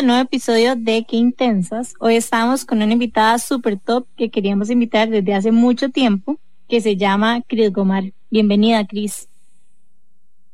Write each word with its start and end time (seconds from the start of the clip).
Al 0.00 0.06
nuevo 0.06 0.22
episodio 0.22 0.76
de 0.76 1.04
Qué 1.04 1.16
Intensas. 1.16 1.92
Hoy 2.00 2.16
estamos 2.16 2.64
con 2.64 2.80
una 2.80 2.94
invitada 2.94 3.38
super 3.38 3.78
top 3.78 4.06
que 4.16 4.30
queríamos 4.30 4.70
invitar 4.70 5.10
desde 5.10 5.34
hace 5.34 5.52
mucho 5.52 5.90
tiempo, 5.90 6.38
que 6.70 6.80
se 6.80 6.96
llama 6.96 7.42
Cris 7.46 7.70
Gomar. 7.70 8.04
Bienvenida, 8.30 8.86
Cris. 8.86 9.28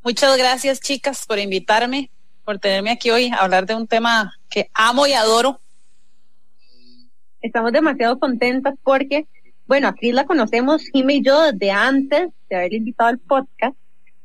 Muchas 0.03 0.37
gracias, 0.37 0.81
chicas, 0.81 1.25
por 1.25 1.39
invitarme, 1.39 2.11
por 2.43 2.59
tenerme 2.59 2.91
aquí 2.91 3.09
hoy 3.09 3.27
a 3.27 3.37
hablar 3.37 3.65
de 3.65 3.75
un 3.75 3.87
tema 3.87 4.33
que 4.49 4.69
amo 4.73 5.07
y 5.07 5.13
adoro. 5.13 5.61
Estamos 7.41 7.71
demasiado 7.71 8.19
contentas 8.19 8.73
porque, 8.83 9.27
bueno, 9.65 9.87
a 9.87 9.95
Cris 9.95 10.13
la 10.13 10.25
conocemos, 10.25 10.81
Jimmy 10.91 11.19
y 11.19 11.23
yo, 11.23 11.53
desde 11.53 11.71
antes 11.71 12.31
de 12.49 12.55
haberle 12.57 12.79
invitado 12.79 13.11
al 13.11 13.19
podcast 13.19 13.77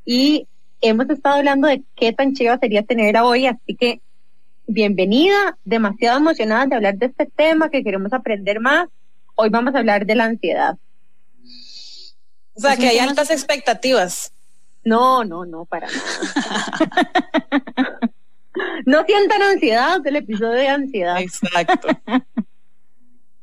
y 0.05 0.49
hemos 0.81 1.09
estado 1.09 1.37
hablando 1.37 1.69
de 1.69 1.85
qué 1.95 2.13
tan 2.13 2.35
chiva 2.35 2.59
sería 2.59 2.83
tenerla 2.83 3.25
hoy, 3.25 3.47
así 3.47 3.77
que 3.77 4.01
bienvenida, 4.73 5.59
demasiado 5.65 6.19
emocionada 6.19 6.67
de 6.67 6.75
hablar 6.75 6.97
de 6.97 7.07
este 7.07 7.27
tema 7.27 7.71
que 7.71 7.85
queremos 7.85 8.13
aprender 8.13 8.61
más. 8.61 8.89
Hoy 9.35 9.49
vamos 9.51 9.75
a 9.75 9.79
hablar 9.79 10.07
de 10.07 10.15
la 10.15 10.25
ansiedad. 10.25 10.77
O 12.55 12.61
sea, 12.61 12.77
que 12.77 12.89
hay 12.89 12.99
altas 12.99 13.31
expectativas. 13.31 14.33
No, 14.85 15.25
no, 15.25 15.45
no, 15.45 15.65
para 15.65 15.87
nada. 15.87 16.01
no 18.87 19.05
sientan 19.05 19.43
ansiedad 19.43 20.01
del 20.01 20.17
episodio 20.17 20.53
de 20.53 20.69
ansiedad. 20.69 21.21
Exacto. 21.21 21.89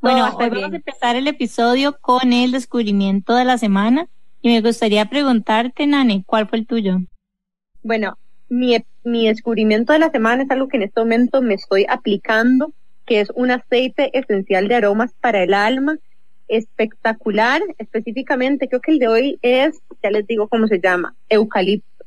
bueno, 0.01 0.35
hoy 0.35 0.49
vamos 0.49 0.73
a 0.73 0.75
empezar 0.75 1.15
el 1.15 1.27
episodio 1.27 1.97
con 1.99 2.33
el 2.33 2.51
descubrimiento 2.51 3.35
de 3.35 3.45
la 3.45 3.57
semana 3.57 4.07
y 4.41 4.49
me 4.49 4.61
gustaría 4.61 5.05
preguntarte, 5.05 5.87
Nani, 5.87 6.23
¿cuál 6.23 6.47
fue 6.47 6.59
el 6.59 6.67
tuyo? 6.67 6.97
Bueno, 7.81 8.17
mi, 8.49 8.77
mi 9.03 9.27
descubrimiento 9.27 9.93
de 9.93 9.99
la 9.99 10.09
semana 10.09 10.43
es 10.43 10.51
algo 10.51 10.67
que 10.67 10.77
en 10.77 10.83
este 10.83 10.99
momento 10.99 11.41
me 11.41 11.53
estoy 11.53 11.85
aplicando, 11.87 12.73
que 13.05 13.21
es 13.21 13.29
un 13.35 13.51
aceite 13.51 14.17
esencial 14.17 14.67
de 14.67 14.75
aromas 14.75 15.13
para 15.21 15.43
el 15.43 15.53
alma, 15.53 15.97
espectacular, 16.47 17.61
específicamente 17.77 18.67
creo 18.67 18.81
que 18.81 18.91
el 18.91 18.99
de 18.99 19.07
hoy 19.07 19.39
es, 19.41 19.79
ya 20.03 20.09
les 20.09 20.25
digo 20.27 20.47
cómo 20.47 20.67
se 20.67 20.79
llama, 20.79 21.15
eucalipto. 21.29 22.05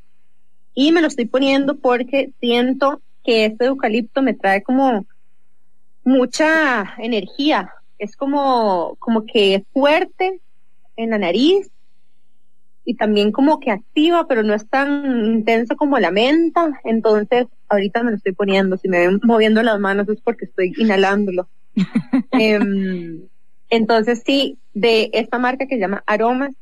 Y 0.75 0.93
me 0.93 1.01
lo 1.01 1.07
estoy 1.07 1.27
poniendo 1.27 1.77
porque 1.77 2.33
siento 2.41 3.01
que 3.25 3.47
este 3.47 3.67
eucalipto 3.67 4.21
me 4.21 4.35
trae 4.35 4.63
como 4.63 5.07
mucha 6.05 6.95
energía, 6.99 7.73
es 7.99 8.17
como, 8.17 8.97
como 8.99 9.25
que 9.25 9.55
es 9.55 9.63
fuerte 9.73 10.41
en 10.97 11.11
la 11.11 11.19
nariz 11.19 11.71
y 12.85 12.95
también 12.97 13.33
como 13.33 13.61
que 13.61 13.71
activa, 13.71 14.27
pero 14.27 14.43
no 14.43 14.55
es 14.55 14.69
tan 14.69 15.27
intenso 15.27 15.77
como 15.77 15.99
la 15.99 16.11
menta. 16.11 16.81
Entonces, 16.85 17.47
ahorita 17.69 18.03
me 18.03 18.11
lo 18.11 18.17
estoy 18.17 18.33
poniendo. 18.33 18.77
Si 18.77 18.89
me 18.89 19.07
ven 19.07 19.21
moviendo 19.23 19.63
las 19.63 19.79
manos 19.79 20.09
es 20.09 20.21
porque 20.21 20.47
estoy 20.47 20.73
inhalándolo. 20.77 21.49
Em, 22.33 23.29
entonces, 23.69 24.23
sí, 24.25 24.59
de 24.75 25.11
esta 25.13 25.39
marca 25.39 25.67
que 25.67 25.77
se 25.77 25.81
llama 25.81 26.03
Aromas, 26.07 26.55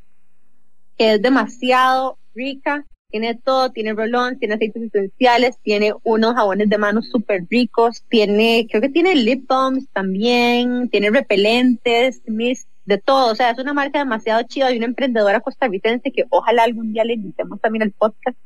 que 0.99 1.15
es 1.15 1.23
demasiado 1.23 2.19
rica, 2.35 2.85
tiene 3.11 3.35
todo, 3.35 3.71
tiene 3.71 3.93
rolón, 3.93 4.39
tiene 4.39 4.55
aceites 4.55 4.83
esenciales, 4.83 5.59
tiene 5.63 5.93
unos 6.05 6.35
jabones 6.35 6.69
de 6.69 6.79
manos 6.79 7.09
súper 7.09 7.45
ricos, 7.51 8.05
tiene, 8.09 8.67
creo 8.71 8.81
que 8.81 8.89
tiene 8.89 9.15
lip 9.17 9.47
balms 9.49 9.89
también, 9.93 10.89
tiene 10.91 11.11
repelentes, 11.11 12.23
mist 12.27 12.69
de 12.85 12.99
todo. 12.99 13.33
O 13.33 13.35
sea, 13.35 13.51
es 13.51 13.59
una 13.59 13.73
marca 13.73 13.99
demasiado 13.99 14.43
chida 14.45 14.73
y 14.73 14.77
una 14.77 14.87
emprendedora 14.87 15.41
costarricense 15.41 16.13
que 16.13 16.25
ojalá 16.31 16.65
algún 16.65 16.93
día 16.93 17.05
le 17.05 17.15
invitemos 17.15 17.61
también 17.61 17.83
al 17.83 17.93
podcast. 17.93 18.37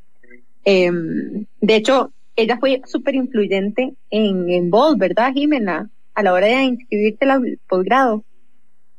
Em, 0.64 1.46
de 1.60 1.76
hecho, 1.76 2.12
ella 2.36 2.58
fue 2.58 2.82
súper 2.86 3.14
influyente 3.14 3.94
en, 4.10 4.50
en 4.50 4.70
vos, 4.70 4.96
¿verdad, 4.96 5.32
Jimena? 5.32 5.90
A 6.14 6.22
la 6.22 6.32
hora 6.32 6.46
de 6.46 6.62
inscribirte 6.62 7.28
al 7.28 7.58
posgrado. 7.68 8.24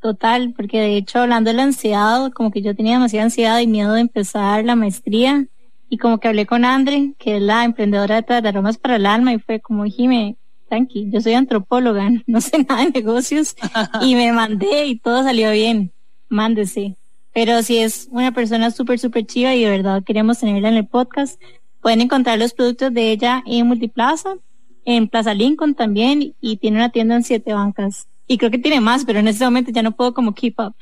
Total, 0.02 0.54
porque 0.56 0.80
de 0.80 0.98
hecho, 0.98 1.20
hablando 1.20 1.50
de 1.50 1.56
la 1.56 1.64
ansiedad, 1.64 2.32
como 2.32 2.52
que 2.52 2.62
yo 2.62 2.76
tenía 2.76 2.94
demasiada 2.94 3.26
ansiedad 3.26 3.60
y 3.60 3.68
miedo 3.68 3.94
de 3.94 4.02
empezar 4.02 4.64
la 4.64 4.76
maestría. 4.76 5.48
Y 5.90 5.98
como 5.98 6.20
que 6.20 6.28
hablé 6.28 6.46
con 6.46 6.66
Andre, 6.66 7.14
que 7.18 7.38
es 7.38 7.42
la 7.42 7.64
emprendedora 7.64 8.22
de 8.22 8.48
aromas 8.48 8.78
para 8.78 8.98
el 8.98 9.06
alma, 9.06 9.34
y 9.34 9.40
fue 9.40 9.60
como, 9.60 9.86
Jime, 9.86 10.38
tranqui, 10.68 11.10
yo 11.12 11.22
soy 11.22 11.34
antropóloga, 11.34 12.10
no 12.28 12.42
sé 12.42 12.64
nada 12.64 12.86
de 12.86 12.92
negocios 12.92 13.56
y 14.02 14.16
me 14.16 14.32
mandé 14.32 14.86
y 14.86 15.00
todo 15.00 15.24
salió 15.24 15.52
bien. 15.52 15.92
Mándese. 16.30 16.96
Pero 17.34 17.62
si 17.64 17.78
es 17.78 18.08
una 18.12 18.32
persona 18.32 18.72
súper, 18.72 18.98
súper 18.98 19.26
chiva 19.26 19.54
y 19.54 19.64
de 19.64 19.70
verdad 19.70 20.04
queremos 20.04 20.40
tenerla 20.40 20.70
en 20.70 20.76
el 20.76 20.88
podcast, 20.88 21.42
pueden 21.82 22.02
encontrar 22.02 22.40
los 22.40 22.54
productos 22.54 22.94
de 22.94 23.12
ella 23.12 23.44
en 23.46 23.68
Multiplaza, 23.68 24.38
en 24.86 25.08
Plaza 25.08 25.34
Lincoln 25.34 25.76
también 25.76 26.34
y 26.40 26.58
tiene 26.58 26.78
una 26.78 26.90
tienda 26.90 27.16
en 27.16 27.24
siete 27.24 27.54
bancas. 27.54 28.08
Y 28.28 28.38
creo 28.38 28.52
que 28.52 28.58
tiene 28.58 28.80
más, 28.80 29.06
pero 29.06 29.20
en 29.20 29.28
este 29.28 29.44
momento 29.46 29.72
ya 29.72 29.84
no 29.84 29.92
puedo 29.92 30.14
como 30.14 30.34
keep 30.34 30.56
up. 30.60 30.76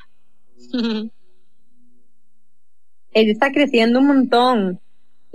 Ella 3.12 3.30
está 3.32 3.52
creciendo 3.52 4.00
un 4.00 4.06
montón 4.06 4.80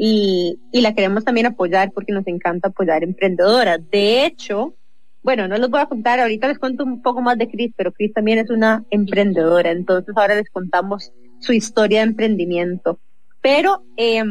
y, 0.01 0.57
y 0.71 0.79
la 0.79 0.93
queremos 0.93 1.25
también 1.25 1.45
apoyar 1.45 1.91
porque 1.91 2.13
nos 2.13 2.25
encanta 2.25 2.69
apoyar 2.69 3.03
emprendedoras. 3.03 3.81
De 3.91 4.25
hecho, 4.25 4.73
bueno, 5.21 5.49
no 5.49 5.57
les 5.57 5.69
voy 5.69 5.81
a 5.81 5.87
contar, 5.87 6.21
ahorita 6.21 6.47
les 6.47 6.57
cuento 6.57 6.85
un 6.85 7.01
poco 7.01 7.21
más 7.21 7.37
de 7.37 7.49
Cris, 7.49 7.73
pero 7.75 7.91
Cris 7.91 8.13
también 8.13 8.39
es 8.39 8.49
una 8.49 8.85
emprendedora, 8.91 9.71
entonces 9.71 10.15
ahora 10.15 10.35
les 10.35 10.49
contamos 10.49 11.11
su 11.39 11.51
historia 11.51 11.99
de 11.99 12.07
emprendimiento. 12.07 12.97
Pero 13.41 13.83
eh, 13.97 14.23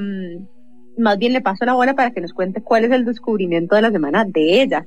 más 0.97 1.19
bien 1.19 1.35
le 1.35 1.43
paso 1.43 1.67
la 1.67 1.75
bola 1.75 1.95
para 1.95 2.13
que 2.13 2.23
nos 2.23 2.33
cuente 2.33 2.63
cuál 2.63 2.85
es 2.85 2.91
el 2.91 3.05
descubrimiento 3.05 3.77
de 3.77 3.83
la 3.83 3.91
semana 3.91 4.25
de 4.25 4.63
ella. 4.63 4.87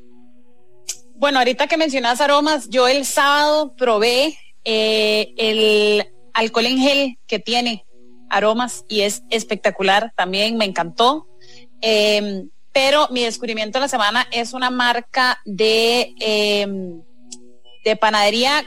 Bueno, 1.15 1.37
ahorita 1.37 1.67
que 1.67 1.77
mencionas 1.77 2.21
aromas, 2.21 2.69
yo 2.69 2.87
el 2.87 3.05
sábado 3.05 3.75
probé 3.77 4.35
eh, 4.65 5.31
el 5.37 6.07
alcohol 6.33 6.65
en 6.65 6.77
gel 6.79 7.17
que 7.27 7.37
tiene 7.37 7.85
aromas 8.31 8.85
y 8.87 9.01
es 9.01 9.23
espectacular, 9.29 10.13
también 10.15 10.57
me 10.57 10.65
encantó. 10.65 11.27
Em, 11.81 12.49
pero 12.73 13.07
mi 13.09 13.23
descubrimiento 13.23 13.77
de 13.77 13.81
la 13.81 13.87
semana 13.89 14.27
es 14.31 14.53
una 14.53 14.69
marca 14.69 15.39
de, 15.45 16.13
em, 16.19 17.01
de 17.83 17.95
panadería 17.97 18.63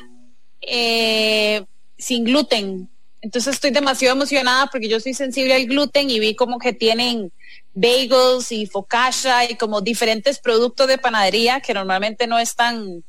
eh, 0.60 1.64
sin 1.96 2.24
gluten. 2.24 2.88
Entonces 3.22 3.54
estoy 3.54 3.70
demasiado 3.70 4.14
emocionada 4.14 4.66
porque 4.66 4.88
yo 4.88 5.00
soy 5.00 5.14
sensible 5.14 5.54
al 5.54 5.64
gluten 5.64 6.10
y 6.10 6.20
vi 6.20 6.34
como 6.34 6.58
que 6.58 6.74
tienen 6.74 7.32
bagels 7.72 8.52
y 8.52 8.66
focaccia 8.66 9.50
y 9.50 9.56
como 9.56 9.80
diferentes 9.80 10.38
productos 10.38 10.86
de 10.88 10.98
panadería 10.98 11.60
que 11.60 11.72
normalmente 11.72 12.26
no 12.26 12.38
es 12.38 12.54
tan, 12.54 13.02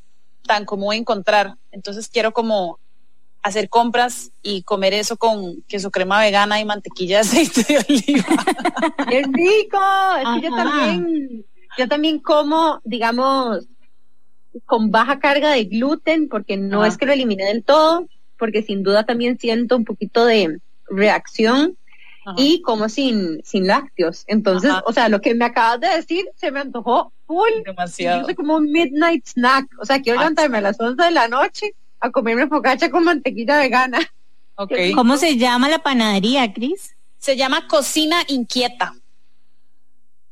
tan 0.47 0.63
común 0.63 0.93
encontrar. 0.93 1.55
Entonces 1.71 2.07
quiero 2.07 2.31
como 2.31 2.79
hacer 3.45 3.69
compras 3.69 4.31
y 4.41 4.63
comer 4.63 4.95
eso 4.95 5.17
con 5.17 5.61
queso 5.67 5.91
crema 5.91 6.19
vegana 6.19 6.59
y 6.59 6.65
mantequilla 6.65 7.17
de 7.17 7.21
aceite 7.21 7.61
de 7.61 7.77
oliva. 7.77 8.25
¡Qué 9.09 9.21
rico! 9.21 9.79
Es 10.17 10.41
que 10.41 10.49
yo 10.49 10.55
también, 10.55 11.45
yo 11.77 11.87
también 11.87 12.19
como, 12.19 12.81
digamos, 12.83 13.67
con 14.65 14.89
baja 14.89 15.19
carga 15.19 15.51
de 15.51 15.65
gluten, 15.65 16.27
porque 16.27 16.57
no 16.57 16.85
es 16.85 16.97
que 16.97 17.05
lo 17.05 17.13
elimine 17.13 17.45
del 17.45 17.63
todo, 17.63 18.07
porque 18.39 18.63
sin 18.63 18.81
duda 18.81 19.05
también 19.05 19.37
siento 19.37 19.77
un 19.77 19.85
poquito 19.85 20.25
de 20.25 20.59
reacción. 20.89 21.77
Y 22.37 22.63
como 22.63 22.89
sin, 22.89 23.43
sin 23.43 23.67
lácteos. 23.67 24.23
Entonces, 24.25 24.71
o 24.87 24.91
sea, 24.91 25.09
lo 25.09 25.21
que 25.21 25.35
me 25.35 25.45
acabas 25.45 25.79
de 25.79 25.89
decir 25.89 26.25
se 26.35 26.49
me 26.49 26.59
antojó 26.59 27.13
full. 27.27 27.51
Demasiado. 27.63 28.21
Yo 28.21 28.25
soy 28.25 28.33
como 28.33 28.55
un 28.55 28.71
midnight 28.71 29.27
snack. 29.27 29.67
O 29.79 29.85
sea, 29.85 30.01
quiero 30.01 30.17
levantarme 30.17 30.57
a 30.57 30.61
las 30.61 30.79
11 30.79 31.03
de 31.03 31.11
la 31.11 31.27
noche 31.27 31.75
a 31.99 32.11
comerme 32.11 32.47
focaccia 32.47 32.89
con 32.89 33.03
mantequilla 33.03 33.57
vegana. 33.57 33.99
Okay. 34.55 34.93
¿Cómo 34.93 35.17
se 35.17 35.37
llama 35.37 35.69
la 35.69 35.79
panadería, 35.79 36.53
Cris? 36.53 36.95
Se 37.17 37.35
llama 37.35 37.67
Cocina 37.67 38.23
Inquieta. 38.27 38.93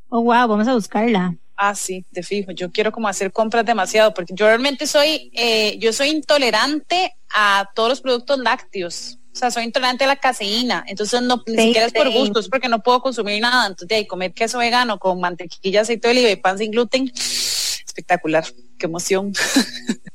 Oh, 0.09 0.21
wow, 0.21 0.47
vamos 0.47 0.67
a 0.67 0.75
buscarla. 0.75 1.35
Ah, 1.55 1.75
sí, 1.75 2.05
te 2.11 2.23
fijo. 2.23 2.51
Yo 2.51 2.71
quiero 2.71 2.91
como 2.91 3.07
hacer 3.07 3.31
compras 3.31 3.65
demasiado 3.65 4.13
porque 4.13 4.33
yo 4.35 4.45
realmente 4.45 4.87
soy, 4.87 5.31
eh, 5.33 5.77
yo 5.79 5.91
soy 5.93 6.09
intolerante 6.09 7.15
a 7.33 7.69
todos 7.75 7.89
los 7.89 8.01
productos 8.01 8.37
lácteos. 8.39 9.17
O 9.33 9.35
sea, 9.35 9.49
soy 9.49 9.63
intolerante 9.63 10.03
a 10.03 10.07
la 10.07 10.15
caseína. 10.15 10.83
Entonces, 10.87 11.21
no, 11.21 11.41
ni 11.47 11.57
siquiera 11.57 11.87
es 11.87 11.93
por 11.93 12.09
gusto, 12.11 12.39
es 12.39 12.47
porque 12.47 12.69
no 12.69 12.83
puedo 12.83 13.01
consumir 13.01 13.41
nada. 13.41 13.65
Entonces, 13.65 13.87
de 13.87 13.95
ahí, 13.95 14.07
comer 14.07 14.33
queso 14.33 14.59
vegano 14.59 14.99
con 14.99 15.19
mantequilla, 15.19 15.81
aceite 15.81 16.07
de 16.07 16.11
oliva 16.11 16.29
y 16.29 16.35
pan 16.35 16.57
sin 16.57 16.71
gluten, 16.71 17.11
espectacular. 17.85 18.45
Qué 18.77 18.85
emoción. 18.85 19.33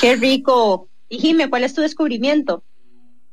Qué 0.00 0.16
rico. 0.16 0.88
Y 1.08 1.36
¿cuál 1.48 1.64
es 1.64 1.74
tu 1.74 1.80
descubrimiento? 1.80 2.62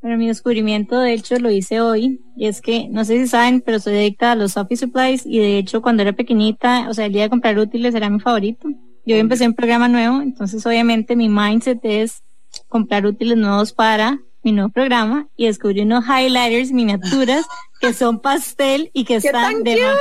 Bueno, 0.00 0.16
mi 0.16 0.28
descubrimiento, 0.28 1.00
de 1.00 1.12
hecho, 1.12 1.38
lo 1.38 1.50
hice 1.50 1.80
hoy. 1.80 2.20
Y 2.36 2.46
es 2.46 2.60
que, 2.60 2.88
no 2.88 3.04
sé 3.04 3.18
si 3.18 3.28
saben, 3.28 3.60
pero 3.60 3.80
soy 3.80 3.96
adicta 3.96 4.32
a 4.32 4.36
los 4.36 4.56
office 4.56 4.86
supplies. 4.86 5.26
Y 5.26 5.38
de 5.38 5.58
hecho, 5.58 5.82
cuando 5.82 6.02
era 6.02 6.12
pequeñita, 6.12 6.88
o 6.88 6.94
sea, 6.94 7.06
el 7.06 7.12
día 7.12 7.22
de 7.22 7.30
comprar 7.30 7.58
útiles 7.58 7.94
era 7.94 8.10
mi 8.10 8.20
favorito. 8.20 8.68
Yo 9.04 9.16
empecé 9.16 9.46
un 9.46 9.54
programa 9.54 9.88
nuevo, 9.88 10.20
entonces 10.20 10.64
obviamente 10.66 11.16
mi 11.16 11.30
mindset 11.30 11.80
es 11.82 12.22
comprar 12.68 13.06
útiles 13.06 13.38
nuevos 13.38 13.72
para 13.72 14.20
mi 14.42 14.52
nuevo 14.52 14.68
programa 14.70 15.28
y 15.34 15.46
descubrí 15.46 15.80
unos 15.80 16.04
highlighters 16.04 16.72
miniaturas 16.72 17.46
que 17.80 17.94
son 17.94 18.20
pastel 18.20 18.90
y 18.92 19.04
que 19.04 19.16
están 19.16 19.62
demasiado 19.62 19.98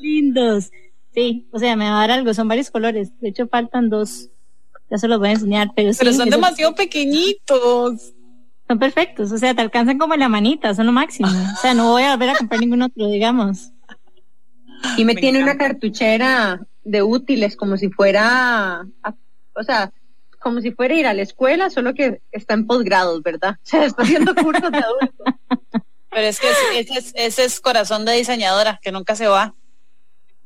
lindos. 0.00 0.70
Sí, 1.12 1.48
o 1.52 1.58
sea, 1.58 1.76
me 1.76 1.84
va 1.84 1.98
a 1.98 2.06
dar 2.06 2.12
algo, 2.12 2.32
son 2.32 2.48
varios 2.48 2.70
colores. 2.70 3.10
De 3.20 3.28
hecho, 3.28 3.46
faltan 3.48 3.90
dos. 3.90 4.30
Ya 4.90 4.98
se 4.98 5.08
los 5.08 5.18
voy 5.18 5.28
a 5.28 5.32
enseñar, 5.32 5.70
pero, 5.74 5.92
pero 5.98 6.12
son 6.12 6.30
demasiado 6.30 6.74
pequeñitos. 6.74 8.12
Son 8.66 8.78
perfectos, 8.78 9.32
o 9.32 9.38
sea, 9.38 9.54
te 9.54 9.62
alcanzan 9.62 9.98
como 9.98 10.14
la 10.14 10.28
manita, 10.28 10.74
son 10.74 10.86
lo 10.86 10.92
máximo. 10.92 11.28
O 11.28 11.60
sea, 11.60 11.74
no 11.74 11.90
voy 11.90 12.04
a 12.04 12.12
volver 12.12 12.30
a 12.30 12.36
comprar 12.36 12.60
ningún 12.60 12.82
otro, 12.82 13.08
digamos. 13.08 13.72
Y 14.96 15.04
me, 15.04 15.14
tiene 15.14 15.42
una 15.42 15.56
cartuchera 15.58 16.60
de 16.84 17.02
útiles 17.02 17.56
como 17.56 17.76
si 17.76 17.90
fuera, 17.90 18.86
o 19.54 19.62
sea, 19.62 19.92
como 20.38 20.60
si 20.60 20.70
fuera 20.70 20.94
ir 20.94 21.06
a 21.06 21.14
la 21.14 21.22
escuela, 21.22 21.68
solo 21.68 21.94
que 21.94 22.22
está 22.32 22.54
en 22.54 22.66
posgrados, 22.66 23.22
¿verdad? 23.22 23.56
O 23.62 23.66
sea, 23.66 23.84
está 23.84 24.02
haciendo 24.02 24.34
cursos 24.34 24.70
de 24.70 24.78
adultos. 24.78 25.34
Pero 26.10 26.26
es 26.26 26.40
que 26.40 26.48
ese 26.78 27.02
ese 27.14 27.44
es 27.44 27.60
corazón 27.60 28.04
de 28.04 28.12
diseñadora, 28.12 28.80
que 28.82 28.90
nunca 28.90 29.14
se 29.14 29.26
va. 29.26 29.54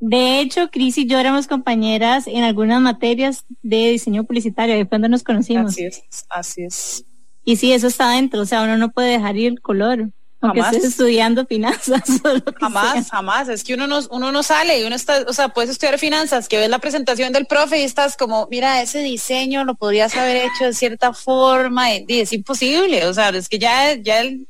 De 0.06 0.40
hecho, 0.40 0.68
Cris 0.70 0.98
y 0.98 1.06
yo 1.06 1.18
éramos 1.18 1.46
compañeras 1.46 2.26
en 2.26 2.44
algunas 2.44 2.78
materias 2.78 3.46
de 3.62 3.92
diseño 3.92 4.24
publicitario, 4.24 4.76
de 4.76 4.86
cuando 4.86 5.08
nos 5.08 5.22
conocimos. 5.22 5.72
Así 5.72 5.84
es, 5.84 6.04
así 6.28 6.62
es. 6.62 7.04
Y 7.42 7.56
sí, 7.56 7.72
eso 7.72 7.86
está 7.86 8.10
dentro, 8.10 8.42
o 8.42 8.44
sea, 8.44 8.64
uno 8.64 8.76
no 8.76 8.90
puede 8.90 9.12
dejar 9.12 9.38
ir 9.38 9.52
el 9.52 9.62
color. 9.62 10.10
Aunque 10.42 10.60
estés 10.60 10.84
estudiando 10.84 11.46
finanzas. 11.46 12.02
jamás, 12.60 13.10
jamás. 13.10 13.48
Es 13.48 13.64
que 13.64 13.72
uno 13.72 13.86
no, 13.86 14.00
uno 14.10 14.30
no 14.30 14.42
sale 14.42 14.78
y 14.78 14.84
uno 14.84 14.94
está, 14.94 15.24
o 15.26 15.32
sea, 15.32 15.48
puedes 15.48 15.70
estudiar 15.70 15.98
finanzas, 15.98 16.48
que 16.48 16.58
ves 16.58 16.68
la 16.68 16.80
presentación 16.80 17.32
del 17.32 17.46
profe 17.46 17.80
y 17.80 17.84
estás 17.84 18.14
como, 18.18 18.46
mira, 18.50 18.82
ese 18.82 18.98
diseño 18.98 19.64
lo 19.64 19.74
podrías 19.74 20.14
haber 20.16 20.36
hecho 20.36 20.66
de 20.66 20.74
cierta 20.74 21.14
forma 21.14 21.94
y, 21.94 22.04
es 22.08 22.34
imposible. 22.34 23.06
O 23.06 23.14
sea, 23.14 23.30
es 23.30 23.48
que 23.48 23.58
ya, 23.58 23.94
ya 23.94 24.20
el, 24.20 24.46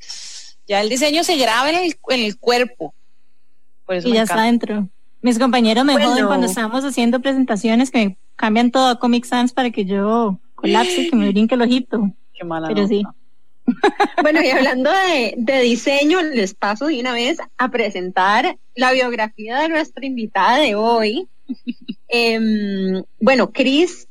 ya 0.66 0.80
el 0.80 0.88
diseño 0.88 1.22
se 1.22 1.36
graba 1.36 1.70
en 1.70 1.76
el, 1.76 1.96
en 2.08 2.20
el 2.24 2.36
cuerpo. 2.38 2.92
y 3.88 4.14
ya 4.14 4.24
está 4.24 4.42
dentro. 4.42 4.88
Mis 5.24 5.38
compañeros 5.38 5.86
me 5.86 5.94
joden 5.94 6.26
cuando 6.26 6.46
estamos 6.46 6.84
haciendo 6.84 7.18
presentaciones 7.18 7.90
que 7.90 7.98
me 7.98 8.18
cambian 8.36 8.70
todo 8.70 8.88
a 8.88 8.98
Comic 8.98 9.24
Sans 9.24 9.54
para 9.54 9.70
que 9.70 9.86
yo 9.86 10.38
colapse 10.54 11.00
y 11.00 11.08
que 11.08 11.16
me 11.16 11.30
brinque 11.30 11.54
el 11.54 11.62
ojito. 11.62 12.12
Qué 12.34 12.44
mala 12.44 12.68
Pero 12.68 12.86
sí. 12.86 13.02
Bueno, 14.20 14.42
y 14.42 14.50
hablando 14.50 14.90
de, 14.90 15.60
diseño, 15.62 16.20
les 16.20 16.52
paso 16.52 16.88
de 16.88 17.00
una 17.00 17.14
vez 17.14 17.38
a 17.56 17.70
presentar 17.70 18.58
la 18.74 18.92
biografía 18.92 19.60
de 19.60 19.70
nuestra 19.70 20.04
invitada 20.04 20.58
de 20.58 20.74
hoy. 20.74 21.26
Em, 22.08 23.02
bueno, 23.18 23.50
Cris 23.50 24.06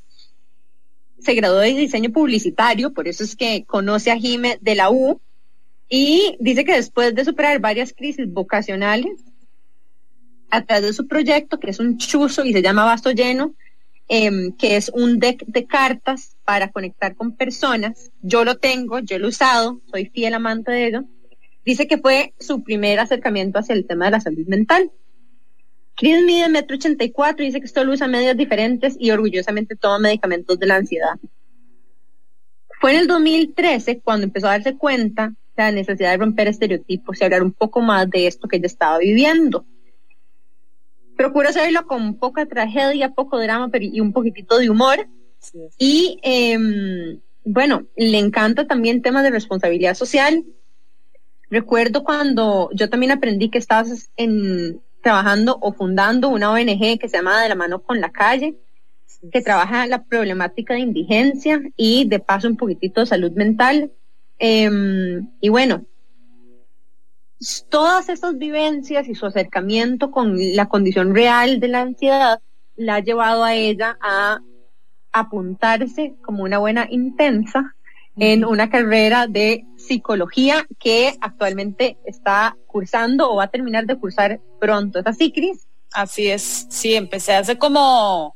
se 1.19 1.35
graduó 1.35 1.59
de 1.59 1.75
diseño 1.75 2.09
publicitario, 2.11 2.91
por 2.91 3.07
eso 3.07 3.23
es 3.23 3.35
que 3.35 3.65
conoce 3.65 4.09
a 4.09 4.17
Jime 4.17 4.57
de 4.61 4.73
la 4.73 4.89
U 4.89 5.21
y 5.87 6.37
dice 6.39 6.65
que 6.65 6.73
después 6.73 7.13
de 7.13 7.23
superar 7.23 7.59
varias 7.59 7.93
crisis 7.93 8.33
vocacionales, 8.33 9.23
a 10.53 10.63
través 10.63 10.85
de 10.85 10.93
su 10.93 11.07
proyecto, 11.07 11.59
que 11.59 11.71
es 11.71 11.79
un 11.79 11.97
chuzo 11.97 12.45
y 12.45 12.53
se 12.53 12.61
llama 12.61 12.85
Vaso 12.85 13.09
Lleno, 13.09 13.55
em, 14.07 14.55
que 14.55 14.75
es 14.75 14.89
un 14.93 15.17
deck 15.17 15.43
de 15.47 15.65
cartas 15.65 16.37
para 16.45 16.71
conectar 16.71 17.15
con 17.15 17.35
personas. 17.35 18.11
Yo 18.21 18.45
lo 18.45 18.57
tengo, 18.59 18.99
yo 18.99 19.17
lo 19.17 19.25
he 19.25 19.29
usado, 19.29 19.81
soy 19.89 20.05
fiel 20.13 20.35
amante 20.35 20.71
de 20.71 20.87
ello. 20.87 21.03
Dice 21.65 21.87
que 21.87 21.97
fue 21.97 22.35
su 22.39 22.63
primer 22.63 22.99
acercamiento 22.99 23.57
hacia 23.57 23.73
el 23.73 23.87
tema 23.87 24.05
de 24.05 24.11
la 24.11 24.19
salud 24.19 24.45
mental. 24.45 24.91
Chris 25.95 26.23
mide 26.23 26.47
metro 26.49 26.75
ochenta 26.75 27.03
y 27.03 27.09
cuatro, 27.09 27.43
dice 27.43 27.59
que 27.59 27.65
esto 27.65 27.83
lo 27.83 27.93
usa 27.93 28.07
medios 28.07 28.37
diferentes 28.37 28.95
y 28.99 29.09
orgullosamente 29.09 29.75
toma 29.75 29.97
medicamentos 29.97 30.59
de 30.59 30.67
la 30.67 30.75
ansiedad. 30.75 31.17
Fue 32.79 32.91
en 32.93 32.99
el 32.99 33.07
2013 33.07 34.01
cuando 34.01 34.25
empezó 34.25 34.47
a 34.47 34.51
darse 34.51 34.77
cuenta 34.77 35.33
de 35.57 35.63
la 35.63 35.71
necesidad 35.71 36.11
de 36.11 36.17
romper 36.17 36.47
estereotipos 36.47 37.19
y 37.19 37.23
hablar 37.23 37.41
un 37.41 37.53
poco 37.53 37.81
más 37.81 38.07
de 38.07 38.27
esto 38.27 38.47
que 38.47 38.57
ella 38.57 38.67
estaba 38.67 38.99
viviendo 38.99 39.65
procuro 41.23 41.47
hacerlo 41.47 41.87
con 41.87 42.15
poca 42.15 42.45
tragedia, 42.45 43.13
poco 43.13 43.39
drama 43.39 43.69
pero, 43.69 43.85
y 43.85 44.01
un 44.01 44.11
poquitito 44.11 44.57
de 44.57 44.69
humor. 44.69 45.07
Y 45.77 46.19
em, 46.21 47.21
bueno, 47.45 47.85
le 47.95 48.19
encanta 48.19 48.67
también 48.67 49.01
temas 49.01 49.23
de 49.23 49.29
responsabilidad 49.29 49.93
social. 49.93 50.43
Recuerdo 51.49 52.03
cuando 52.03 52.69
yo 52.73 52.89
también 52.89 53.13
aprendí 53.13 53.47
que 53.47 53.57
estabas 53.57 54.09
en, 54.17 54.81
trabajando 55.01 55.57
o 55.61 55.71
fundando 55.71 56.27
una 56.27 56.51
ONG 56.51 56.99
que 56.99 57.07
se 57.07 57.15
llama 57.15 57.41
De 57.41 57.47
la 57.47 57.55
mano 57.55 57.81
con 57.81 58.01
la 58.01 58.11
calle, 58.11 58.57
que 59.31 59.41
trabaja 59.41 59.87
la 59.87 60.03
problemática 60.03 60.73
de 60.73 60.81
indigencia 60.81 61.61
y 61.77 62.03
de 62.03 62.19
paso 62.19 62.49
un 62.49 62.57
poquitito 62.57 62.99
de 62.99 63.07
salud 63.07 63.31
mental. 63.31 63.93
Em, 64.39 65.29
y 65.39 65.47
bueno, 65.47 65.85
todas 67.69 68.09
esas 68.09 68.37
vivencias 68.37 69.07
y 69.07 69.15
su 69.15 69.25
acercamiento 69.25 70.11
con 70.11 70.35
la 70.55 70.67
condición 70.67 71.13
real 71.13 71.59
de 71.59 71.67
la 71.67 71.81
ansiedad 71.81 72.39
la 72.75 72.95
ha 72.95 72.99
llevado 72.99 73.43
a 73.43 73.53
ella 73.53 73.97
a 74.01 74.39
apuntarse 75.11 76.15
como 76.23 76.43
una 76.43 76.57
buena 76.57 76.87
intensa 76.89 77.75
en 78.15 78.45
una 78.45 78.69
carrera 78.69 79.27
de 79.27 79.65
psicología 79.77 80.67
que 80.79 81.15
actualmente 81.21 81.97
está 82.05 82.55
cursando 82.67 83.31
o 83.31 83.37
va 83.37 83.45
a 83.45 83.51
terminar 83.51 83.85
de 83.85 83.97
cursar 83.97 84.39
pronto. 84.59 84.99
¿Es 84.99 85.07
así, 85.07 85.31
Cris? 85.31 85.67
Así 85.93 86.27
es, 86.27 86.67
sí, 86.69 86.95
empecé 86.95 87.33
hace 87.33 87.57
como, 87.57 88.35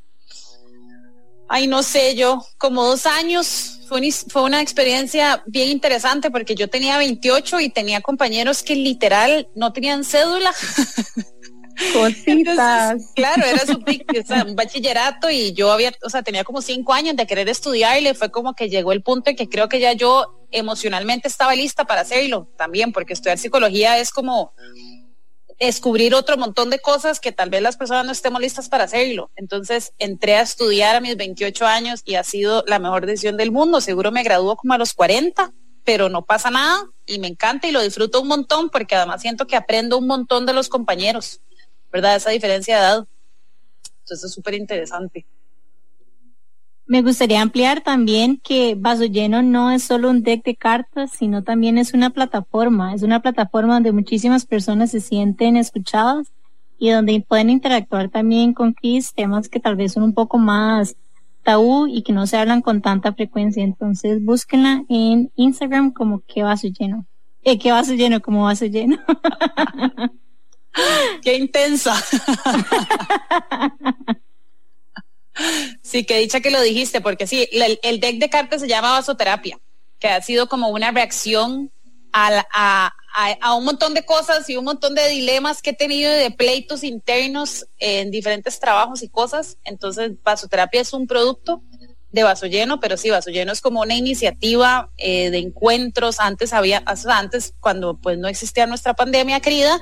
ay, 1.48 1.66
no 1.66 1.82
sé 1.82 2.14
yo, 2.14 2.44
como 2.58 2.84
dos 2.84 3.06
años 3.06 3.78
fue, 3.88 4.42
una 4.42 4.60
experiencia 4.60 5.42
bien 5.46 5.70
interesante 5.70 6.30
porque 6.30 6.54
yo 6.54 6.68
tenía 6.68 6.98
28 6.98 7.60
y 7.60 7.70
tenía 7.70 8.00
compañeros 8.00 8.62
que 8.62 8.74
literal 8.74 9.48
no 9.54 9.72
tenían 9.72 10.04
cédula. 10.04 10.52
Cositas. 11.92 13.12
claro, 13.14 13.46
era 13.46 13.64
su 13.64 13.80
un 14.46 14.56
bachillerato 14.56 15.30
y 15.30 15.52
yo 15.52 15.70
había, 15.70 15.92
o 16.02 16.10
sea, 16.10 16.22
tenía 16.22 16.42
como 16.42 16.60
cinco 16.60 16.92
años 16.92 17.14
de 17.14 17.24
querer 17.24 17.48
estudiar 17.48 17.98
y 17.98 18.02
le 18.02 18.14
fue 18.14 18.30
como 18.30 18.54
que 18.54 18.68
llegó 18.68 18.90
el 18.90 19.00
punto 19.00 19.30
en 19.30 19.36
que 19.36 19.48
creo 19.48 19.68
que 19.68 19.78
ya 19.78 19.92
yo 19.92 20.26
emocionalmente 20.50 21.28
estaba 21.28 21.54
lista 21.54 21.84
para 21.84 22.00
hacerlo 22.00 22.48
también, 22.56 22.92
porque 22.92 23.12
estudiar 23.12 23.38
psicología 23.38 23.98
es 23.98 24.10
como 24.10 24.52
descubrir 25.66 26.14
otro 26.14 26.36
montón 26.36 26.70
de 26.70 26.78
cosas 26.78 27.18
que 27.20 27.32
tal 27.32 27.50
vez 27.50 27.62
las 27.62 27.76
personas 27.76 28.06
no 28.06 28.12
estemos 28.12 28.40
listas 28.40 28.68
para 28.68 28.84
hacerlo. 28.84 29.30
Entonces 29.36 29.92
entré 29.98 30.36
a 30.36 30.42
estudiar 30.42 30.96
a 30.96 31.00
mis 31.00 31.16
28 31.16 31.66
años 31.66 32.02
y 32.04 32.14
ha 32.14 32.24
sido 32.24 32.64
la 32.66 32.78
mejor 32.78 33.06
decisión 33.06 33.36
del 33.36 33.50
mundo. 33.50 33.80
Seguro 33.80 34.12
me 34.12 34.22
graduó 34.22 34.56
como 34.56 34.74
a 34.74 34.78
los 34.78 34.94
40, 34.94 35.52
pero 35.84 36.08
no 36.08 36.24
pasa 36.24 36.50
nada 36.50 36.86
y 37.06 37.18
me 37.18 37.26
encanta 37.26 37.66
y 37.66 37.72
lo 37.72 37.82
disfruto 37.82 38.20
un 38.20 38.28
montón 38.28 38.70
porque 38.70 38.94
además 38.94 39.20
siento 39.20 39.46
que 39.46 39.56
aprendo 39.56 39.98
un 39.98 40.06
montón 40.06 40.46
de 40.46 40.52
los 40.52 40.68
compañeros, 40.68 41.40
¿verdad? 41.90 42.16
Esa 42.16 42.30
diferencia 42.30 42.76
de 42.76 42.82
edad. 42.82 43.06
Entonces 44.00 44.24
es 44.24 44.32
súper 44.32 44.54
interesante. 44.54 45.26
Me 46.88 47.02
gustaría 47.02 47.42
ampliar 47.42 47.82
también 47.82 48.40
que 48.42 48.74
Vaso 48.74 49.04
Lleno 49.04 49.42
no 49.42 49.70
es 49.70 49.82
solo 49.82 50.08
un 50.08 50.22
deck 50.22 50.42
de 50.42 50.56
cartas, 50.56 51.10
sino 51.10 51.44
también 51.44 51.76
es 51.76 51.92
una 51.92 52.08
plataforma. 52.08 52.94
Es 52.94 53.02
una 53.02 53.20
plataforma 53.20 53.74
donde 53.74 53.92
muchísimas 53.92 54.46
personas 54.46 54.92
se 54.92 55.00
sienten 55.00 55.58
escuchadas 55.58 56.32
y 56.78 56.88
donde 56.88 57.22
pueden 57.28 57.50
interactuar 57.50 58.08
también 58.08 58.54
con 58.54 58.72
Chris 58.72 59.12
temas 59.12 59.50
que 59.50 59.60
tal 59.60 59.76
vez 59.76 59.92
son 59.92 60.02
un 60.02 60.14
poco 60.14 60.38
más 60.38 60.96
tabú 61.42 61.86
y 61.86 62.00
que 62.00 62.14
no 62.14 62.26
se 62.26 62.38
hablan 62.38 62.62
con 62.62 62.80
tanta 62.80 63.12
frecuencia. 63.12 63.62
Entonces 63.62 64.24
búsquenla 64.24 64.84
en 64.88 65.30
Instagram 65.36 65.92
como 65.92 66.22
que 66.26 66.42
vaso 66.42 66.68
lleno. 66.68 67.04
Eh, 67.42 67.58
que 67.58 67.70
vaso 67.70 67.92
lleno, 67.92 68.22
como 68.22 68.44
vaso 68.44 68.64
lleno. 68.64 68.96
Qué 71.22 71.36
intensa. 71.36 71.94
Sí, 75.82 76.04
que 76.04 76.18
dicha 76.18 76.40
que 76.40 76.50
lo 76.50 76.60
dijiste, 76.60 77.00
porque 77.00 77.26
sí, 77.26 77.48
el, 77.52 78.00
deck 78.00 78.18
de 78.18 78.30
cartas 78.30 78.60
se 78.60 78.68
llama 78.68 78.92
vasoterapia, 78.92 79.58
que 79.98 80.08
ha 80.08 80.20
sido 80.22 80.48
como 80.48 80.68
una 80.68 80.90
reacción 80.90 81.70
a, 82.12 82.94
un 83.56 83.64
montón 83.64 83.94
de 83.94 84.04
cosas 84.04 84.48
y 84.50 84.56
un 84.56 84.64
montón 84.64 84.94
de 84.94 85.08
dilemas 85.08 85.62
que 85.62 85.70
he 85.70 85.74
tenido 85.74 86.10
de 86.10 86.30
pleitos 86.30 86.84
internos 86.84 87.66
en 87.78 88.10
diferentes 88.10 88.60
trabajos 88.60 89.02
y 89.02 89.08
cosas. 89.08 89.58
Entonces, 89.64 90.12
vasoterapia 90.22 90.80
es 90.80 90.92
un 90.92 91.06
producto 91.06 91.62
de 92.10 92.22
vaso 92.22 92.46
lleno, 92.46 92.80
pero 92.80 92.96
sí, 92.96 93.10
vaso 93.10 93.30
lleno 93.30 93.52
es 93.52 93.60
como 93.60 93.80
una 93.80 93.94
iniciativa 93.94 94.90
eh, 94.96 95.30
de 95.30 95.38
encuentros. 95.38 96.20
Antes 96.20 96.52
había, 96.52 96.82
antes 96.86 97.54
cuando 97.60 97.98
pues 97.98 98.18
no 98.18 98.28
existía 98.28 98.66
nuestra 98.66 98.94
pandemia 98.94 99.40
querida, 99.40 99.78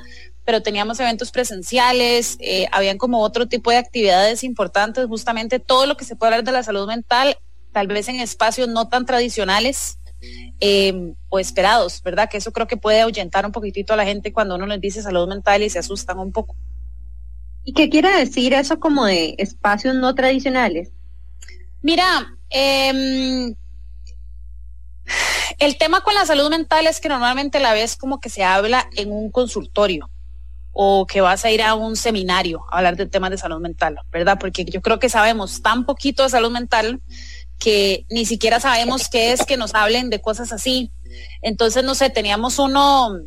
pero 0.46 0.62
teníamos 0.62 1.00
eventos 1.00 1.32
presenciales, 1.32 2.38
eh, 2.38 2.68
habían 2.70 2.98
como 2.98 3.20
otro 3.20 3.48
tipo 3.48 3.72
de 3.72 3.78
actividades 3.78 4.44
importantes, 4.44 5.04
justamente 5.06 5.58
todo 5.58 5.86
lo 5.86 5.96
que 5.96 6.04
se 6.04 6.14
puede 6.14 6.32
hablar 6.32 6.44
de 6.44 6.52
la 6.52 6.62
salud 6.62 6.86
mental, 6.86 7.36
tal 7.72 7.88
vez 7.88 8.06
en 8.08 8.20
espacios 8.20 8.68
no 8.68 8.88
tan 8.88 9.04
tradicionales 9.06 9.98
eh, 10.60 11.14
o 11.30 11.40
esperados, 11.40 12.00
¿verdad? 12.00 12.30
Que 12.30 12.36
eso 12.36 12.52
creo 12.52 12.68
que 12.68 12.76
puede 12.76 13.00
ahuyentar 13.00 13.44
un 13.44 13.50
poquitito 13.50 13.92
a 13.92 13.96
la 13.96 14.04
gente 14.04 14.32
cuando 14.32 14.54
uno 14.54 14.66
les 14.66 14.80
dice 14.80 15.02
salud 15.02 15.28
mental 15.28 15.64
y 15.64 15.68
se 15.68 15.80
asustan 15.80 16.20
un 16.20 16.30
poco. 16.30 16.54
¿Y 17.64 17.72
qué 17.72 17.90
quiere 17.90 18.16
decir 18.16 18.54
eso 18.54 18.78
como 18.78 19.04
de 19.04 19.34
espacios 19.38 19.96
no 19.96 20.14
tradicionales? 20.14 20.92
Mira, 21.82 22.38
eh, 22.50 23.52
el 25.58 25.76
tema 25.76 26.02
con 26.02 26.14
la 26.14 26.24
salud 26.24 26.48
mental 26.50 26.86
es 26.86 27.00
que 27.00 27.08
normalmente 27.08 27.58
la 27.58 27.72
vez 27.72 27.96
como 27.96 28.20
que 28.20 28.28
se 28.28 28.44
habla 28.44 28.88
en 28.94 29.10
un 29.10 29.32
consultorio 29.32 30.08
o 30.78 31.06
que 31.06 31.22
vas 31.22 31.42
a 31.46 31.50
ir 31.50 31.62
a 31.62 31.74
un 31.74 31.96
seminario 31.96 32.66
a 32.70 32.76
hablar 32.76 32.96
de 32.96 33.06
temas 33.06 33.30
de 33.30 33.38
salud 33.38 33.60
mental, 33.60 33.98
¿verdad? 34.12 34.36
Porque 34.38 34.66
yo 34.66 34.82
creo 34.82 34.98
que 34.98 35.08
sabemos 35.08 35.62
tan 35.62 35.86
poquito 35.86 36.22
de 36.22 36.28
salud 36.28 36.50
mental 36.50 37.00
que 37.58 38.04
ni 38.10 38.26
siquiera 38.26 38.60
sabemos 38.60 39.08
qué 39.08 39.32
es 39.32 39.46
que 39.46 39.56
nos 39.56 39.74
hablen 39.74 40.10
de 40.10 40.20
cosas 40.20 40.52
así. 40.52 40.92
Entonces, 41.40 41.82
no 41.82 41.94
sé, 41.94 42.10
teníamos 42.10 42.58
uno, 42.58 43.20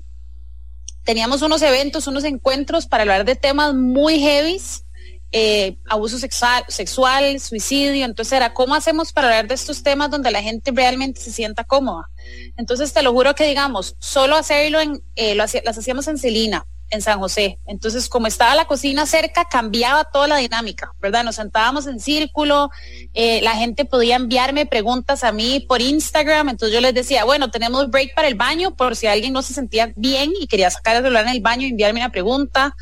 teníamos 1.04 1.42
unos 1.42 1.64
eventos, 1.64 2.06
unos 2.06 2.24
encuentros 2.24 2.86
para 2.86 3.02
hablar 3.02 3.26
de 3.26 3.36
temas 3.36 3.74
muy 3.74 4.20
heavies, 4.20 4.86
eh, 5.32 5.80
abuso 5.90 6.20
sexual, 6.20 6.64
sexual, 6.68 7.40
suicidio. 7.40 8.06
Entonces 8.06 8.34
era, 8.34 8.54
¿cómo 8.54 8.76
hacemos 8.76 9.12
para 9.12 9.30
hablar 9.30 9.48
de 9.48 9.56
estos 9.56 9.82
temas 9.82 10.12
donde 10.12 10.30
la 10.30 10.44
gente 10.44 10.72
realmente 10.72 11.20
se 11.20 11.32
sienta 11.32 11.64
cómoda? 11.64 12.12
Entonces 12.58 12.94
te 12.94 13.02
lo 13.02 13.12
juro 13.12 13.34
que 13.34 13.48
digamos, 13.48 13.96
solo 13.98 14.36
hacerlo 14.36 14.80
en, 14.80 15.02
eh, 15.16 15.34
lo 15.34 15.46
las 15.64 15.78
hacíamos 15.80 16.08
en 16.08 16.20
Celina, 16.20 16.68
en 16.90 17.02
San 17.02 17.20
José. 17.20 17.60
Entonces, 17.68 18.10
como 18.10 18.28
estaba 18.28 18.56
la 18.56 18.66
cocina 18.66 19.06
cerca, 19.06 19.46
cambiaba 19.46 20.06
toda 20.06 20.28
la 20.28 20.38
dinámica, 20.38 20.94
¿verdad? 21.00 21.24
Nos 21.24 21.36
sentábamos 21.36 21.88
en 21.88 22.00
círculo, 22.00 22.70
eh, 23.14 23.42
la 23.42 23.52
gente 23.52 23.86
podía 23.86 24.16
enviarme 24.16 24.66
preguntas 24.66 25.24
a 25.24 25.32
mí 25.32 25.60
por 25.68 25.82
Instagram, 25.82 26.50
entonces 26.50 26.74
yo 26.74 26.82
les 26.82 26.94
decía, 26.94 27.24
bueno, 27.26 27.52
tenemos 27.52 27.90
break 27.90 28.16
para 28.16 28.28
el 28.28 28.36
baño 28.36 28.76
por 28.76 28.96
si 28.96 29.08
alguien 29.08 29.34
no 29.34 29.42
se 29.42 29.54
sentía 29.54 29.92
bien 29.96 30.32
y 30.40 30.48
quería 30.48 30.70
sacar 30.70 30.96
el 30.96 31.04
celular 31.04 31.26
en 31.26 31.32
el 31.32 31.42
baño 31.42 31.66
y 31.66 31.70
enviarme 31.70 32.00
una 32.00 32.12
pregunta. 32.12 32.76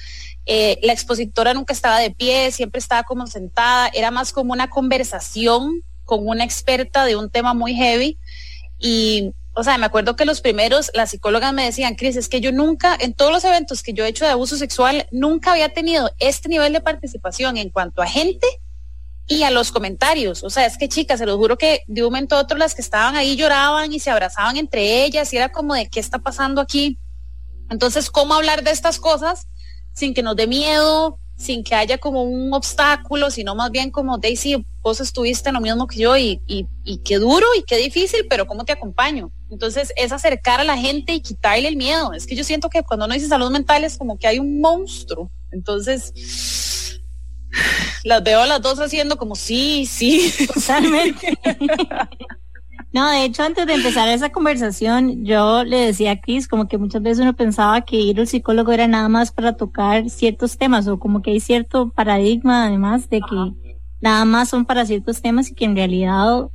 Eh, 0.46 0.80
la 0.82 0.94
expositora 0.94 1.54
nunca 1.54 1.74
estaba 1.74 2.00
de 2.00 2.12
pie, 2.12 2.52
siempre 2.52 2.80
estaba 2.80 3.04
como 3.04 3.28
sentada, 3.28 3.90
era 3.94 4.12
más 4.12 4.32
como 4.32 4.54
una 4.54 4.70
conversación 4.70 5.84
con 6.06 6.26
una 6.26 6.46
experta 6.46 7.04
de 7.04 7.18
un 7.18 7.30
tema 7.30 7.54
muy 7.54 7.76
heavy 7.76 8.18
y 8.80 9.34
o 9.58 9.64
sea, 9.64 9.80
me 9.80 9.88
acuerdo 9.88 10.16
que 10.16 10.24
los 10.24 10.42
primeros, 10.42 10.92
las 10.94 11.10
psicólogas 11.10 11.52
me 11.52 11.66
decían, 11.66 11.96
Cris, 11.96 12.16
es 12.16 12.30
que 12.30 12.42
yo 12.42 12.52
nunca, 12.52 12.96
en 13.00 13.16
todos 13.16 13.32
los 13.32 13.44
eventos 13.44 13.82
que 13.82 13.92
yo 13.92 14.06
he 14.06 14.08
hecho 14.08 14.24
de 14.24 14.30
abuso 14.30 14.56
sexual, 14.56 15.08
nunca 15.12 15.54
había 15.54 15.70
tenido 15.70 16.12
este 16.20 16.48
nivel 16.48 16.74
de 16.74 16.80
participación 16.80 17.58
en 17.58 17.72
cuanto 17.72 18.04
a 18.04 18.08
gente 18.08 18.46
y 19.26 19.42
a 19.42 19.50
los 19.50 19.72
comentarios. 19.72 20.44
O 20.44 20.52
sea, 20.52 20.68
es 20.68 20.78
que 20.78 20.88
chicas, 20.88 21.18
se 21.18 21.26
los 21.26 21.38
juro 21.38 21.58
que 21.58 21.82
de 21.88 22.04
un 22.04 22.12
momento 22.12 22.36
a 22.36 22.42
otro 22.42 22.56
las 22.56 22.76
que 22.76 22.84
estaban 22.84 23.16
ahí 23.16 23.36
lloraban 23.36 23.92
y 23.92 24.00
se 24.00 24.12
abrazaban 24.12 24.58
entre 24.58 25.04
ellas 25.04 25.34
y 25.34 25.38
era 25.38 25.52
como 25.52 25.74
de 25.74 25.90
qué 25.90 26.00
está 26.00 26.20
pasando 26.20 26.62
aquí. 26.62 27.00
Entonces, 27.72 28.12
¿cómo 28.12 28.36
hablar 28.36 28.64
de 28.64 28.70
estas 28.70 29.00
cosas 29.00 29.48
sin 29.92 30.14
que 30.14 30.22
nos 30.22 30.36
dé 30.36 30.46
miedo, 30.46 31.18
sin 31.38 31.64
que 31.64 31.76
haya 31.76 32.00
como 32.00 32.24
un 32.24 32.52
obstáculo, 32.54 33.30
sino 33.30 33.56
más 33.56 33.72
bien 33.72 33.92
como 33.92 34.18
Daisy, 34.18 34.66
vos 34.82 35.00
estuviste 35.00 35.50
en 35.50 35.56
lo 35.56 35.62
mismo 35.62 35.88
que 35.88 36.00
yo 36.00 36.18
y, 36.18 36.42
y, 36.48 36.68
y 36.84 36.98
qué 37.00 37.20
duro 37.20 37.46
y 37.58 37.64
qué 37.64 37.78
difícil, 37.78 38.26
pero 38.28 38.48
¿cómo 38.48 38.66
te 38.66 38.74
acompaño? 38.74 39.32
Entonces 39.50 39.94
es 39.96 40.12
acercar 40.12 40.60
a 40.60 40.64
la 40.64 40.78
gente 40.78 41.14
y 41.14 41.22
quitarle 41.22 41.68
el 41.68 41.78
miedo. 41.78 42.14
Es 42.14 42.26
que 42.26 42.36
yo 42.36 42.44
siento 42.44 42.70
que 42.70 42.84
cuando 42.84 43.06
uno 43.06 43.14
dice 43.14 43.28
salud 43.28 43.52
mental 43.52 43.84
es 43.84 43.98
como 43.98 44.18
que 44.18 44.28
hay 44.28 44.40
un 44.40 44.60
monstruo. 44.60 45.32
Entonces 45.52 47.00
las 48.04 48.24
veo 48.24 48.42
a 48.42 48.48
las 48.48 48.62
dos 48.62 48.80
haciendo 48.80 49.18
como 49.18 49.36
sí, 49.36 49.86
sí. 49.86 50.34
Totalmente. 50.54 51.38
No, 52.94 53.10
de 53.10 53.26
hecho, 53.26 53.44
antes 53.44 53.68
de 53.68 53.74
empezar 53.74 54.08
esa 54.08 54.32
conversación, 54.32 55.26
yo 55.26 55.64
le 55.64 55.78
decía 55.78 56.12
a 56.12 56.22
Chris 56.22 56.48
como 56.48 56.68
que 56.68 56.78
muchas 56.78 57.02
veces 57.02 57.22
uno 57.22 57.36
pensaba 57.36 57.82
que 57.82 57.98
ir 57.98 58.20
al 58.20 58.28
psicólogo 58.28 58.72
era 58.72 58.88
nada 58.88 59.10
más 59.10 59.32
para 59.32 59.58
tocar 59.58 60.10
ciertos 60.10 60.58
temas 60.58 60.88
o 60.88 60.98
como 60.98 61.22
que 61.22 61.32
hay 61.32 61.40
cierto 61.40 61.90
paradigma 61.90 62.66
además 62.66 63.10
de 63.10 63.20
que 63.20 63.76
nada 64.00 64.24
más 64.26 64.50
son 64.50 64.66
para 64.66 64.86
ciertos 64.86 65.22
temas 65.22 65.52
y 65.52 65.56
que 65.56 65.66
en 65.66 65.76
realidad 65.76 66.50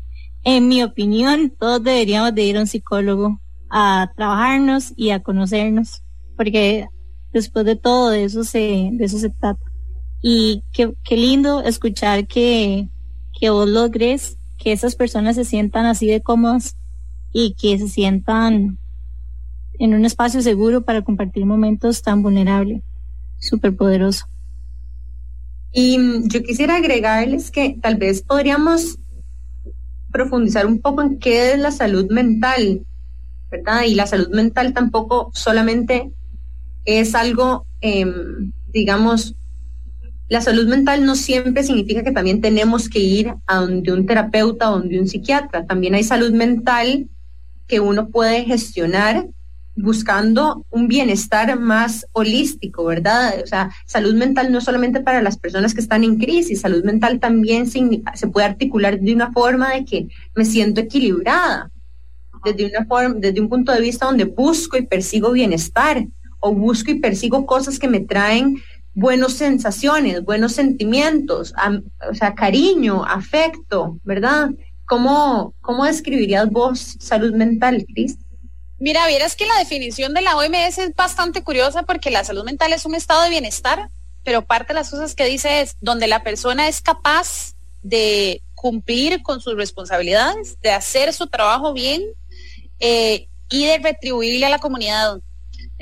en 0.45 0.69
mi 0.69 0.83
opinión, 0.83 1.53
todos 1.57 1.83
deberíamos 1.83 2.35
de 2.35 2.43
ir 2.43 2.57
a 2.57 2.61
un 2.61 2.67
psicólogo 2.67 3.41
a 3.71 4.11
trabajarnos 4.17 4.93
y 4.97 5.11
a 5.11 5.23
conocernos, 5.23 6.03
porque 6.37 6.89
después 7.33 7.65
de 7.65 7.77
todo 7.77 8.11
de 8.11 8.25
eso 8.25 8.43
se, 8.43 8.91
de 8.93 9.05
eso 9.05 9.19
se 9.19 9.31
trata. 9.31 9.65
Y 10.21 10.65
qué, 10.73 10.95
qué 11.05 11.17
lindo 11.17 11.62
escuchar 11.62 12.27
que, 12.27 12.89
que 13.39 13.51
vos 13.51 13.69
logres 13.69 14.37
que 14.62 14.73
esas 14.73 14.95
personas 14.95 15.35
se 15.35 15.45
sientan 15.45 15.87
así 15.87 16.07
de 16.07 16.23
cómodas 16.23 16.76
y 17.33 17.54
que 17.54 17.78
se 17.78 17.88
sientan 17.88 18.78
en 19.78 19.95
un 19.95 20.04
espacio 20.04 20.40
seguro 20.40 20.83
para 20.83 21.02
compartir 21.02 21.45
momentos 21.45 22.02
tan 22.02 22.23
vulnerables. 22.23 22.83
Súper 23.38 23.75
poderoso. 23.75 24.26
Y 25.73 25.99
yo 26.28 26.42
quisiera 26.42 26.76
agregarles 26.76 27.50
que 27.50 27.76
tal 27.81 27.97
vez 27.97 28.23
podríamos 28.23 28.99
profundizar 30.12 30.66
un 30.66 30.81
poco 30.81 31.02
en 31.02 31.19
qué 31.19 31.52
es 31.52 31.59
la 31.59 31.73
salud 31.73 32.09
mental, 32.11 32.87
¿verdad? 33.50 33.83
Y 33.85 33.95
la 33.95 34.07
salud 34.07 34.28
mental 34.28 34.75
tampoco 34.75 35.31
solamente 35.33 36.12
es 36.85 37.14
algo, 37.14 37.66
em, 37.81 38.52
digamos, 38.73 39.35
la 40.33 40.41
salud 40.41 40.67
mental 40.67 41.05
no 41.05 41.15
siempre 41.15 41.62
significa 41.62 42.03
que 42.03 42.11
también 42.11 42.41
tenemos 42.41 42.89
que 42.89 43.01
ir 43.01 43.35
a 43.47 43.57
donde 43.57 43.93
un 43.93 44.07
terapeuta 44.07 44.71
o 44.71 44.79
donde 44.79 44.99
un 44.99 45.07
psiquiatra. 45.07 45.67
También 45.67 45.95
hay 45.95 46.05
salud 46.05 46.33
mental 46.33 47.07
que 47.69 47.81
uno 47.81 48.09
puede 48.09 48.45
gestionar 48.45 49.27
buscando 49.77 50.65
un 50.71 50.89
bienestar 50.89 51.61
más 51.61 52.07
holístico, 52.12 52.83
¿verdad? 52.87 53.43
O 53.45 53.47
sea, 53.47 53.73
salud 53.85 54.15
mental 54.15 54.51
no 54.51 54.62
solamente 54.62 55.01
para 55.01 55.21
las 55.21 55.37
personas 55.37 55.75
que 55.75 55.83
están 55.83 56.03
en 56.03 56.17
crisis, 56.17 56.62
salud 56.62 56.83
mental 56.83 57.21
también 57.21 57.67
se, 57.69 58.27
puede 58.29 58.47
articular 58.47 58.99
de 59.01 59.12
una 59.12 59.33
forma 59.33 59.75
de 59.75 59.85
que 59.85 60.09
me 60.35 60.47
siento 60.47 60.81
equilibrada, 60.81 61.71
desde 62.43 62.73
una 62.75 63.15
desde 63.17 63.39
un 63.39 63.51
punto 63.51 63.71
de 63.71 63.83
vista 63.83 64.07
donde 64.07 64.25
busco 64.25 64.79
y 64.79 64.87
persigo 64.87 65.31
bienestar 65.31 66.07
o 66.41 66.55
busco 66.55 66.91
y 66.91 67.01
persigo 67.01 67.45
cosas 67.45 67.79
que 67.79 67.87
me 67.87 68.01
traen 68.01 68.57
buenas 68.95 69.35
sensaciones, 69.35 70.25
buenos 70.25 70.53
sentimientos, 70.53 71.55
o 72.11 72.15
sea, 72.15 72.35
cariño, 72.35 73.05
afecto, 73.05 73.99
¿verdad? 74.05 74.51
¿Cómo, 74.87 75.55
cómo 75.61 75.85
describirías 75.85 76.51
vos 76.51 76.97
salud 76.99 77.33
mental, 77.35 77.87
Cris? 77.93 78.19
Mira, 78.79 79.07
vieras 79.07 79.37
que 79.37 79.47
la 79.47 79.59
definición 79.59 80.13
de 80.13 80.23
la 80.23 80.37
OMS 80.37 80.79
es 80.79 80.95
bastante 80.97 81.43
curiosa 81.43 81.85
porque 81.85 82.11
la 82.11 82.25
salud 82.25 82.45
mental 82.45 82.73
es 82.73 82.85
un 82.85 82.95
estado 82.95 83.23
de 83.23 83.31
bienestar, 83.31 83.89
pero 84.25 84.43
parte 84.45 84.73
de 84.73 84.81
las 84.81 84.91
cosas 84.91 85.15
que 85.15 85.25
dice 85.25 85.61
es 85.61 85.77
donde 85.81 86.09
la 86.09 86.23
persona 86.23 86.69
es 86.69 86.83
capaz 86.83 87.55
de 87.83 88.43
cumplir 88.55 89.23
con 89.23 89.41
sus 89.41 89.57
responsabilidades, 89.57 90.61
de 90.61 90.73
hacer 90.73 91.13
su 91.13 91.29
trabajo 91.29 91.73
bien 91.73 92.03
eh, 92.81 93.29
y 93.51 93.67
de 93.67 93.79
retribuirle 93.79 94.47
a 94.47 94.51
la 94.51 94.59
comunidad. 94.59 95.21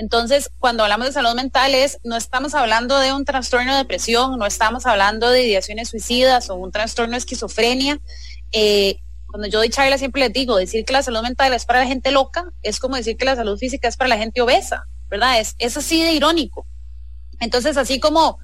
Entonces, 0.01 0.51
cuando 0.59 0.83
hablamos 0.83 1.09
de 1.09 1.13
salud 1.13 1.35
mental 1.35 1.75
es, 1.75 1.99
no 2.05 2.17
estamos 2.17 2.55
hablando 2.55 2.99
de 2.99 3.13
un 3.13 3.27
trastorno 3.27 3.73
de 3.73 3.79
depresión, 3.81 4.39
no 4.39 4.47
estamos 4.47 4.87
hablando 4.87 5.29
de 5.29 5.43
ideaciones 5.47 5.91
suicidas 5.91 6.49
o 6.49 6.55
un 6.55 6.73
trastorno 6.73 7.13
de 7.13 7.19
esquizofrenia. 7.19 8.01
Eh, 8.51 8.97
cuando 9.27 9.47
yo 9.47 9.59
doy 9.59 9.69
charla 9.69 9.99
siempre 9.99 10.23
les 10.23 10.33
digo, 10.33 10.57
decir 10.57 10.87
que 10.87 10.95
la 10.95 11.03
salud 11.03 11.21
mental 11.21 11.53
es 11.53 11.67
para 11.67 11.81
la 11.81 11.87
gente 11.87 12.13
loca 12.13 12.51
es 12.63 12.81
como 12.81 12.97
decir 12.97 13.19
que 13.19 13.27
la 13.27 13.37
salud 13.37 13.59
física 13.59 13.89
es 13.89 13.99
para 13.99 14.09
la 14.09 14.17
gente 14.17 14.41
obesa, 14.41 14.87
¿verdad? 15.11 15.39
Es, 15.39 15.55
es 15.59 15.77
así 15.77 16.03
de 16.03 16.13
irónico. 16.13 16.67
Entonces, 17.39 17.77
así 17.77 18.01
como 18.01 18.39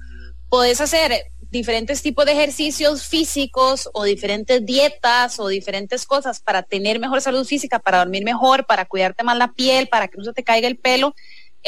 podés 0.49 0.79
hacer 0.79 1.31
diferentes 1.49 2.03
tipos 2.03 2.25
de 2.25 2.33
ejercicios 2.33 3.07
físicos 3.07 3.89
o 3.93 4.03
diferentes 4.03 4.63
dietas 4.63 5.39
o 5.39 5.47
diferentes 5.47 6.05
cosas 6.05 6.39
para 6.39 6.61
tener 6.61 6.99
mejor 6.99 7.21
salud 7.21 7.45
física, 7.45 7.79
para 7.79 7.99
dormir 7.99 8.23
mejor, 8.23 8.67
para 8.67 8.85
cuidarte 8.85 9.23
más 9.23 9.37
la 9.37 9.53
piel, 9.53 9.87
para 9.87 10.07
que 10.07 10.17
no 10.17 10.23
se 10.23 10.33
te 10.33 10.43
caiga 10.43 10.67
el 10.67 10.77
pelo, 10.77 11.15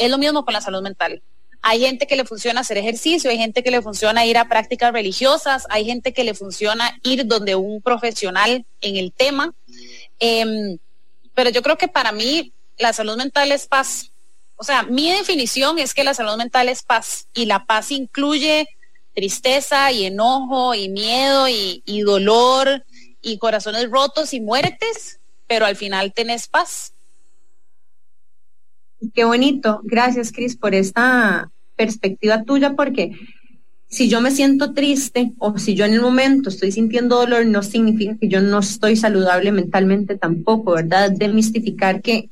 es 0.00 0.10
lo 0.10 0.18
mismo 0.18 0.44
con 0.44 0.54
la 0.54 0.60
salud 0.60 0.82
mental. 0.82 1.22
Hay 1.62 1.80
gente 1.80 2.06
que 2.06 2.16
le 2.16 2.24
funciona 2.24 2.62
hacer 2.62 2.78
ejercicio, 2.78 3.30
hay 3.30 3.36
gente 3.36 3.62
que 3.62 3.70
le 3.70 3.82
funciona 3.82 4.24
ir 4.24 4.38
a 4.38 4.48
prácticas 4.48 4.92
religiosas, 4.92 5.66
hay 5.68 5.84
gente 5.84 6.14
que 6.14 6.24
le 6.24 6.34
funciona 6.34 6.98
ir 7.02 7.26
donde 7.26 7.54
un 7.54 7.82
profesional 7.82 8.64
en 8.80 8.96
el 8.96 9.12
tema. 9.12 9.52
Em, 10.18 10.78
pero 11.34 11.50
yo 11.50 11.62
creo 11.62 11.76
que 11.76 11.88
para 11.88 12.12
mí 12.12 12.52
la 12.78 12.94
salud 12.94 13.16
mental 13.16 13.52
es 13.52 13.66
paz. 13.66 14.10
O 14.56 14.64
sea, 14.64 14.84
mi 14.84 15.10
definición 15.10 15.78
es 15.78 15.92
que 15.92 16.02
la 16.02 16.14
salud 16.14 16.36
mental 16.36 16.70
es 16.70 16.82
paz 16.82 17.26
y 17.34 17.44
la 17.44 17.66
paz 17.66 17.90
incluye 17.90 18.66
tristeza 19.14 19.92
y 19.92 20.06
enojo 20.06 20.74
y 20.74 20.88
miedo 20.88 21.46
y, 21.48 21.82
y 21.84 22.00
dolor 22.00 22.84
y 23.20 23.36
corazones 23.36 23.90
rotos 23.90 24.32
y 24.32 24.40
muertes, 24.40 25.20
pero 25.46 25.66
al 25.66 25.76
final 25.76 26.14
tenés 26.14 26.48
paz. 26.48 26.94
Qué 29.14 29.24
bonito. 29.24 29.80
Gracias, 29.84 30.30
Cris, 30.30 30.56
por 30.56 30.74
esta 30.74 31.50
perspectiva 31.74 32.42
tuya, 32.44 32.74
porque 32.74 33.12
si 33.88 34.08
yo 34.08 34.20
me 34.20 34.30
siento 34.30 34.74
triste 34.74 35.32
o 35.38 35.58
si 35.58 35.74
yo 35.74 35.86
en 35.86 35.94
el 35.94 36.02
momento 36.02 36.50
estoy 36.50 36.70
sintiendo 36.70 37.16
dolor, 37.16 37.46
no 37.46 37.62
significa 37.62 38.16
que 38.16 38.28
yo 38.28 38.40
no 38.42 38.58
estoy 38.58 38.96
saludable 38.96 39.52
mentalmente 39.52 40.16
tampoco, 40.16 40.74
¿verdad? 40.74 41.10
Demistificar 41.10 42.02
que 42.02 42.28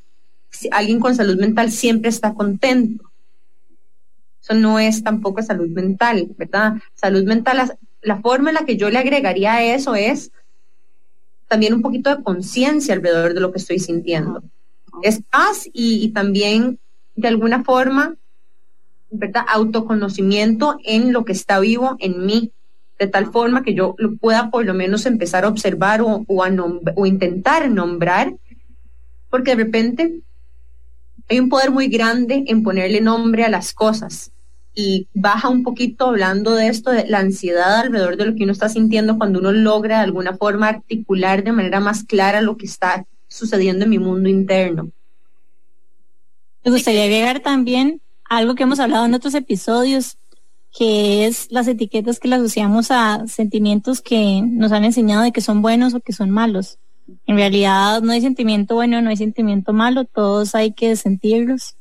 alguien 0.71 1.01
con 1.01 1.15
salud 1.15 1.39
mental 1.39 1.73
siempre 1.73 2.11
está 2.11 2.35
contento. 2.35 3.11
Eso 4.43 4.55
no 4.55 4.79
es 4.79 5.03
tampoco 5.03 5.43
salud 5.43 5.69
mental, 5.69 6.29
¿verdad? 6.37 6.75
Salud 6.95 7.25
mental, 7.25 7.77
la 8.03 8.21
forma 8.21 8.51
en 8.51 8.55
la 8.55 8.67
que 8.67 8.77
yo 8.77 8.91
le 8.91 8.99
agregaría 8.99 9.55
a 9.55 9.65
eso 9.65 9.95
es 9.95 10.31
también 11.49 11.73
un 11.73 11.83
poquito 11.83 12.15
de 12.15 12.23
conciencia 12.23 12.95
alrededor 12.95 13.33
de 13.33 13.41
lo 13.41 13.53
que 13.53 13.59
estoy 13.59 13.79
sintiendo 13.79 14.43
es 15.03 15.23
paz 15.23 15.69
y, 15.73 16.09
también 16.11 16.79
de 17.17 17.29
alguna 17.29 17.65
forma 17.65 18.17
¿verdad? 19.11 19.45
autoconocimiento 19.49 20.79
en 20.85 21.13
lo 21.13 21.25
que 21.25 21.33
está 21.33 21.61
vivo 21.61 21.97
en 21.99 22.27
mí, 22.27 22.53
de 22.99 23.07
tal 23.07 23.33
forma 23.33 23.63
que 23.63 23.75
yo 23.75 23.95
lo 23.99 24.17
pueda 24.17 24.51
por 24.51 24.65
lo 24.65 24.75
menos 24.75 25.07
empezar 25.07 25.45
a 25.45 25.49
observar 25.49 26.01
o, 26.03 26.25
o 26.27 27.07
intentar 27.07 27.71
nombrar, 27.71 28.35
porque 29.31 29.53
de 29.57 29.65
repente 29.65 30.23
hay 31.29 31.41
un 31.41 31.49
poder 31.49 31.71
muy 31.71 31.89
grande 31.89 32.45
en 32.47 32.63
ponerle 32.63 33.01
nombre 33.01 33.45
a 33.45 33.51
las 33.51 33.73
cosas. 33.73 34.33
Y 34.75 35.09
baja 35.13 35.49
un 35.49 35.65
poquito 35.65 36.07
hablando 36.07 36.55
de 36.55 36.69
esto, 36.69 36.91
de 36.91 37.07
la 37.09 37.19
ansiedad 37.19 37.81
alrededor 37.81 38.17
de 38.17 38.27
lo 38.27 38.35
que 38.35 38.45
uno 38.45 38.53
está 38.53 38.69
sintiendo 38.69 39.19
cuando 39.19 39.41
uno 39.41 39.51
logra 39.53 39.99
de 39.99 40.05
alguna 40.05 40.37
forma 40.37 40.69
articular 40.69 41.43
de 41.43 41.53
manera 41.53 41.81
más 41.81 42.05
clara 42.05 42.41
lo 42.43 42.57
que 42.57 42.67
está 42.67 43.05
sucediendo 43.29 43.85
en 43.85 43.91
mi 43.91 43.99
mundo 43.99 44.29
interno. 44.29 44.91
Me 46.65 46.71
gustaría 46.71 47.05
agregar 47.05 47.41
también 47.41 48.01
algo 48.25 48.55
que 48.55 48.65
hemos 48.65 48.81
hablado 48.81 49.07
en 49.07 49.15
otros 49.15 49.35
episodios, 49.35 50.19
que 50.77 51.27
es 51.27 51.51
las 51.51 51.67
etiquetas 51.69 52.19
que 52.19 52.29
le 52.29 52.37
asociamos 52.37 52.91
a 52.91 53.27
sentimientos 53.27 54.01
que 54.01 54.43
nos 54.43 54.73
han 54.73 54.85
enseñado 54.85 55.23
de 55.23 55.33
que 55.33 55.41
son 55.41 55.63
buenos 55.63 55.95
o 55.95 56.01
que 56.01 56.13
son 56.13 56.31
malos. 56.31 56.79
En 57.27 57.37
realidad 57.37 58.03
no 58.03 58.13
hay 58.13 58.21
sentimiento 58.21 58.75
bueno, 58.75 59.01
no 59.01 59.09
hay 59.09 59.17
sentimiento 59.17 59.73
malo, 59.73 60.05
todos 60.05 60.55
hay 60.55 60.73
que 60.73 60.95
sentirlos 60.97 61.77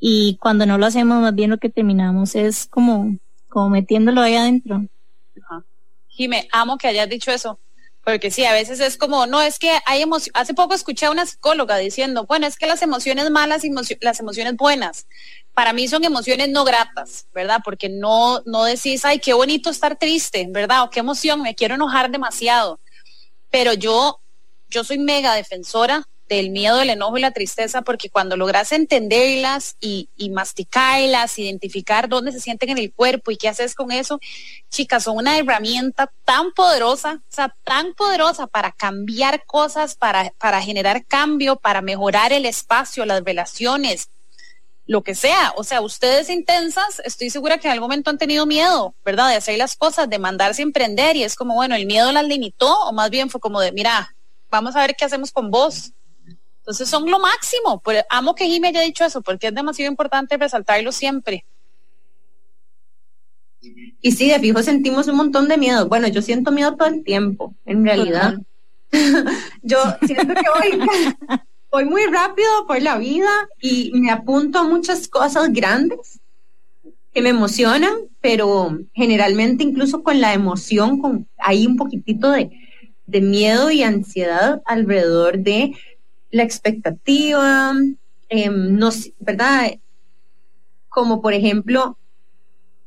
y 0.00 0.36
cuando 0.40 0.66
no 0.66 0.78
lo 0.78 0.86
hacemos 0.86 1.20
más 1.20 1.34
bien 1.34 1.50
lo 1.50 1.58
que 1.58 1.70
terminamos 1.70 2.34
es 2.34 2.66
como, 2.66 3.16
como 3.48 3.70
metiéndolo 3.70 4.20
ahí 4.20 4.34
adentro. 4.34 4.86
Jime, 6.08 6.48
amo 6.52 6.78
que 6.78 6.88
hayas 6.88 7.08
dicho 7.08 7.30
eso, 7.30 7.58
porque 8.08 8.30
sí, 8.30 8.42
a 8.46 8.54
veces 8.54 8.80
es 8.80 8.96
como, 8.96 9.26
no, 9.26 9.42
es 9.42 9.58
que 9.58 9.70
hay 9.84 10.00
emociones, 10.00 10.32
hace 10.32 10.54
poco 10.54 10.72
escuché 10.72 11.04
a 11.04 11.10
una 11.10 11.26
psicóloga 11.26 11.76
diciendo, 11.76 12.24
bueno, 12.24 12.46
es 12.46 12.56
que 12.56 12.66
las 12.66 12.80
emociones 12.80 13.30
malas 13.30 13.64
y 13.64 13.70
las 14.00 14.18
emociones 14.18 14.56
buenas, 14.56 15.06
para 15.52 15.74
mí 15.74 15.88
son 15.88 16.04
emociones 16.04 16.48
no 16.48 16.64
gratas, 16.64 17.26
¿verdad? 17.34 17.58
Porque 17.62 17.90
no, 17.90 18.40
no 18.46 18.64
decís, 18.64 19.04
ay, 19.04 19.18
qué 19.18 19.34
bonito 19.34 19.68
estar 19.68 19.98
triste, 19.98 20.46
¿verdad? 20.48 20.84
O 20.84 20.90
qué 20.90 21.00
emoción, 21.00 21.42
me 21.42 21.54
quiero 21.54 21.74
enojar 21.74 22.10
demasiado. 22.10 22.80
Pero 23.50 23.74
yo, 23.74 24.22
yo 24.70 24.84
soy 24.84 24.96
mega 24.96 25.34
defensora 25.34 26.08
del 26.28 26.50
miedo, 26.50 26.80
el 26.80 26.90
enojo 26.90 27.16
y 27.18 27.20
la 27.20 27.32
tristeza, 27.32 27.82
porque 27.82 28.10
cuando 28.10 28.36
logras 28.36 28.72
entenderlas 28.72 29.76
y, 29.80 30.08
y, 30.16 30.30
masticarlas, 30.30 31.38
identificar 31.38 32.08
dónde 32.08 32.32
se 32.32 32.40
sienten 32.40 32.70
en 32.70 32.78
el 32.78 32.92
cuerpo 32.92 33.30
y 33.30 33.36
qué 33.36 33.48
haces 33.48 33.74
con 33.74 33.90
eso, 33.90 34.20
chicas, 34.70 35.04
son 35.04 35.16
una 35.16 35.38
herramienta 35.38 36.12
tan 36.24 36.52
poderosa, 36.52 37.22
o 37.22 37.34
sea, 37.34 37.54
tan 37.64 37.94
poderosa 37.94 38.46
para 38.46 38.72
cambiar 38.72 39.44
cosas, 39.46 39.94
para, 39.94 40.32
para 40.38 40.60
generar 40.60 41.04
cambio, 41.06 41.56
para 41.56 41.80
mejorar 41.80 42.32
el 42.32 42.44
espacio, 42.44 43.06
las 43.06 43.24
relaciones, 43.24 44.10
lo 44.86 45.02
que 45.02 45.14
sea. 45.14 45.52
O 45.56 45.64
sea, 45.64 45.80
ustedes 45.80 46.30
intensas, 46.30 47.00
estoy 47.04 47.30
segura 47.30 47.58
que 47.58 47.68
en 47.68 47.72
algún 47.72 47.88
momento 47.88 48.10
han 48.10 48.18
tenido 48.18 48.46
miedo, 48.46 48.94
¿verdad? 49.04 49.28
De 49.28 49.36
hacer 49.36 49.56
las 49.58 49.76
cosas, 49.76 50.10
de 50.10 50.18
mandarse 50.18 50.62
a 50.62 50.64
emprender 50.64 51.16
y 51.16 51.24
es 51.24 51.36
como, 51.36 51.54
bueno, 51.54 51.74
el 51.74 51.86
miedo 51.86 52.12
las 52.12 52.24
limitó 52.24 52.72
o 52.86 52.92
más 52.92 53.10
bien 53.10 53.30
fue 53.30 53.40
como 53.40 53.60
de, 53.60 53.72
mira, 53.72 54.14
vamos 54.50 54.76
a 54.76 54.80
ver 54.80 54.96
qué 54.96 55.04
hacemos 55.04 55.30
con 55.30 55.50
vos 55.50 55.92
entonces 56.68 56.90
son 56.90 57.10
lo 57.10 57.18
máximo. 57.18 57.80
Pero 57.82 58.02
amo 58.10 58.34
que 58.34 58.44
Jimmy 58.44 58.68
haya 58.68 58.82
dicho 58.82 59.02
eso, 59.02 59.22
porque 59.22 59.46
es 59.46 59.54
demasiado 59.54 59.90
importante 59.90 60.36
resaltarlo 60.36 60.92
siempre. 60.92 61.46
Y 64.02 64.12
sí, 64.12 64.28
de 64.28 64.38
fijo 64.38 64.62
sentimos 64.62 65.08
un 65.08 65.16
montón 65.16 65.48
de 65.48 65.56
miedo. 65.56 65.88
Bueno, 65.88 66.08
yo 66.08 66.20
siento 66.20 66.52
miedo 66.52 66.76
todo 66.76 66.88
el 66.88 67.04
tiempo, 67.04 67.54
en 67.64 67.86
realidad. 67.86 68.34
yo 69.62 69.78
siento 70.06 70.34
que 70.34 70.76
voy, 70.76 70.86
voy 71.72 71.84
muy 71.86 72.04
rápido 72.04 72.50
por 72.66 72.82
la 72.82 72.98
vida 72.98 73.30
y 73.62 73.90
me 73.94 74.10
apunto 74.10 74.58
a 74.58 74.64
muchas 74.64 75.08
cosas 75.08 75.50
grandes 75.50 76.20
que 77.14 77.22
me 77.22 77.30
emocionan, 77.30 77.94
pero 78.20 78.78
generalmente 78.92 79.64
incluso 79.64 80.02
con 80.02 80.20
la 80.20 80.34
emoción, 80.34 81.00
con 81.00 81.26
hay 81.38 81.66
un 81.66 81.76
poquitito 81.76 82.30
de, 82.30 82.50
de 83.06 83.22
miedo 83.22 83.70
y 83.70 83.82
ansiedad 83.82 84.60
alrededor 84.66 85.38
de 85.38 85.72
la 86.30 86.42
expectativa, 86.42 87.74
eh, 88.28 88.50
¿verdad? 89.18 89.72
Como 90.88 91.20
por 91.22 91.32
ejemplo, 91.32 91.96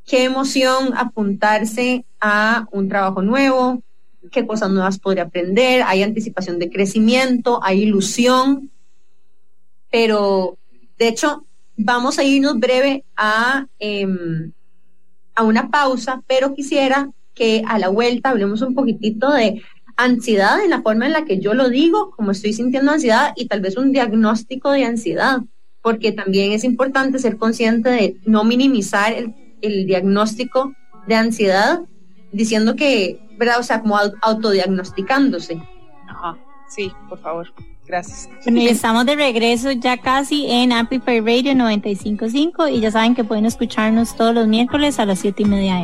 qué 0.06 0.23
emoción 0.25 0.93
apuntarse 0.95 2.06
a 2.19 2.67
un 2.71 2.89
trabajo 2.89 3.21
nuevo, 3.21 3.82
qué 4.32 4.45
cosas 4.45 4.69
nuevas 4.69 4.99
podría 4.99 5.23
aprender, 5.23 5.84
hay 5.84 6.04
anticipación 6.04 6.60
de 6.60 6.69
crecimiento, 6.69 7.60
hay 7.63 7.84
ilusión, 7.84 8.71
pero 9.89 10.58
de 10.97 11.08
hecho 11.08 11.45
vamos 11.75 12.19
a 12.19 12.23
irnos 12.23 12.60
breve 12.60 13.04
a, 13.15 13.67
em, 13.80 14.51
a 15.36 15.43
una 15.43 15.69
pausa, 15.69 16.21
pero 16.27 16.54
quisiera 16.54 17.10
que 17.34 17.63
a 17.67 17.80
la 17.80 17.89
vuelta 17.89 18.30
hablemos 18.30 18.62
un 18.62 18.75
poquitito 18.75 19.32
de 19.32 19.62
ansiedad 20.03 20.63
en 20.63 20.69
la 20.69 20.81
forma 20.81 21.05
en 21.05 21.13
la 21.13 21.25
que 21.25 21.39
yo 21.39 21.53
lo 21.53 21.69
digo, 21.69 22.11
como 22.11 22.31
estoy 22.31 22.53
sintiendo 22.53 22.91
ansiedad 22.91 23.33
y 23.35 23.47
tal 23.47 23.61
vez 23.61 23.77
un 23.77 23.91
diagnóstico 23.91 24.71
de 24.71 24.85
ansiedad, 24.85 25.41
porque 25.81 26.11
también 26.11 26.51
es 26.51 26.63
importante 26.63 27.19
ser 27.19 27.37
consciente 27.37 27.89
de 27.89 28.17
no 28.25 28.43
minimizar 28.43 29.13
el, 29.13 29.33
diagnóstico 29.85 30.73
de 31.07 31.15
ansiedad 31.15 31.81
diciendo 32.31 32.75
que, 32.75 33.19
¿verdad? 33.37 33.59
O 33.59 33.63
sea, 33.63 33.81
como 33.81 33.99
autodiagnosticándose. 34.21 35.61
Ajá, 36.07 36.37
sí, 36.67 36.91
por 37.07 37.19
favor. 37.19 37.53
Gracias. 37.85 38.29
estamos 38.45 39.05
de 39.05 39.15
regreso 39.15 39.71
ya 39.71 39.97
casi 39.97 40.49
en 40.49 40.71
Amplify 40.71 41.19
Radio 41.19 41.53
955 41.55 42.69
y 42.69 42.79
ya 42.79 42.89
saben 42.89 43.15
que 43.15 43.23
pueden 43.23 43.45
escucharnos 43.45 44.15
todos 44.15 44.33
los 44.33 44.47
miércoles 44.47 44.97
a 44.97 45.05
las 45.05 45.19
7 45.19 45.43
y 45.43 45.45
media 45.45 45.79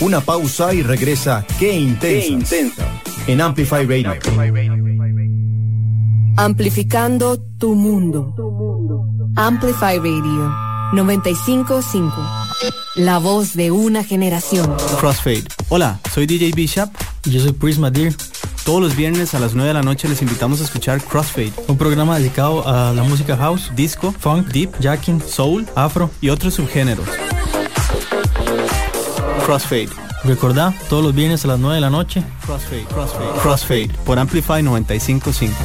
Una 0.00 0.20
pausa 0.20 0.72
y 0.74 0.82
regresa 0.82 1.44
Qué 1.58 1.76
intensa. 1.76 2.86
En 3.26 3.40
Amplify 3.40 3.84
Radio. 3.84 4.12
Amplificando 6.36 7.40
tu 7.58 7.74
mundo. 7.74 8.34
Amplify 9.34 9.98
Radio 9.98 10.54
955. 10.92 12.14
La 12.96 13.18
voz 13.18 13.54
de 13.54 13.70
una 13.70 14.04
generación. 14.04 14.72
Crossfade. 15.00 15.44
Hola, 15.68 15.98
soy 16.12 16.26
DJ 16.26 16.52
Bishop 16.54 16.90
y 17.24 17.30
yo 17.30 17.40
soy 17.40 17.52
Prisma 17.52 17.90
Deer. 17.90 18.14
Todos 18.64 18.80
los 18.80 18.94
viernes 18.94 19.34
a 19.34 19.40
las 19.40 19.54
9 19.54 19.68
de 19.68 19.74
la 19.74 19.82
noche 19.82 20.08
les 20.08 20.22
invitamos 20.22 20.60
a 20.60 20.64
escuchar 20.64 21.02
Crossfade, 21.02 21.52
un 21.66 21.76
programa 21.76 22.18
dedicado 22.18 22.68
a 22.68 22.92
la 22.92 23.02
música 23.02 23.36
house, 23.36 23.72
disco, 23.74 24.12
funk, 24.16 24.48
deep, 24.48 24.70
jacking, 24.80 25.20
soul, 25.20 25.66
afro 25.74 26.10
y 26.20 26.28
otros 26.28 26.54
subgéneros. 26.54 27.08
Crossfade. 29.44 29.88
Recordá, 30.24 30.72
todos 30.88 31.02
los 31.02 31.14
viernes 31.14 31.44
a 31.44 31.48
las 31.48 31.58
9 31.58 31.74
de 31.74 31.80
la 31.80 31.90
noche. 31.90 32.22
Crossfade, 32.46 32.84
Crossfade, 32.84 33.40
Crossfade 33.40 33.90
por 34.04 34.18
Amplify 34.18 34.62
955. 34.62 35.56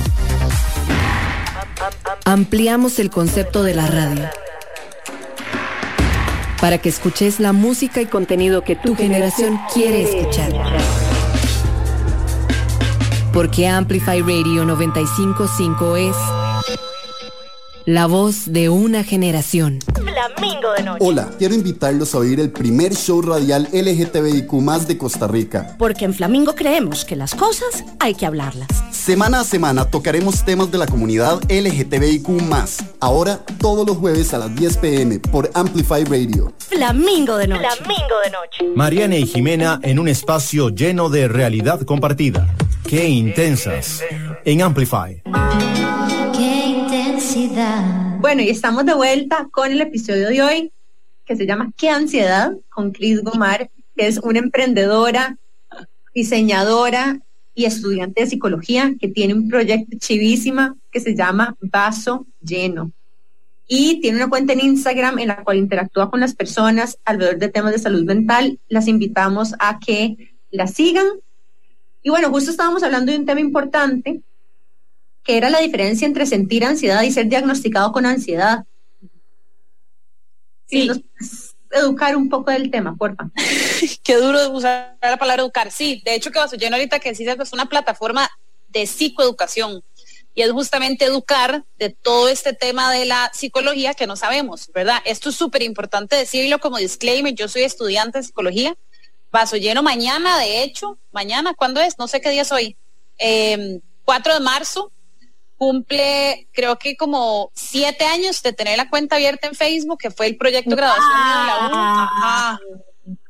Ampliamos 2.26 3.00
el 3.00 3.10
concepto 3.10 3.64
de 3.64 3.76
la 3.76 3.88
radio 3.88 4.30
para 6.60 6.80
que 6.80 6.90
escuches 6.90 7.40
la 7.40 7.54
música 7.54 8.02
y 8.02 8.08
contenido 8.08 8.64
que 8.64 8.76
tu 8.76 8.96
generación 8.96 9.60
quiere 9.74 10.02
escuchar. 10.04 10.52
Porque 13.32 13.68
Amplify 13.68 14.22
Radio 14.22 14.66
955 14.66 15.96
es 15.98 16.16
la 17.88 18.06
voz 18.06 18.52
de 18.52 18.68
una 18.68 19.06
generación. 19.06 19.80
Flamingo 19.96 20.74
de 20.74 20.84
Noche. 20.84 21.06
Hola, 21.06 21.30
quiero 21.40 21.56
invitarlos 21.56 22.14
a 22.14 22.18
oír 22.18 22.42
el 22.42 22.52
primer 22.52 22.94
show 22.94 23.22
radial 23.22 23.70
LGTBIQ 23.72 24.52
de 24.86 24.98
Costa 24.98 25.26
Rica. 25.26 25.74
Porque 25.80 26.04
en 26.04 26.14
Flamingo 26.14 26.54
creemos 26.54 27.06
que 27.06 27.16
las 27.16 27.34
cosas 27.34 27.86
hay 28.02 28.14
que 28.14 28.26
hablarlas. 28.26 28.68
Semana 28.92 29.40
a 29.40 29.44
semana 29.46 29.86
tocaremos 29.86 30.44
temas 30.44 30.70
de 30.70 30.80
la 30.80 30.86
comunidad 30.86 31.40
LGTBIQ 31.50 32.28
Ahora, 33.00 33.40
todos 33.58 33.88
los 33.88 33.96
jueves 33.96 34.34
a 34.34 34.40
las 34.40 34.54
10 34.54 34.78
pm 34.78 35.20
por 35.20 35.50
Amplify 35.54 36.04
Radio. 36.04 36.52
Flamingo 36.58 37.38
de 37.38 37.48
Noche. 37.48 37.70
Flamingo 37.78 38.16
de 38.22 38.32
Noche. 38.32 38.76
Mariana 38.76 39.16
y 39.16 39.26
Jimena 39.26 39.80
en 39.82 40.00
un 40.00 40.10
espacio 40.10 40.68
lleno 40.72 41.08
de 41.08 41.30
realidad 41.30 41.80
compartida. 41.84 42.54
Qué 42.86 43.08
intensas. 43.08 44.04
En 44.44 44.62
Amplify. 44.62 45.24
Bueno, 48.20 48.44
y 48.44 48.50
estamos 48.50 48.86
de 48.86 48.94
vuelta 48.94 49.48
con 49.52 49.72
el 49.72 49.82
episodio 49.82 50.30
de 50.30 50.44
hoy 50.44 50.72
que 51.26 51.36
se 51.36 51.48
llama 51.48 51.72
¿Qué 51.76 51.90
ansiedad? 51.90 52.54
con 52.70 52.92
Cris 52.92 53.24
Gomar, 53.24 53.72
que 53.96 54.06
es 54.06 54.20
una 54.20 54.38
emprendedora, 54.38 55.40
diseñadora 56.14 57.20
y 57.56 57.66
estudiante 57.66 58.22
de 58.22 58.28
psicología 58.28 58.94
que 59.00 59.08
tiene 59.08 59.34
un 59.34 59.50
proyecto 59.50 59.98
chivísima 59.98 60.76
que 60.92 61.00
se 61.00 61.16
llama 61.16 61.56
Vaso 61.60 62.28
Lleno. 62.42 62.92
Y 63.68 64.02
tiene 64.02 64.18
una 64.18 64.30
cuenta 64.30 64.54
en 64.54 64.64
Instagram 64.64 65.18
en 65.18 65.30
la 65.30 65.44
cual 65.44 65.58
interactúa 65.58 66.12
con 66.12 66.20
las 66.20 66.36
personas 66.36 67.00
alrededor 67.06 67.40
de 67.40 67.50
temas 67.50 67.72
de 67.72 67.80
salud 67.80 68.04
mental. 68.04 68.60
Las 68.70 68.88
invitamos 68.88 69.56
a 69.58 69.80
que 69.80 70.36
la 70.52 70.68
sigan. 70.68 71.08
Y 72.04 72.12
bueno, 72.12 72.30
justo 72.30 72.52
estábamos 72.52 72.84
hablando 72.84 73.12
de 73.12 73.18
un 73.18 73.26
tema 73.26 73.40
importante 73.40 74.22
qué 75.28 75.38
era 75.38 75.50
la 75.50 75.60
diferencia 75.60 76.08
entre 76.08 76.26
sentir 76.26 76.64
ansiedad 76.64 77.04
y 77.04 77.12
ser 77.12 77.28
diagnosticado 77.28 77.92
con 77.92 78.06
ansiedad. 78.06 78.64
Sí. 80.70 80.90
educar 81.72 82.16
un 82.16 82.30
poco 82.30 82.52
del 82.52 82.72
tema, 82.72 82.96
porfa. 82.96 83.30
Qué 84.04 84.16
duro 84.16 84.50
usar 84.52 84.98
la 85.02 85.18
palabra 85.18 85.44
educar. 85.44 85.72
Sí, 85.72 86.02
de 86.04 86.16
hecho 86.16 86.32
que 86.32 86.40
vas 86.40 86.52
lleno 86.54 86.78
ahorita 86.78 87.00
que 87.00 87.12
decís 87.12 87.28
es 87.28 87.54
una 87.54 87.68
plataforma 87.68 88.30
de 88.70 88.88
psicoeducación 88.88 89.84
y 90.34 90.44
es 90.44 90.52
justamente 90.52 91.06
educar 91.06 91.64
de 91.78 91.90
todo 91.90 92.30
este 92.30 92.54
tema 92.54 92.92
de 92.92 93.06
la 93.06 93.32
psicología 93.34 93.94
que 93.94 94.08
no 94.08 94.16
sabemos, 94.16 94.70
¿verdad? 94.74 95.00
Esto 95.04 95.30
es 95.30 95.36
súper 95.36 95.62
importante 95.64 96.16
decirlo 96.16 96.60
como 96.60 96.78
disclaimer, 96.78 97.34
yo 97.34 97.48
soy 97.48 97.64
estudiante 97.64 98.20
de 98.20 98.24
psicología, 98.24 98.78
vaso 99.32 99.58
lleno 99.58 99.84
mañana, 99.84 100.38
de 100.40 100.64
hecho, 100.64 100.98
mañana, 101.12 101.54
¿cuándo 101.54 101.82
es? 101.82 101.98
No 101.98 102.08
sé 102.08 102.22
qué 102.22 102.30
día 102.30 102.44
es 102.44 102.52
hoy. 102.52 102.78
4 103.18 103.20
em, 103.20 103.82
de 104.06 104.40
marzo, 104.44 104.92
cumple 105.58 106.48
creo 106.54 106.78
que 106.78 106.96
como 106.96 107.52
siete 107.54 108.06
años 108.06 108.42
de 108.42 108.54
tener 108.54 108.78
la 108.78 108.90
cuenta 108.90 109.16
abierta 109.16 109.48
en 109.48 109.56
Facebook, 109.56 110.00
que 110.00 110.12
fue 110.12 110.28
el 110.28 110.38
proyecto 110.38 110.70
de 110.70 110.76
graduación 110.76 111.08
de 111.08 111.46
la 111.46 111.70
U. 111.70 111.72
Ajá. 111.74 112.60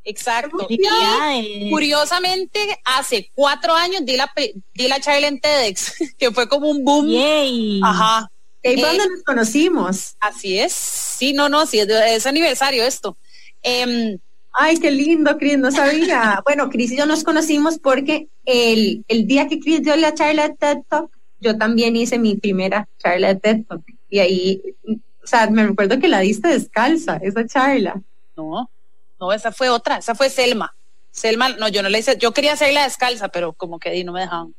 Exacto. 0.03 0.67
Y 0.69 1.69
curiosamente, 1.69 2.79
hace 2.85 3.29
cuatro 3.35 3.73
años 3.73 4.05
di 4.05 4.15
la, 4.15 4.31
di 4.73 4.87
la 4.87 4.99
charla 5.01 5.27
en 5.27 5.39
TEDx, 5.39 5.93
que 6.17 6.31
fue 6.31 6.47
como 6.47 6.69
un 6.69 6.83
boom. 6.83 7.83
Ajá. 7.83 8.29
¿Y 8.63 8.81
dónde 8.81 9.03
eh, 9.03 9.07
nos 9.09 9.23
conocimos? 9.23 10.15
Así 10.19 10.59
es. 10.59 10.73
Sí, 10.73 11.33
no, 11.33 11.49
no, 11.49 11.65
sí, 11.65 11.79
es, 11.79 12.25
aniversario 12.25 12.83
esto. 12.83 13.17
Em, 13.61 14.17
Ay, 14.59 14.77
qué 14.77 14.89
lindo, 14.89 15.37
Cris, 15.37 15.57
no 15.57 15.71
sabía. 15.71 16.41
bueno, 16.45 16.69
Cris 16.69 16.91
y 16.91 16.97
yo 16.97 17.05
nos 17.05 17.23
conocimos 17.23 17.77
porque 17.77 18.27
el, 18.45 19.03
el 19.07 19.27
día 19.27 19.47
que 19.47 19.59
Cris 19.59 19.83
dio 19.83 19.95
la 19.95 20.15
charla 20.15 20.47
de 20.47 20.55
TED 20.55 20.77
Talk, 20.89 21.16
yo 21.39 21.57
también 21.57 21.95
hice 21.95 22.19
mi 22.19 22.35
primera 22.35 22.87
charla 22.97 23.29
de 23.29 23.35
TED 23.35 23.65
Talk. 23.67 23.83
Y 24.09 24.19
ahí, 24.19 24.61
o 24.87 25.27
sea, 25.27 25.49
me 25.49 25.65
recuerdo 25.65 25.99
que 25.99 26.07
la 26.07 26.19
diste 26.19 26.47
descalza, 26.47 27.17
esa 27.17 27.45
charla. 27.45 28.01
No, 28.35 28.69
no, 29.19 29.33
esa 29.33 29.51
fue 29.51 29.69
otra, 29.69 29.97
esa 29.97 30.15
fue 30.15 30.29
Selma. 30.29 30.73
Selma, 31.11 31.49
no, 31.49 31.67
yo 31.67 31.81
no 31.81 31.89
le 31.89 31.99
hice, 31.99 32.17
yo 32.17 32.31
quería 32.31 32.53
hacerla 32.53 32.83
descalza, 32.83 33.29
pero 33.29 33.53
como 33.53 33.79
que 33.79 33.91
di, 33.91 34.03
no 34.03 34.13
me 34.13 34.21
dejaban. 34.21 34.53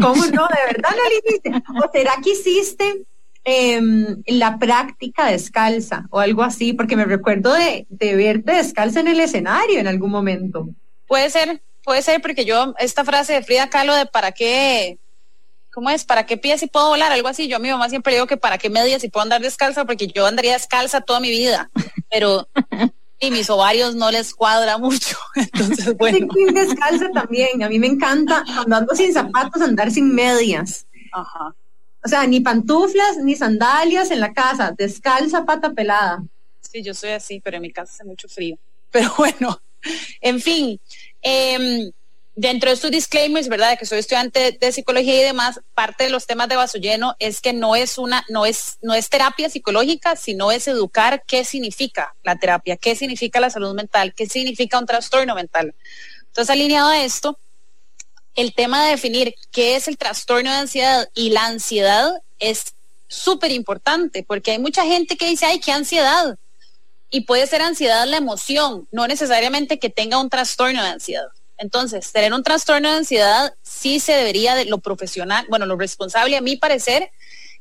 ¿Cómo 0.00 0.24
no? 0.26 0.48
¿De 0.48 0.66
verdad 0.72 0.90
no 0.90 1.08
le 1.08 1.16
hiciste? 1.16 1.50
¿O 1.50 1.90
será 1.92 2.12
que 2.22 2.30
hiciste 2.30 3.04
em, 3.44 4.22
la 4.26 4.58
práctica 4.58 5.26
descalza 5.26 6.06
o 6.10 6.20
algo 6.20 6.42
así? 6.42 6.72
Porque 6.72 6.96
me 6.96 7.04
recuerdo 7.04 7.52
de, 7.52 7.86
de 7.88 8.16
verte 8.16 8.52
descalza 8.52 9.00
en 9.00 9.08
el 9.08 9.20
escenario 9.20 9.78
en 9.78 9.88
algún 9.88 10.10
momento. 10.10 10.68
Puede 11.06 11.30
ser, 11.30 11.60
puede 11.82 12.02
ser, 12.02 12.22
porque 12.22 12.44
yo, 12.44 12.74
esta 12.78 13.04
frase 13.04 13.34
de 13.34 13.42
Frida 13.42 13.68
Kahlo 13.68 13.94
de 13.94 14.06
para 14.06 14.32
qué, 14.32 14.98
¿cómo 15.74 15.90
es? 15.90 16.04
¿Para 16.04 16.24
qué 16.24 16.36
pies 16.36 16.60
si 16.60 16.68
puedo 16.68 16.88
volar? 16.88 17.10
Algo 17.10 17.28
así. 17.28 17.48
Yo 17.48 17.56
a 17.56 17.58
mi 17.58 17.68
mamá 17.68 17.88
siempre 17.88 18.14
digo 18.14 18.26
que 18.26 18.36
para 18.36 18.58
qué 18.58 18.70
medias 18.70 19.02
si 19.02 19.08
puedo 19.08 19.24
andar 19.24 19.42
descalza, 19.42 19.84
porque 19.84 20.06
yo 20.06 20.24
andaría 20.24 20.52
descalza 20.52 21.00
toda 21.00 21.18
mi 21.18 21.30
vida. 21.30 21.70
Pero 22.08 22.48
y 23.18 23.30
mis 23.32 23.50
ovarios 23.50 23.96
no 23.96 24.10
les 24.10 24.34
cuadra 24.34 24.78
mucho. 24.78 25.18
Entonces, 25.34 25.96
bueno. 25.96 26.28
descalza 26.52 27.10
también. 27.12 27.62
A 27.62 27.68
mí 27.68 27.78
me 27.80 27.88
encanta 27.88 28.44
cuando 28.54 28.76
ando 28.76 28.94
sin 28.94 29.12
zapatos 29.12 29.60
andar 29.60 29.90
sin 29.90 30.14
medias. 30.14 30.86
Ajá. 31.12 31.54
O 32.04 32.08
sea, 32.08 32.26
ni 32.26 32.40
pantuflas 32.40 33.16
ni 33.16 33.34
sandalias 33.34 34.10
en 34.10 34.20
la 34.20 34.32
casa, 34.32 34.74
descalza, 34.76 35.44
pata 35.44 35.72
pelada. 35.72 36.22
Sí, 36.60 36.82
yo 36.82 36.94
soy 36.94 37.10
así, 37.10 37.40
pero 37.40 37.56
en 37.56 37.62
mi 37.62 37.72
casa 37.72 37.92
hace 37.92 38.04
mucho 38.04 38.28
frío. 38.28 38.58
Pero 38.90 39.12
bueno, 39.16 39.60
en 40.20 40.40
fin. 40.40 40.78
Eh, 41.22 41.90
dentro 42.36 42.68
de 42.68 42.74
estos 42.74 42.90
disclaimers, 42.90 43.48
¿verdad? 43.48 43.78
Que 43.78 43.86
soy 43.86 43.98
estudiante 43.98 44.56
de 44.58 44.72
psicología 44.72 45.20
y 45.20 45.24
demás, 45.24 45.60
parte 45.74 46.04
de 46.04 46.10
los 46.10 46.26
temas 46.26 46.48
de 46.48 46.56
vaso 46.56 46.78
lleno 46.78 47.14
es 47.18 47.40
que 47.40 47.52
no 47.52 47.76
es 47.76 47.98
una, 47.98 48.24
no 48.28 48.44
es, 48.44 48.78
no 48.82 48.94
es 48.94 49.08
terapia 49.08 49.48
psicológica, 49.48 50.16
sino 50.16 50.50
es 50.50 50.66
educar 50.66 51.22
qué 51.26 51.44
significa 51.44 52.14
la 52.22 52.36
terapia, 52.36 52.76
qué 52.76 52.96
significa 52.96 53.40
la 53.40 53.50
salud 53.50 53.74
mental, 53.74 54.14
qué 54.14 54.26
significa 54.26 54.78
un 54.78 54.86
trastorno 54.86 55.34
mental. 55.34 55.74
Entonces, 56.26 56.50
alineado 56.50 56.88
a 56.88 57.04
esto, 57.04 57.38
el 58.34 58.52
tema 58.54 58.84
de 58.84 58.90
definir 58.90 59.34
qué 59.52 59.76
es 59.76 59.86
el 59.86 59.96
trastorno 59.96 60.50
de 60.50 60.56
ansiedad 60.56 61.08
y 61.14 61.30
la 61.30 61.46
ansiedad 61.46 62.10
es 62.40 62.74
súper 63.06 63.52
importante, 63.52 64.24
porque 64.24 64.50
hay 64.50 64.58
mucha 64.58 64.84
gente 64.84 65.16
que 65.16 65.28
dice, 65.28 65.46
ay, 65.46 65.60
qué 65.60 65.70
ansiedad. 65.70 66.36
Y 67.10 67.20
puede 67.20 67.46
ser 67.46 67.62
ansiedad 67.62 68.06
la 68.08 68.16
emoción, 68.16 68.88
no 68.90 69.06
necesariamente 69.06 69.78
que 69.78 69.88
tenga 69.88 70.18
un 70.18 70.30
trastorno 70.30 70.82
de 70.82 70.88
ansiedad. 70.88 71.28
Entonces, 71.58 72.10
tener 72.12 72.32
un 72.32 72.42
trastorno 72.42 72.90
de 72.90 72.96
ansiedad 72.96 73.54
sí 73.62 74.00
se 74.00 74.12
debería 74.12 74.54
de 74.54 74.64
lo 74.64 74.78
profesional, 74.78 75.46
bueno, 75.48 75.66
lo 75.66 75.76
responsable 75.76 76.36
a 76.36 76.40
mi 76.40 76.56
parecer 76.56 77.10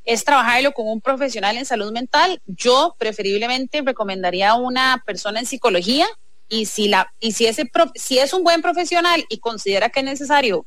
es 0.06 0.26
trabajarlo 0.26 0.74
con 0.74 0.88
un 0.88 1.02
profesional 1.02 1.58
en 1.58 1.66
salud 1.66 1.92
mental. 1.92 2.42
Yo 2.46 2.96
preferiblemente 2.98 3.82
recomendaría 3.82 4.52
a 4.52 4.56
una 4.56 5.02
persona 5.06 5.40
en 5.40 5.46
psicología 5.46 6.08
y 6.50 6.66
si 6.66 6.88
la 6.88 7.14
y 7.20 7.32
si 7.32 7.46
ese 7.46 7.70
si 7.96 8.20
es 8.20 8.34
un 8.34 8.44
buen 8.44 8.62
profesional 8.62 9.24
y 9.30 9.38
considera 9.38 9.90
que 9.90 10.02
es 10.02 10.06
necesario 10.06 10.66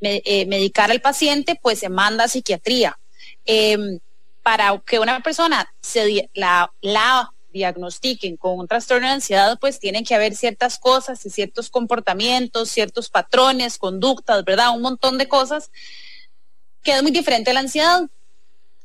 eh, 0.00 0.44
medicar 0.46 0.90
al 0.90 1.00
paciente, 1.00 1.58
pues 1.60 1.78
se 1.78 1.88
manda 1.88 2.24
a 2.24 2.28
psiquiatría. 2.28 2.98
Em, 3.44 4.00
para 4.42 4.78
que 4.84 4.98
una 4.98 5.20
persona 5.20 5.66
se 5.80 6.28
la, 6.34 6.70
la 6.82 7.32
diagnostiquen 7.54 8.36
con 8.36 8.58
un 8.58 8.68
trastorno 8.68 9.06
de 9.06 9.14
ansiedad, 9.14 9.58
pues 9.58 9.78
tienen 9.78 10.04
que 10.04 10.14
haber 10.14 10.34
ciertas 10.34 10.78
cosas 10.78 11.24
y 11.24 11.30
ciertos 11.30 11.70
comportamientos, 11.70 12.68
ciertos 12.68 13.08
patrones, 13.08 13.78
conductas, 13.78 14.44
¿verdad? 14.44 14.74
Un 14.74 14.82
montón 14.82 15.16
de 15.16 15.28
cosas 15.28 15.70
que 16.82 16.92
es 16.92 17.02
muy 17.02 17.12
diferente 17.12 17.50
a 17.50 17.54
la 17.54 17.60
ansiedad. 17.60 18.02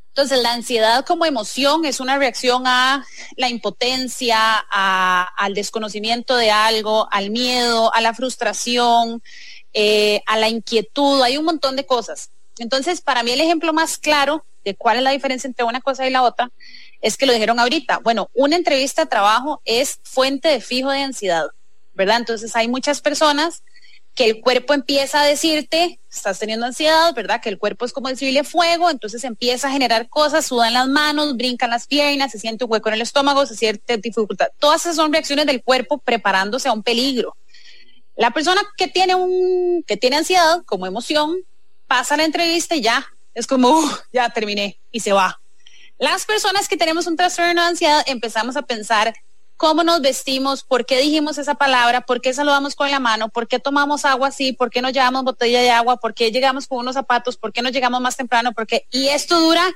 Entonces, 0.10 0.40
la 0.42 0.54
ansiedad 0.54 1.06
como 1.06 1.26
emoción 1.26 1.86
es 1.86 2.00
una 2.00 2.18
reacción 2.18 2.64
a 2.66 3.06
la 3.36 3.50
impotencia, 3.50 4.58
al 4.70 5.54
desconocimiento 5.54 6.36
de 6.36 6.52
algo, 6.52 7.08
al 7.12 7.32
miedo, 7.32 7.94
a 7.94 8.02
la 8.02 8.14
frustración, 8.14 9.22
eh, 9.74 10.22
a 10.26 10.38
la 10.38 10.50
inquietud, 10.50 11.22
hay 11.22 11.38
un 11.38 11.46
montón 11.46 11.76
de 11.76 11.86
cosas. 11.86 12.32
Entonces, 12.58 13.02
para 13.02 13.24
mí 13.24 13.32
el 13.32 13.42
ejemplo 13.42 13.74
más 13.74 13.98
claro 13.98 14.46
de 14.66 14.76
cuál 14.76 14.98
es 14.98 15.04
la 15.04 15.12
diferencia 15.12 15.48
entre 15.48 15.66
una 15.66 15.82
cosa 15.82 16.06
y 16.06 16.12
la 16.12 16.24
otra 16.24 16.52
es 17.02 17.18
que 17.18 17.26
lo 17.26 17.34
dijeron 17.34 17.60
ahorita. 17.60 18.00
Bueno, 18.00 18.30
una 18.34 18.56
entrevista 18.56 19.04
de 19.04 19.10
trabajo 19.10 19.62
es 19.66 20.00
fuente 20.04 20.50
de 20.50 20.62
fijo 20.62 20.90
de 20.90 21.02
ansiedad, 21.02 21.48
¿verdad? 21.94 22.18
Entonces 22.18 22.56
hay 22.56 22.68
muchas 22.68 23.02
personas 23.02 23.64
que 24.16 24.26
el 24.26 24.42
cuerpo 24.42 24.74
empieza 24.74 25.22
a 25.22 25.26
decirte, 25.26 25.98
estás 26.12 26.40
teniendo 26.40 26.66
ansiedad, 26.66 27.14
¿verdad? 27.14 27.42
Que 27.42 27.48
el 27.48 27.58
cuerpo 27.58 27.86
es 27.86 27.94
como 27.94 28.10
decirle 28.10 28.44
fuego, 28.44 28.90
entonces 28.90 29.24
empieza 29.24 29.70
a 29.70 29.72
generar 29.72 30.10
cosas, 30.10 30.48
sudan 30.48 30.74
las 30.74 30.90
manos, 30.90 31.38
brincan 31.38 31.70
las 31.70 31.88
piernas, 31.88 32.32
se 32.32 32.40
siente 32.40 32.66
un 32.66 32.72
hueco 32.72 32.90
en 32.90 32.96
el 32.96 33.02
estómago, 33.02 33.46
se 33.46 33.56
siente 33.56 33.98
dificultad. 33.98 34.50
Todas 34.60 34.82
esas 34.82 34.98
son 34.98 35.14
reacciones 35.14 35.46
del 35.46 35.64
cuerpo 35.64 36.00
preparándose 36.00 36.68
a 36.68 36.74
un 36.74 36.84
peligro. 36.84 37.38
La 38.18 38.32
persona 38.32 38.62
que 38.76 38.90
tiene 38.90 39.16
un 39.16 39.84
que 39.88 39.96
tiene 39.96 40.18
ansiedad 40.18 40.64
como 40.66 40.86
emoción 40.86 41.38
pasa 41.88 42.18
la 42.18 42.26
entrevista 42.26 42.76
y 42.76 42.82
ya 42.82 43.06
es 43.34 43.48
como 43.48 43.82
ya 44.12 44.30
terminé 44.32 44.78
y 44.92 45.00
se 45.00 45.14
va. 45.14 45.40
Las 46.00 46.26
personas 46.26 46.70
que 46.70 46.78
tenemos 46.78 47.08
un 47.08 47.18
trastorno 47.18 47.62
de 47.62 47.68
ansiedad 47.68 48.04
empezamos 48.08 48.56
a 48.56 48.62
pensar 48.62 49.14
cómo 49.58 49.84
nos 49.84 50.00
vestimos, 50.00 50.64
por 50.64 50.86
qué 50.86 51.02
dijimos 51.02 51.38
esa 51.38 51.56
palabra, 51.56 52.00
por 52.00 52.22
qué 52.22 52.34
saludamos 52.34 52.74
con 52.74 52.90
la 52.90 53.02
mano, 53.02 53.28
por 53.28 53.50
qué 53.50 53.60
tomamos 53.60 54.06
agua 54.06 54.30
así, 54.30 54.54
por 54.54 54.70
qué 54.70 54.82
no 54.82 54.92
llevamos 54.92 55.26
botella 55.26 55.60
de 55.62 55.72
agua, 55.72 55.98
por 55.98 56.14
qué 56.14 56.32
llegamos 56.32 56.68
con 56.68 56.78
unos 56.80 56.94
zapatos, 56.94 57.36
por 57.36 57.52
qué 57.52 57.62
no 57.62 57.70
llegamos 57.70 58.00
más 58.00 58.16
temprano, 58.16 58.54
porque 58.54 58.88
y 58.90 59.10
esto 59.10 59.42
dura 59.42 59.70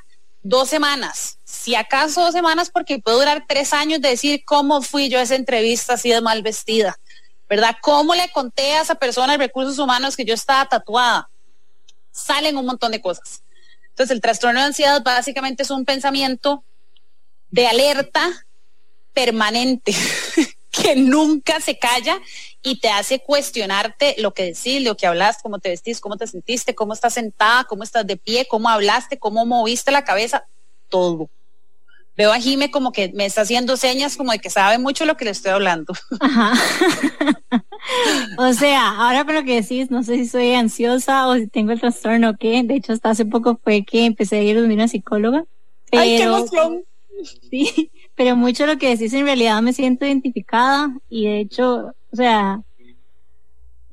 dos 0.43 0.69
semanas, 0.69 1.39
si 1.43 1.75
acaso 1.75 2.21
dos 2.21 2.31
semanas, 2.31 2.71
porque 2.71 2.99
puede 2.99 3.17
durar 3.17 3.43
tres 3.45 3.73
años 3.73 3.99
de 3.99 4.07
decir 4.07 4.45
cómo 4.45 4.81
fui 4.81 5.09
yo 5.09 5.19
a 5.19 5.23
esa 5.23 5.35
entrevista 5.35 5.95
así 5.95 6.09
de 6.09 6.21
mal 6.21 6.41
vestida, 6.41 6.97
¿verdad? 7.49 7.75
¿Cómo 7.81 8.15
le 8.15 8.31
conté 8.31 8.77
a 8.77 8.81
esa 8.83 8.95
persona 8.95 9.33
de 9.33 9.39
recursos 9.39 9.77
humanos 9.77 10.15
que 10.15 10.23
yo 10.23 10.33
estaba 10.33 10.69
tatuada? 10.69 11.27
Salen 12.11 12.55
un 12.55 12.65
montón 12.65 12.93
de 12.93 13.01
cosas. 13.01 13.42
Entonces, 13.93 14.15
el 14.15 14.21
trastorno 14.21 14.59
de 14.59 14.65
ansiedad 14.65 15.03
básicamente 15.03 15.61
es 15.61 15.69
un 15.69 15.85
pensamiento 15.85 16.63
de 17.51 17.67
alerta 17.67 18.47
permanente 19.13 19.93
que 20.71 20.95
nunca 20.95 21.61
se 21.61 21.77
calla 21.77 22.19
y 22.63 22.79
te 22.79 22.89
hace 22.89 23.19
cuestionarte 23.19 24.15
lo 24.17 24.33
que 24.33 24.45
decís, 24.45 24.81
lo 24.81 24.97
que 24.97 25.05
hablas, 25.05 25.37
cómo 25.43 25.59
te 25.59 25.69
vestís, 25.69 26.01
cómo 26.01 26.17
te 26.17 26.25
sentiste, 26.25 26.73
cómo 26.73 26.93
estás 26.93 27.13
sentada, 27.13 27.65
cómo 27.65 27.83
estás 27.83 28.07
de 28.07 28.17
pie, 28.17 28.47
cómo 28.47 28.67
hablaste, 28.67 29.19
cómo 29.19 29.45
moviste 29.45 29.91
la 29.91 30.03
cabeza, 30.03 30.47
todo. 30.89 31.29
Veo 32.15 32.31
a 32.31 32.39
Jime 32.39 32.69
como 32.69 32.91
que 32.91 33.11
me 33.13 33.25
está 33.25 33.41
haciendo 33.41 33.75
señas 33.75 34.17
como 34.17 34.31
de 34.31 34.39
que 34.39 34.49
sabe 34.49 34.77
mucho 34.77 35.05
lo 35.05 35.17
que 35.17 35.25
le 35.25 35.31
estoy 35.31 35.51
hablando. 35.51 35.93
Ajá. 36.19 36.53
o 38.37 38.53
sea, 38.53 38.89
ahora 38.89 39.25
con 39.25 39.35
lo 39.35 39.43
que 39.43 39.61
decís, 39.61 39.89
no 39.89 40.03
sé 40.03 40.17
si 40.17 40.27
soy 40.27 40.53
ansiosa 40.53 41.27
o 41.27 41.35
si 41.35 41.47
tengo 41.47 41.71
el 41.71 41.79
trastorno 41.79 42.31
o 42.31 42.37
qué. 42.37 42.61
De 42.63 42.75
hecho, 42.75 42.93
hasta 42.93 43.09
hace 43.09 43.25
poco 43.25 43.59
fue 43.63 43.83
que 43.83 44.05
empecé 44.05 44.37
a 44.37 44.43
ir 44.43 44.57
a 44.57 44.61
una 44.61 44.87
psicóloga. 44.87 45.45
¡Ay, 45.91 46.17
qué 46.17 46.23
emoción! 46.23 46.83
Sí, 47.49 47.89
pero 48.15 48.35
mucho 48.35 48.65
lo 48.65 48.77
que 48.77 48.89
decís 48.89 49.13
en 49.13 49.23
realidad 49.23 49.61
me 49.61 49.71
siento 49.71 50.05
identificada 50.05 50.93
y 51.09 51.27
de 51.27 51.39
hecho, 51.39 51.93
o 52.11 52.15
sea, 52.15 52.61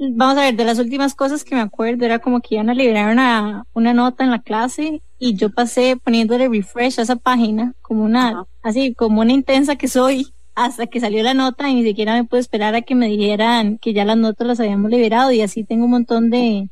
vamos 0.01 0.39
a 0.39 0.43
ver, 0.43 0.57
de 0.57 0.65
las 0.65 0.79
últimas 0.79 1.15
cosas 1.15 1.45
que 1.45 1.55
me 1.55 1.61
acuerdo 1.61 2.05
era 2.05 2.19
como 2.19 2.41
que 2.41 2.55
iban 2.55 2.71
a 2.71 2.75
liberar 2.75 3.13
una, 3.13 3.67
una 3.75 3.93
nota 3.93 4.25
en 4.25 4.31
la 4.31 4.41
clase 4.41 5.03
y 5.19 5.35
yo 5.35 5.51
pasé 5.51 5.97
poniéndole 6.03 6.49
refresh 6.49 6.99
a 6.99 7.03
esa 7.03 7.17
página 7.17 7.75
como 7.83 8.05
una, 8.05 8.47
así 8.63 8.95
como 8.95 9.21
una 9.21 9.33
intensa 9.33 9.77
que 9.77 9.89
soy 9.89 10.33
hasta 10.55 10.87
que 10.87 11.01
salió 11.01 11.23
la 11.23 11.35
nota 11.35 11.69
y 11.69 11.75
ni 11.75 11.85
siquiera 11.85 12.15
me 12.15 12.25
pude 12.25 12.41
esperar 12.41 12.75
a 12.75 12.83
que 12.83 12.95
me 12.95 13.09
dijeran 13.09 13.79
que 13.79 13.93
ya 13.93 14.05
las 14.05 14.17
notas 14.17 14.47
las 14.47 14.61
habíamos 14.61 14.91
liberado 14.91 15.33
y 15.33 15.43
así 15.43 15.65
tengo 15.65 15.85
un 15.85 15.93
montón 15.93 16.31
de, 16.31 16.69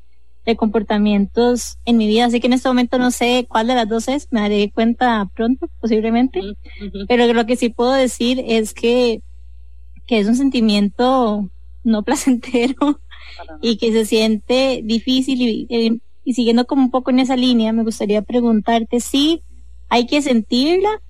de 0.47 0.57
comportamientos 0.57 1.79
en 1.85 1.99
mi 1.99 2.07
vida, 2.07 2.25
así 2.25 2.41
que 2.41 2.47
en 2.47 2.55
este 2.55 2.69
momento 2.69 2.99
no 2.99 3.11
sé 3.11 3.47
cuál 3.49 3.67
de 3.67 3.75
las 3.75 3.89
dos 3.89 4.09
es, 4.09 4.29
me 4.31 4.41
daré 4.41 4.71
cuenta 4.71 5.31
pronto, 5.35 5.69
posiblemente, 5.81 6.41
pero 7.07 7.31
lo 7.33 7.45
que 7.47 7.57
sí 7.57 7.69
puedo 7.69 7.93
decir 7.93 8.43
es 8.47 8.73
que, 8.73 9.21
que 10.07 10.19
es 10.19 10.27
un 10.27 10.37
sentimiento 10.37 11.51
no 11.85 12.03
placentero 12.05 13.01
y 13.61 13.77
que 13.77 13.93
se 13.93 14.05
siente 14.05 14.81
difícil 14.85 15.41
y, 15.41 15.67
eh, 15.71 15.99
y, 16.25 16.35
siguiendo 16.35 16.67
como 16.67 16.83
un 16.83 16.91
poco 16.91 17.11
en 17.11 17.21
esa 17.21 17.37
línea, 17.37 17.73
me 17.73 17.85
gustaría 17.85 18.23
preguntarte 18.23 19.01
si 19.01 19.43
hay 19.89 20.07
que 20.07 20.23
sentirla 20.23 21.01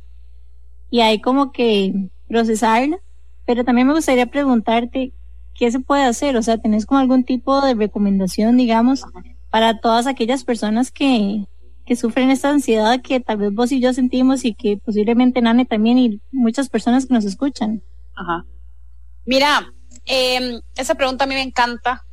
y 0.90 1.00
hay 1.00 1.20
como 1.20 1.52
que 1.52 2.10
procesarla, 2.28 2.98
pero 3.46 3.64
también 3.64 3.86
me 3.86 3.94
gustaría 3.94 4.26
preguntarte 4.26 5.12
qué 5.54 5.70
se 5.70 5.80
puede 5.80 6.04
hacer, 6.04 6.36
o 6.36 6.42
sea, 6.42 6.58
¿tenés 6.58 6.86
como 6.86 7.00
algún 7.00 7.24
tipo 7.24 7.60
de 7.60 7.74
recomendación, 7.74 8.56
digamos, 8.56 9.04
para 9.50 9.80
todas 9.80 10.06
aquellas 10.06 10.44
personas 10.44 10.92
que, 10.92 11.46
que 11.84 11.96
sufren 11.96 12.30
esta 12.30 12.50
ansiedad 12.50 13.00
que 13.02 13.18
tal 13.18 13.38
vez 13.38 13.52
vos 13.52 13.72
y 13.72 13.80
yo 13.80 13.92
sentimos 13.92 14.44
y 14.44 14.54
que 14.54 14.76
posiblemente 14.76 15.40
Nane 15.40 15.64
también 15.64 15.98
y 15.98 16.20
muchas 16.30 16.68
personas 16.68 17.06
que 17.06 17.14
nos 17.14 17.24
escuchan? 17.24 17.82
Ajá. 18.14 18.44
Mira, 19.24 19.72
eh, 20.06 20.60
esa 20.76 20.94
pregunta 20.94 21.24
a 21.24 21.26
mí 21.26 21.34
me 21.34 21.42
encanta, 21.42 22.04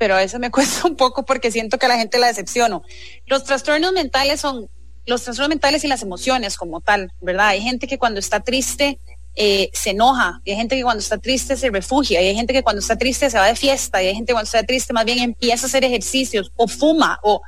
pero 0.00 0.14
a 0.14 0.18
veces 0.18 0.40
me 0.40 0.50
cuesta 0.56 0.88
un 0.88 0.96
poco 0.96 1.26
porque 1.26 1.52
siento 1.52 1.78
que 1.78 1.84
a 1.84 1.90
la 1.90 1.98
gente 1.98 2.18
la 2.18 2.28
decepciono. 2.28 2.82
Los 3.26 3.44
trastornos 3.44 3.92
mentales 3.92 4.40
son 4.40 4.70
los 5.04 5.22
trastornos 5.22 5.50
mentales 5.50 5.84
y 5.84 5.88
las 5.88 6.02
emociones 6.02 6.56
como 6.56 6.80
tal, 6.80 7.12
¿verdad? 7.20 7.48
Hay 7.48 7.60
gente 7.60 7.86
que 7.86 7.98
cuando 7.98 8.18
está 8.18 8.40
triste 8.40 8.98
eh, 9.34 9.68
se 9.74 9.90
enoja, 9.90 10.40
hay 10.46 10.56
gente 10.56 10.76
que 10.76 10.82
cuando 10.82 11.00
está 11.00 11.18
triste 11.18 11.56
se 11.56 11.70
refugia, 11.70 12.22
y 12.22 12.28
hay 12.28 12.34
gente 12.34 12.52
que 12.52 12.62
cuando 12.62 12.80
está 12.80 12.96
triste 12.96 13.28
se 13.30 13.38
va 13.38 13.46
de 13.46 13.56
fiesta, 13.56 14.02
y 14.02 14.06
hay 14.06 14.14
gente 14.14 14.30
que 14.30 14.34
cuando 14.34 14.46
está 14.46 14.62
triste 14.62 14.92
más 14.92 15.04
bien 15.04 15.18
empieza 15.18 15.66
a 15.66 15.68
hacer 15.68 15.84
ejercicios 15.84 16.50
o 16.56 16.66
fuma 16.66 17.18
o 17.22 17.42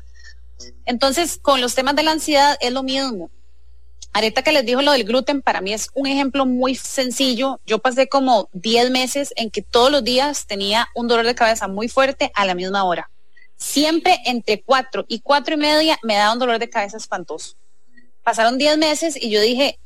entonces 0.85 1.39
con 1.41 1.61
los 1.61 1.75
temas 1.75 1.97
de 1.97 2.03
la 2.03 2.13
ansiedad 2.13 2.57
es 2.61 2.73
lo 2.73 2.83
mismo. 2.83 3.31
Ahorita 4.15 4.43
que 4.43 4.53
les 4.53 4.67
dijo 4.67 4.83
lo 4.83 4.93
del 4.93 5.05
gluten, 5.05 5.41
para 5.41 5.63
mí 5.63 5.73
es 5.73 5.89
un 5.95 6.07
ejemplo 6.07 6.45
muy 6.45 6.75
sencillo. 6.75 7.61
Yo 7.67 7.79
pasé 7.79 8.09
como 8.09 8.51
10 8.53 8.91
meses 8.91 9.33
en 9.37 9.51
que 9.51 9.63
todos 9.63 9.91
los 9.91 10.05
días 10.05 10.47
tenía 10.47 10.89
un 10.95 11.09
dolor 11.09 11.25
de 11.25 11.35
cabeza 11.35 11.67
muy 11.67 11.89
fuerte 11.89 12.31
a 12.35 12.45
la 12.45 12.55
misma 12.55 12.85
hora. 12.85 13.11
Siempre 13.57 14.19
entre 14.27 14.61
4 14.61 15.07
y 15.09 15.21
cuatro 15.21 15.55
y 15.55 15.59
media 15.59 15.99
me 16.03 16.17
daba 16.17 16.35
un 16.35 16.39
dolor 16.39 16.59
de 16.59 16.69
cabeza 16.69 16.99
espantoso. 16.99 17.55
Pasaron 18.23 18.59
10 18.59 18.77
meses 18.77 19.17
y 19.17 19.31
yo 19.31 19.41
dije, 19.41 19.79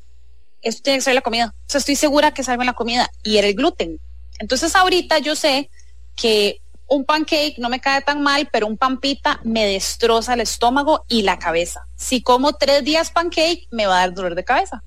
esto 0.63 0.83
tiene 0.83 0.99
que 0.99 1.03
ser 1.03 1.15
la 1.15 1.21
comida. 1.21 1.55
O 1.57 1.71
sea, 1.71 1.79
estoy 1.79 1.95
segura 1.95 2.35
que 2.35 2.43
salga 2.43 2.65
la 2.65 2.73
comida. 2.73 3.09
Y 3.23 3.37
era 3.37 3.47
el 3.47 3.55
gluten. 3.55 4.01
Entonces 4.41 4.75
ahorita 4.75 5.19
yo 5.19 5.37
sé 5.37 5.71
que 6.17 6.61
un 6.89 7.05
pancake 7.05 7.57
no 7.59 7.69
me 7.69 7.81
cae 7.81 8.03
tan 8.03 8.23
mal, 8.23 8.49
pero 8.53 8.67
un 8.67 8.77
pampita 8.77 9.41
me 9.43 9.67
destroza 9.67 10.35
el 10.35 10.41
estómago 10.41 11.05
y 11.09 11.23
la 11.23 11.39
cabeza. 11.39 11.87
Si 11.97 12.23
como 12.23 12.53
tres 12.55 12.85
días 12.85 13.11
pancake, 13.11 13.67
me 13.71 13.87
va 13.87 13.97
a 13.97 14.01
dar 14.01 14.15
dolor 14.15 14.35
de 14.35 14.45
cabeza. 14.45 14.83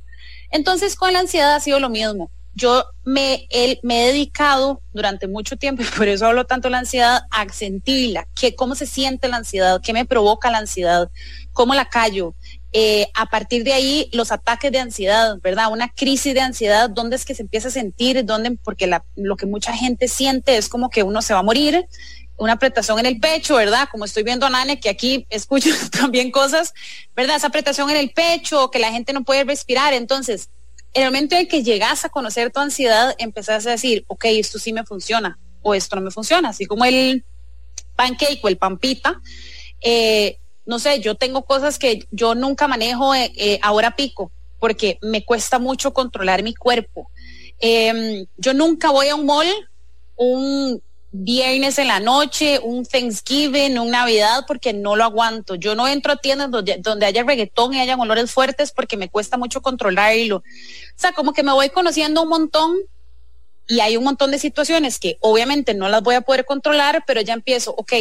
Entonces, 0.49 0.95
con 0.95 1.13
la 1.13 1.19
ansiedad 1.19 1.55
ha 1.55 1.59
sido 1.59 1.79
lo 1.79 1.89
mismo. 1.89 2.31
Yo 2.55 2.83
me, 3.05 3.47
me 3.83 4.03
he 4.03 4.07
dedicado 4.07 4.81
durante 4.91 5.27
mucho 5.27 5.55
tiempo, 5.55 5.83
y 5.83 5.85
por 5.85 6.07
eso 6.07 6.25
hablo 6.25 6.45
tanto 6.45 6.67
de 6.67 6.71
la 6.71 6.79
ansiedad, 6.79 7.21
a 7.31 7.47
sentirla, 7.49 8.27
que 8.35 8.55
cómo 8.55 8.75
se 8.75 8.85
siente 8.85 9.27
la 9.27 9.37
ansiedad, 9.37 9.79
qué 9.81 9.93
me 9.93 10.05
provoca 10.05 10.51
la 10.51 10.57
ansiedad, 10.57 11.09
cómo 11.53 11.73
la 11.73 11.85
callo, 11.89 12.33
eh, 12.71 13.07
a 13.15 13.25
partir 13.25 13.63
de 13.63 13.73
ahí 13.73 14.09
los 14.13 14.31
ataques 14.31 14.71
de 14.71 14.79
ansiedad, 14.79 15.39
¿verdad? 15.41 15.71
Una 15.71 15.89
crisis 15.89 16.33
de 16.33 16.41
ansiedad, 16.41 16.89
¿dónde 16.89 17.15
es 17.15 17.25
que 17.25 17.33
se 17.33 17.41
empieza 17.41 17.69
a 17.69 17.71
sentir? 17.71 18.23
¿Dónde? 18.25 18.57
Porque 18.63 18.85
la, 18.85 19.03
lo 19.15 19.35
que 19.35 19.47
mucha 19.47 19.73
gente 19.73 20.07
siente 20.07 20.57
es 20.57 20.69
como 20.69 20.89
que 20.89 21.03
uno 21.03 21.21
se 21.21 21.33
va 21.33 21.39
a 21.39 21.43
morir, 21.43 21.87
una 22.37 22.53
apretación 22.53 22.99
en 22.99 23.05
el 23.05 23.19
pecho, 23.19 23.55
¿verdad? 23.55 23.87
Como 23.91 24.05
estoy 24.05 24.23
viendo 24.23 24.45
a 24.45 24.49
Nane, 24.49 24.79
que 24.79 24.89
aquí 24.89 25.25
escucho 25.29 25.69
también 25.91 26.31
cosas, 26.31 26.73
¿verdad? 27.15 27.35
Esa 27.35 27.47
apretación 27.47 27.89
en 27.89 27.97
el 27.97 28.11
pecho, 28.11 28.71
que 28.71 28.79
la 28.79 28.91
gente 28.91 29.13
no 29.13 29.23
puede 29.23 29.43
respirar. 29.43 29.93
Entonces, 29.93 30.49
en 30.93 31.03
el 31.03 31.09
momento 31.09 31.35
en 31.35 31.47
que 31.47 31.63
llegas 31.63 32.05
a 32.05 32.09
conocer 32.09 32.51
tu 32.51 32.59
ansiedad, 32.59 33.13
empezás 33.17 33.67
a 33.67 33.71
decir, 33.71 34.05
ok, 34.07 34.25
esto 34.25 34.57
sí 34.57 34.73
me 34.73 34.85
funciona 34.85 35.37
o 35.61 35.75
esto 35.75 35.95
no 35.97 36.01
me 36.01 36.11
funciona, 36.11 36.49
así 36.49 36.65
como 36.65 36.85
el 36.85 37.25
pancake 37.95 38.39
o 38.43 38.47
el 38.47 38.57
pampita. 38.57 39.21
Eh, 39.81 40.39
no 40.69 40.77
sé, 40.77 41.01
yo 41.01 41.15
tengo 41.15 41.45
cosas 41.45 41.79
que 41.79 42.07
yo 42.11 42.35
nunca 42.35 42.67
manejo 42.67 43.15
eh, 43.15 43.31
eh, 43.35 43.59
ahora 43.63 43.95
pico, 43.95 44.31
porque 44.59 44.99
me 45.01 45.25
cuesta 45.25 45.57
mucho 45.57 45.93
controlar 45.93 46.43
mi 46.43 46.53
cuerpo. 46.53 47.09
Em, 47.57 48.27
yo 48.37 48.53
nunca 48.53 48.91
voy 48.91 49.07
a 49.07 49.15
un 49.15 49.25
mall 49.25 49.47
un 50.15 50.79
viernes 51.11 51.79
en 51.79 51.87
la 51.87 51.99
noche, 51.99 52.59
un 52.59 52.85
Thanksgiving, 52.85 53.79
un 53.79 53.89
Navidad, 53.89 54.43
porque 54.45 54.71
no 54.71 54.95
lo 54.95 55.05
aguanto. 55.05 55.55
Yo 55.55 55.73
no 55.73 55.87
entro 55.87 56.13
a 56.13 56.17
tiendas 56.17 56.51
donde, 56.51 56.77
donde 56.77 57.07
haya 57.07 57.23
reggaetón 57.23 57.73
y 57.73 57.79
haya 57.79 57.95
olores 57.95 58.31
fuertes 58.31 58.71
porque 58.71 58.95
me 58.95 59.09
cuesta 59.09 59.37
mucho 59.37 59.63
controlarlo. 59.63 60.37
O 60.37 60.43
sea, 60.97 61.13
como 61.13 61.33
que 61.33 61.41
me 61.41 61.51
voy 61.51 61.71
conociendo 61.71 62.21
un 62.21 62.29
montón 62.29 62.77
y 63.69 63.81
hay 63.81 63.97
un 63.97 64.03
montón 64.03 64.31
de 64.31 64.39
situaciones 64.39 64.97
que 64.97 65.19
obviamente 65.21 65.75
no 65.75 65.89
las 65.89 66.01
voy 66.01 66.15
a 66.15 66.21
poder 66.21 66.43
controlar, 66.43 67.03
pero 67.05 67.21
ya 67.21 67.35
empiezo, 67.35 67.71
ok, 67.77 67.93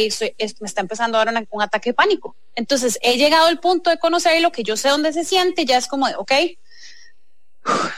me 0.59 0.67
está 0.67 0.81
empezando 0.81 1.19
ahora 1.19 1.31
un 1.51 1.61
ataque 1.61 1.91
de 1.91 1.93
pánico. 1.93 2.35
Entonces 2.55 2.97
he 3.03 3.17
llegado 3.17 3.45
al 3.45 3.59
punto 3.59 3.91
de 3.91 3.99
conocerlo, 3.99 4.51
que 4.51 4.63
yo 4.63 4.75
sé 4.75 4.89
dónde 4.89 5.13
se 5.13 5.23
siente, 5.23 5.65
ya 5.65 5.77
es 5.77 5.85
como 5.85 6.07
de, 6.07 6.15
ok, 6.15 6.31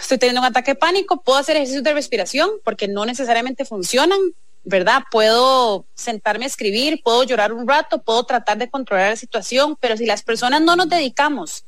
estoy 0.01 0.17
teniendo 0.17 0.41
un 0.41 0.47
ataque 0.47 0.71
de 0.71 0.75
pánico, 0.75 1.21
puedo 1.21 1.39
hacer 1.39 1.55
ejercicios 1.55 1.85
de 1.85 1.93
respiración 1.93 2.49
porque 2.65 2.89
no 2.89 3.05
necesariamente 3.05 3.63
funcionan, 3.63 4.19
¿verdad? 4.65 5.03
Puedo 5.09 5.85
sentarme 5.95 6.43
a 6.43 6.49
escribir, 6.49 7.01
puedo 7.01 7.23
llorar 7.23 7.53
un 7.53 7.65
rato, 7.65 8.01
puedo 8.01 8.25
tratar 8.25 8.57
de 8.57 8.69
controlar 8.69 9.11
la 9.11 9.15
situación, 9.15 9.77
pero 9.79 9.95
si 9.95 10.05
las 10.05 10.23
personas 10.23 10.59
no 10.59 10.75
nos 10.75 10.89
dedicamos 10.89 11.63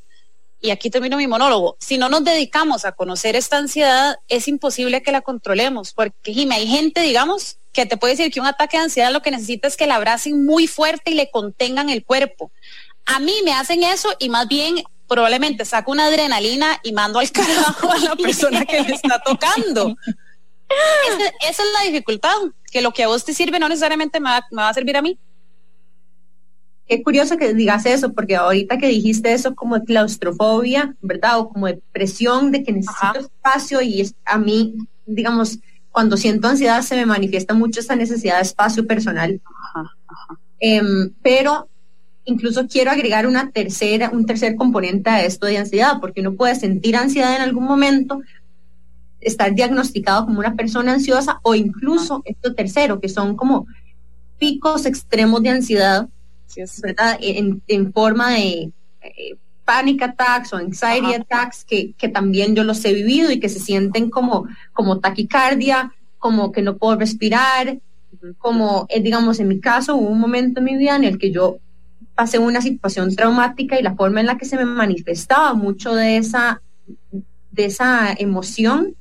y 0.64 0.72
aquí 0.72 0.90
termino 0.90 1.18
mi 1.18 1.28
monólogo, 1.28 1.76
si 1.82 1.98
no 1.98 2.08
nos 2.08 2.24
dedicamos 2.24 2.86
a 2.86 2.94
conocer 2.94 3.36
esta 3.36 3.58
ansiedad, 3.58 4.16
es 4.30 4.48
imposible 4.48 5.04
que 5.04 5.12
la 5.12 5.20
controlemos, 5.20 5.92
porque 5.92 6.34
Jimmy, 6.34 6.56
hay 6.56 6.68
gente, 6.68 7.02
digamos, 7.02 7.58
que 7.74 7.86
te 7.86 7.98
puede 7.98 8.14
decir 8.14 8.32
que 8.32 8.40
un 8.40 8.46
ataque 8.46 8.78
de 8.78 8.84
ansiedad 8.84 9.12
lo 9.12 9.22
que 9.22 9.30
necesita 9.30 9.68
es 9.68 9.76
que 9.76 9.88
la 9.88 9.96
abracen 9.96 10.46
muy 10.46 10.68
fuerte 10.68 11.12
y 11.12 11.16
le 11.16 11.30
contengan 11.30 11.90
el 11.90 12.06
cuerpo. 12.06 12.54
A 13.06 13.20
mí 13.20 13.36
me 13.44 13.52
hacen 13.52 13.84
eso 13.84 14.08
y 14.20 14.30
más 14.30 14.48
bien 14.48 14.82
probablemente 15.06 15.66
saco 15.66 15.92
una 15.92 16.06
adrenalina 16.06 16.80
y 16.82 16.94
mando 16.94 17.20
al 17.20 17.30
carajo 17.34 17.92
a 17.92 17.98
la 17.98 18.16
persona 18.16 18.64
que 18.64 18.84
me 18.84 18.94
está 18.94 19.20
tocando. 19.20 19.94
esa 21.42 21.64
es 21.64 21.74
la 21.74 21.92
dificultad, 21.92 22.38
que 22.72 22.82
lo 22.82 22.94
que 22.94 23.04
a 23.04 23.08
vos 23.10 23.26
te 23.26 23.34
sirve 23.34 23.60
no 23.60 23.68
necesariamente 23.68 24.22
me 24.22 24.30
va 24.30 24.70
a 24.70 24.74
servir 24.74 24.96
a 24.96 25.02
mí 25.02 25.20
qué 26.94 27.02
curioso 27.02 27.38
que 27.38 27.56
digas 27.56 27.88
eso, 27.88 28.14
porque 28.14 28.36
ahorita 28.36 28.78
que 28.78 28.88
dijiste 28.88 29.34
eso 29.34 29.56
como 29.56 29.80
de 29.80 29.86
claustrofobia, 29.86 30.96
¿verdad? 31.02 31.40
O 31.40 31.50
como 31.50 31.66
de 31.66 31.82
presión 31.92 32.52
de 32.52 32.64
que 32.64 32.72
necesito 32.72 33.20
espacio 33.20 33.82
y 33.82 34.02
es, 34.02 34.14
a 34.26 34.38
mí, 34.38 34.76
digamos, 35.08 35.58
cuando 35.92 36.18
siento 36.18 36.48
ansiedad 36.48 36.84
se 36.84 36.96
me 36.96 37.08
manifiesta 37.08 37.56
mucho 37.56 37.80
esa 37.80 37.96
necesidad 37.96 38.36
de 38.36 38.44
espacio 38.44 38.86
personal. 38.86 39.42
Em, 40.60 41.12
pero 41.24 41.68
incluso 42.26 42.68
quiero 42.68 42.92
agregar 42.92 43.26
una 43.26 43.50
tercera, 43.50 44.12
un 44.14 44.28
tercer 44.28 44.56
componente 44.56 45.10
a 45.10 45.26
esto 45.26 45.48
de 45.48 45.58
ansiedad, 45.58 46.00
porque 46.00 46.22
uno 46.22 46.34
puede 46.34 46.54
sentir 46.54 46.96
ansiedad 46.96 47.36
en 47.36 47.42
algún 47.42 47.64
momento, 47.64 48.22
estar 49.20 49.52
diagnosticado 49.56 50.26
como 50.26 50.40
una 50.40 50.56
persona 50.56 50.94
ansiosa 50.94 51.40
o 51.42 51.56
incluso 51.56 52.22
esto 52.26 52.54
tercero, 52.54 53.00
que 53.00 53.10
son 53.10 53.36
como 53.36 53.66
picos 54.38 54.86
extremos 54.86 55.42
de 55.42 55.50
ansiedad 55.50 56.08
¿verdad? 56.82 57.18
En, 57.22 57.94
forma 57.94 58.32
de 58.32 58.72
eh, 59.02 59.36
panic 59.66 60.02
attacks 60.02 60.54
o 60.54 60.58
anxiety 60.58 61.14
attacks, 61.14 61.64
que, 61.64 61.94
que, 61.94 62.10
también 62.10 62.56
yo 62.56 62.64
los 62.64 62.84
he 62.86 62.94
vivido 62.94 63.32
y 63.32 63.40
que 63.40 63.50
se 63.50 63.60
sienten 63.60 64.10
como, 64.10 64.48
como 64.74 65.00
taquicardia, 65.00 65.94
como 66.20 66.52
que 66.52 66.62
no 66.62 66.78
puedo 66.78 66.98
respirar, 66.98 67.80
como, 68.38 68.86
eh, 68.90 69.02
digamos, 69.02 69.40
en 69.40 69.48
mi 69.48 69.60
caso 69.60 69.96
hubo 69.96 70.10
un 70.10 70.20
momento 70.20 70.60
en 70.60 70.66
mi 70.66 70.78
vida 70.78 70.96
en 70.96 71.04
el 71.04 71.18
que 71.18 71.32
yo 71.32 71.58
pasé 72.16 72.40
una 72.40 72.62
situación 72.62 73.16
traumática 73.16 73.80
y 73.80 73.84
la 73.84 73.96
forma 73.96 74.20
en 74.22 74.28
la 74.28 74.38
que 74.38 74.46
se 74.46 74.56
me 74.56 74.66
manifestaba 74.66 75.54
mucho 75.54 75.96
de 75.96 76.18
esa, 76.18 76.62
de 77.52 77.66
esa 77.66 78.14
emoción, 78.14 78.96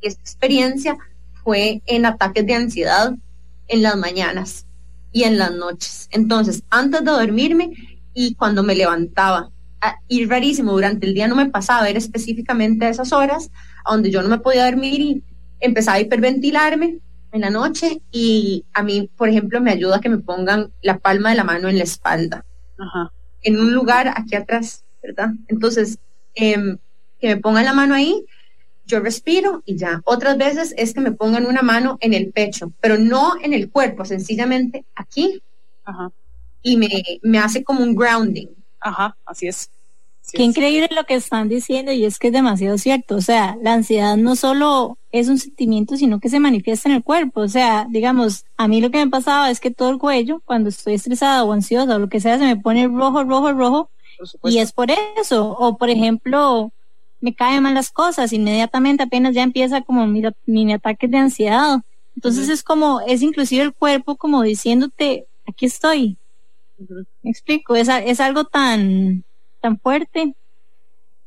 esa 0.00 0.20
experiencia, 0.20 0.96
fue 1.42 1.82
en 1.86 2.06
ataques 2.06 2.46
de 2.46 2.54
ansiedad 2.54 3.14
en 3.66 3.82
las 3.82 3.96
mañanas 3.96 4.66
y 5.12 5.24
en 5.24 5.38
las 5.38 5.52
noches. 5.52 6.08
Entonces, 6.10 6.62
antes 6.70 7.04
de 7.04 7.10
dormirme 7.10 7.72
y 8.14 8.34
cuando 8.34 8.62
me 8.62 8.74
levantaba, 8.74 9.50
y 10.08 10.26
rarísimo, 10.26 10.72
durante 10.72 11.06
el 11.06 11.14
día 11.14 11.26
no 11.26 11.36
me 11.36 11.46
pasaba, 11.46 11.88
era 11.88 11.98
específicamente 11.98 12.84
a 12.84 12.90
esas 12.90 13.12
horas, 13.12 13.50
donde 13.88 14.10
yo 14.10 14.22
no 14.22 14.28
me 14.28 14.38
podía 14.38 14.66
dormir 14.66 15.00
y 15.00 15.24
empezaba 15.60 15.96
a 15.96 16.00
hiperventilarme 16.00 16.98
en 17.32 17.40
la 17.40 17.50
noche 17.50 18.02
y 18.10 18.64
a 18.72 18.82
mí, 18.82 19.08
por 19.16 19.28
ejemplo, 19.28 19.60
me 19.60 19.70
ayuda 19.70 20.00
que 20.00 20.08
me 20.08 20.18
pongan 20.18 20.72
la 20.82 20.98
palma 20.98 21.30
de 21.30 21.36
la 21.36 21.44
mano 21.44 21.68
en 21.68 21.78
la 21.78 21.84
espalda, 21.84 22.44
en 23.42 23.58
un 23.58 23.72
lugar 23.72 24.12
aquí 24.14 24.34
atrás, 24.34 24.84
¿verdad? 25.02 25.30
Entonces, 25.48 25.98
em, 26.34 26.78
que 27.20 27.28
me 27.28 27.36
pongan 27.36 27.64
la 27.64 27.72
mano 27.72 27.94
ahí, 27.94 28.24
yo 28.90 29.00
respiro 29.00 29.62
y 29.64 29.76
ya. 29.76 30.02
Otras 30.04 30.36
veces 30.36 30.74
es 30.76 30.92
que 30.92 31.00
me 31.00 31.12
pongan 31.12 31.46
una 31.46 31.62
mano 31.62 31.96
en 32.00 32.14
el 32.14 32.32
pecho, 32.32 32.72
pero 32.80 32.98
no 32.98 33.32
en 33.40 33.52
el 33.52 33.70
cuerpo, 33.70 34.04
sencillamente 34.04 34.84
aquí. 34.94 35.42
Y 36.62 36.76
me, 36.76 36.88
me 37.22 37.38
hace 37.38 37.64
como 37.64 37.82
un 37.82 37.94
grounding. 37.94 38.48
Ajá, 38.80 39.16
así 39.24 39.48
es. 39.48 39.70
Qué 40.32 40.42
increíble 40.42 40.88
lo 40.94 41.04
que 41.04 41.14
están 41.14 41.48
diciendo 41.48 41.92
y 41.92 42.04
es 42.04 42.18
que 42.18 42.28
es 42.28 42.32
demasiado 42.32 42.78
cierto. 42.78 43.16
O 43.16 43.20
sea, 43.20 43.56
la 43.62 43.72
ansiedad 43.72 44.16
no 44.16 44.36
solo 44.36 44.98
es 45.12 45.28
un 45.28 45.38
sentimiento, 45.38 45.96
sino 45.96 46.20
que 46.20 46.28
se 46.28 46.40
manifiesta 46.40 46.88
en 46.88 46.96
el 46.96 47.02
cuerpo. 47.02 47.40
O 47.40 47.48
sea, 47.48 47.86
digamos, 47.90 48.44
a 48.56 48.68
mí 48.68 48.80
lo 48.80 48.90
que 48.90 48.98
me 48.98 49.10
pasaba 49.10 49.50
es 49.50 49.60
que 49.60 49.70
todo 49.70 49.90
el 49.90 49.98
cuello, 49.98 50.40
cuando 50.44 50.68
estoy 50.68 50.94
estresada 50.94 51.44
o 51.44 51.52
ansiosa 51.52 51.96
o 51.96 51.98
lo 51.98 52.08
que 52.08 52.20
sea, 52.20 52.38
se 52.38 52.44
me 52.44 52.56
pone 52.56 52.86
rojo, 52.86 53.24
rojo, 53.24 53.52
rojo. 53.52 53.90
Y 54.44 54.58
es 54.58 54.72
por 54.72 54.88
eso. 55.18 55.50
O 55.50 55.76
por 55.76 55.90
ejemplo, 55.90 56.70
me 57.20 57.34
caen 57.34 57.62
mal 57.62 57.74
las 57.74 57.90
cosas, 57.90 58.32
inmediatamente 58.32 59.02
apenas 59.02 59.34
ya 59.34 59.42
empieza 59.42 59.82
como 59.82 60.06
mi, 60.06 60.22
mini 60.46 60.72
ataques 60.72 61.10
de 61.10 61.18
ansiedad. 61.18 61.80
Entonces 62.16 62.48
es 62.48 62.62
como, 62.62 63.00
es 63.00 63.22
inclusive 63.22 63.62
el 63.62 63.72
cuerpo 63.72 64.16
como 64.16 64.42
diciéndote, 64.42 65.26
aquí 65.46 65.66
estoy. 65.66 66.16
Me 67.22 67.30
explico, 67.30 67.76
es, 67.76 67.88
es 67.88 68.20
algo 68.20 68.44
tan, 68.44 69.24
tan 69.60 69.78
fuerte. 69.78 70.34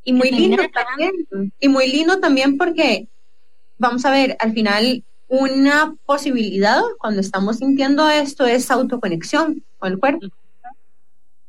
Y 0.02 0.12
muy 0.12 0.30
lindo 0.30 0.62
también. 0.72 1.52
Y 1.60 1.68
muy 1.68 1.90
lindo 1.90 2.20
también 2.20 2.58
porque, 2.58 3.08
vamos 3.78 4.04
a 4.04 4.10
ver, 4.10 4.36
al 4.40 4.52
final 4.52 5.04
una 5.28 5.96
posibilidad 6.04 6.82
cuando 6.98 7.20
estamos 7.20 7.58
sintiendo 7.58 8.08
esto 8.08 8.44
es 8.44 8.70
autoconexión 8.70 9.64
con 9.78 9.92
el 9.92 9.98
cuerpo. 9.98 10.26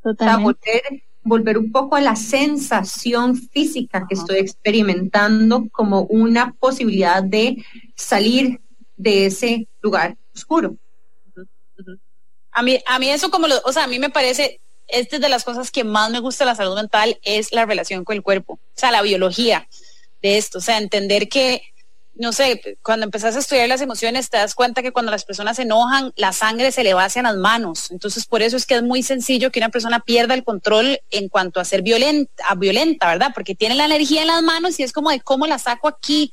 volver, 0.04 1.04
volver 1.26 1.58
un 1.58 1.72
poco 1.72 1.96
a 1.96 2.02
la 2.02 2.16
sensación 2.16 3.36
física 3.36 4.06
que 4.08 4.16
estoy 4.16 4.38
experimentando 4.38 5.68
como 5.72 6.04
una 6.04 6.54
posibilidad 6.54 7.22
de 7.22 7.66
salir 7.96 8.62
de 8.96 9.26
ese 9.26 9.68
lugar 9.82 10.16
oscuro. 10.34 10.78
A 12.52 12.64
mí, 12.64 12.80
a 12.86 13.00
mí 13.00 13.10
eso 13.10 13.30
como 13.32 13.48
lo, 13.48 13.56
o 13.66 13.74
sea, 13.74 13.84
a 13.84 13.88
mí 13.88 14.00
me 14.00 14.10
parece 14.10 14.62
esta 14.88 15.16
es 15.16 15.22
de 15.22 15.30
las 15.30 15.44
cosas 15.44 15.72
que 15.72 15.84
más 15.84 16.12
me 16.12 16.20
gusta 16.20 16.44
de 16.44 16.52
la 16.52 16.56
salud 16.56 16.76
mental, 16.76 17.20
es 17.24 17.52
la 17.52 17.66
relación 17.66 18.04
con 18.04 18.16
el 18.16 18.24
cuerpo, 18.24 18.54
o 18.54 18.60
sea, 18.76 18.92
la 18.92 19.02
biología 19.02 19.68
de 20.22 20.38
esto, 20.38 20.60
o 20.60 20.62
sea, 20.62 20.78
entender 20.78 21.28
que, 21.30 21.64
no 22.16 22.32
sé, 22.32 22.78
cuando 22.82 23.06
empezás 23.06 23.36
a 23.36 23.40
estudiar 23.40 23.68
las 23.68 23.82
emociones, 23.82 24.30
te 24.30 24.38
das 24.38 24.56
cuenta 24.56 24.82
que 24.82 24.92
cuando 24.92 25.12
las 25.12 25.26
personas 25.26 25.58
se 25.58 25.64
enojan, 25.64 26.14
la 26.16 26.32
sangre 26.32 26.72
se 26.72 26.84
le 26.84 26.94
va 26.94 27.06
hacia 27.06 27.22
las 27.22 27.36
manos. 27.36 27.92
Entonces, 27.92 28.26
por 28.26 28.42
eso 28.42 28.56
es 28.56 28.66
que 28.66 28.76
es 28.76 28.84
muy 28.84 29.04
sencillo 29.04 29.52
que 29.52 29.60
una 29.60 29.70
persona 29.70 30.00
pierda 30.00 30.34
el 30.34 30.44
control 30.44 31.00
en 31.12 31.30
cuanto 31.30 31.60
a 31.60 31.66
ser 31.66 31.82
violenta, 31.82 32.54
violenta, 32.56 33.08
¿verdad? 33.08 33.32
Porque 33.34 33.56
tiene 33.56 33.76
la 33.76 33.86
energía 33.86 34.22
en 34.22 34.28
las 34.28 34.42
manos 34.42 34.80
y 34.80 34.84
es 34.84 34.94
como 34.94 35.10
de 35.10 35.20
cómo 35.20 35.46
la 35.46 35.60
saco 35.60 35.88
aquí. 35.88 36.32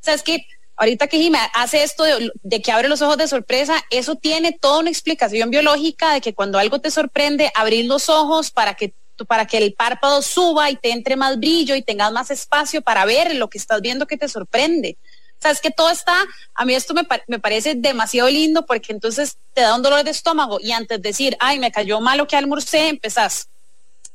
O 0.00 0.04
sea, 0.04 0.14
es 0.14 0.22
que 0.22 0.46
ahorita 0.76 1.06
que 1.06 1.18
Jimmy 1.18 1.38
hace 1.54 1.82
esto 1.82 2.04
de, 2.04 2.62
que 2.62 2.72
abre 2.72 2.88
los 2.88 3.00
ojos 3.02 3.16
de 3.16 3.28
sorpresa, 3.28 3.82
eso 3.90 4.16
tiene 4.16 4.52
toda 4.52 4.80
una 4.80 4.90
explicación 4.90 5.50
biológica 5.50 6.12
de 6.12 6.20
que 6.20 6.34
cuando 6.34 6.58
algo 6.58 6.80
te 6.80 6.90
sorprende, 6.90 7.50
abrir 7.54 7.86
los 7.86 8.08
ojos 8.08 8.50
para 8.50 8.74
que 8.74 8.94
para 9.28 9.46
que 9.46 9.58
el 9.58 9.74
párpado 9.74 10.22
suba 10.22 10.70
y 10.70 10.76
te 10.76 10.90
entre 10.90 11.16
más 11.16 11.38
brillo 11.38 11.76
y 11.76 11.82
tengas 11.82 12.10
más 12.10 12.30
espacio 12.30 12.82
para 12.82 13.04
ver 13.04 13.34
lo 13.36 13.48
que 13.48 13.58
estás 13.58 13.80
viendo 13.80 14.06
que 14.06 14.16
te 14.16 14.28
sorprende. 14.28 14.96
Sea, 15.42 15.50
es 15.50 15.60
que 15.60 15.70
todo 15.70 15.90
está, 15.90 16.24
a 16.54 16.64
mí 16.64 16.74
esto 16.74 16.94
me, 16.94 17.06
me 17.26 17.38
parece 17.38 17.74
demasiado 17.74 18.30
lindo 18.30 18.64
porque 18.64 18.92
entonces 18.92 19.36
te 19.54 19.62
da 19.62 19.74
un 19.74 19.82
dolor 19.82 20.04
de 20.04 20.10
estómago 20.10 20.58
y 20.60 20.72
antes 20.72 21.02
de 21.02 21.08
decir, 21.08 21.36
ay, 21.40 21.58
me 21.58 21.72
cayó 21.72 22.00
mal 22.00 22.18
lo 22.18 22.28
que 22.28 22.36
almorcé, 22.36 22.88
empezás, 22.88 23.48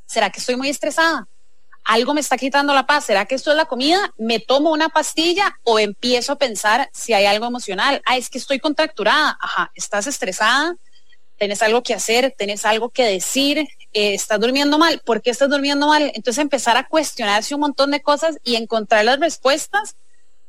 ¿será 0.06 0.30
que 0.30 0.40
estoy 0.40 0.56
muy 0.56 0.70
estresada? 0.70 1.28
algo 1.88 2.14
me 2.14 2.20
está 2.20 2.38
quitando 2.38 2.74
la 2.74 2.86
paz, 2.86 3.06
¿será 3.06 3.26
que 3.26 3.36
esto 3.36 3.50
es 3.50 3.58
la 3.58 3.66
comida? 3.66 4.14
¿Me 4.18 4.40
tomo 4.40 4.72
una 4.72 4.90
pastilla 4.90 5.58
o 5.64 5.80
empiezo 5.80 6.34
a 6.34 6.38
pensar 6.38 6.90
si 6.92 7.14
hay 7.14 7.26
algo 7.26 7.46
emocional? 7.46 8.02
Ah, 8.06 8.18
es 8.18 8.30
que 8.30 8.38
estoy 8.38 8.60
contracturada, 8.60 9.38
ajá, 9.40 9.72
estás 9.74 10.06
estresada, 10.06 10.76
tenés 11.38 11.62
algo 11.62 11.82
que 11.84 11.94
hacer, 11.94 12.36
tenés 12.38 12.66
algo 12.66 12.90
que 12.90 13.04
decir, 13.04 13.60
eh, 13.94 14.14
estás 14.14 14.38
durmiendo 14.38 14.78
mal, 14.78 15.02
¿por 15.06 15.22
qué 15.22 15.30
estás 15.30 15.50
durmiendo 15.50 15.88
mal? 15.88 16.12
Entonces 16.14 16.42
empezar 16.42 16.76
a 16.76 16.86
cuestionarse 16.86 17.56
un 17.56 17.62
montón 17.62 17.92
de 17.92 18.02
cosas 18.02 18.38
y 18.44 18.56
encontrar 18.58 19.06
las 19.06 19.22
respuestas, 19.22 19.96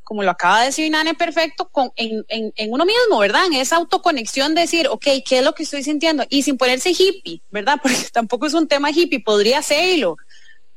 como 0.09 0.23
lo 0.23 0.31
acaba 0.31 0.61
de 0.61 0.67
decir 0.67 0.91
Nane 0.91 1.15
Perfecto, 1.15 1.69
con, 1.69 1.93
en, 1.97 2.25
en, 2.29 2.73
uno 2.73 2.87
mismo, 2.87 3.19
¿verdad? 3.19 3.45
En 3.45 3.53
esa 3.53 3.77
autoconexión 3.77 4.55
de 4.55 4.63
decir, 4.63 4.89
ok, 4.89 5.05
¿qué 5.23 5.39
es 5.39 5.45
lo 5.45 5.53
que 5.53 5.65
estoy 5.65 5.83
sintiendo? 5.83 6.25
Y 6.31 6.45
sin 6.45 6.57
ponerse 6.57 6.91
hippie, 6.91 7.43
¿verdad? 7.51 7.79
Porque 7.83 7.97
tampoco 8.11 8.47
es 8.47 8.55
un 8.55 8.67
tema 8.67 8.91
hippie, 8.91 9.21
podría 9.21 9.61
serlo 9.61 10.17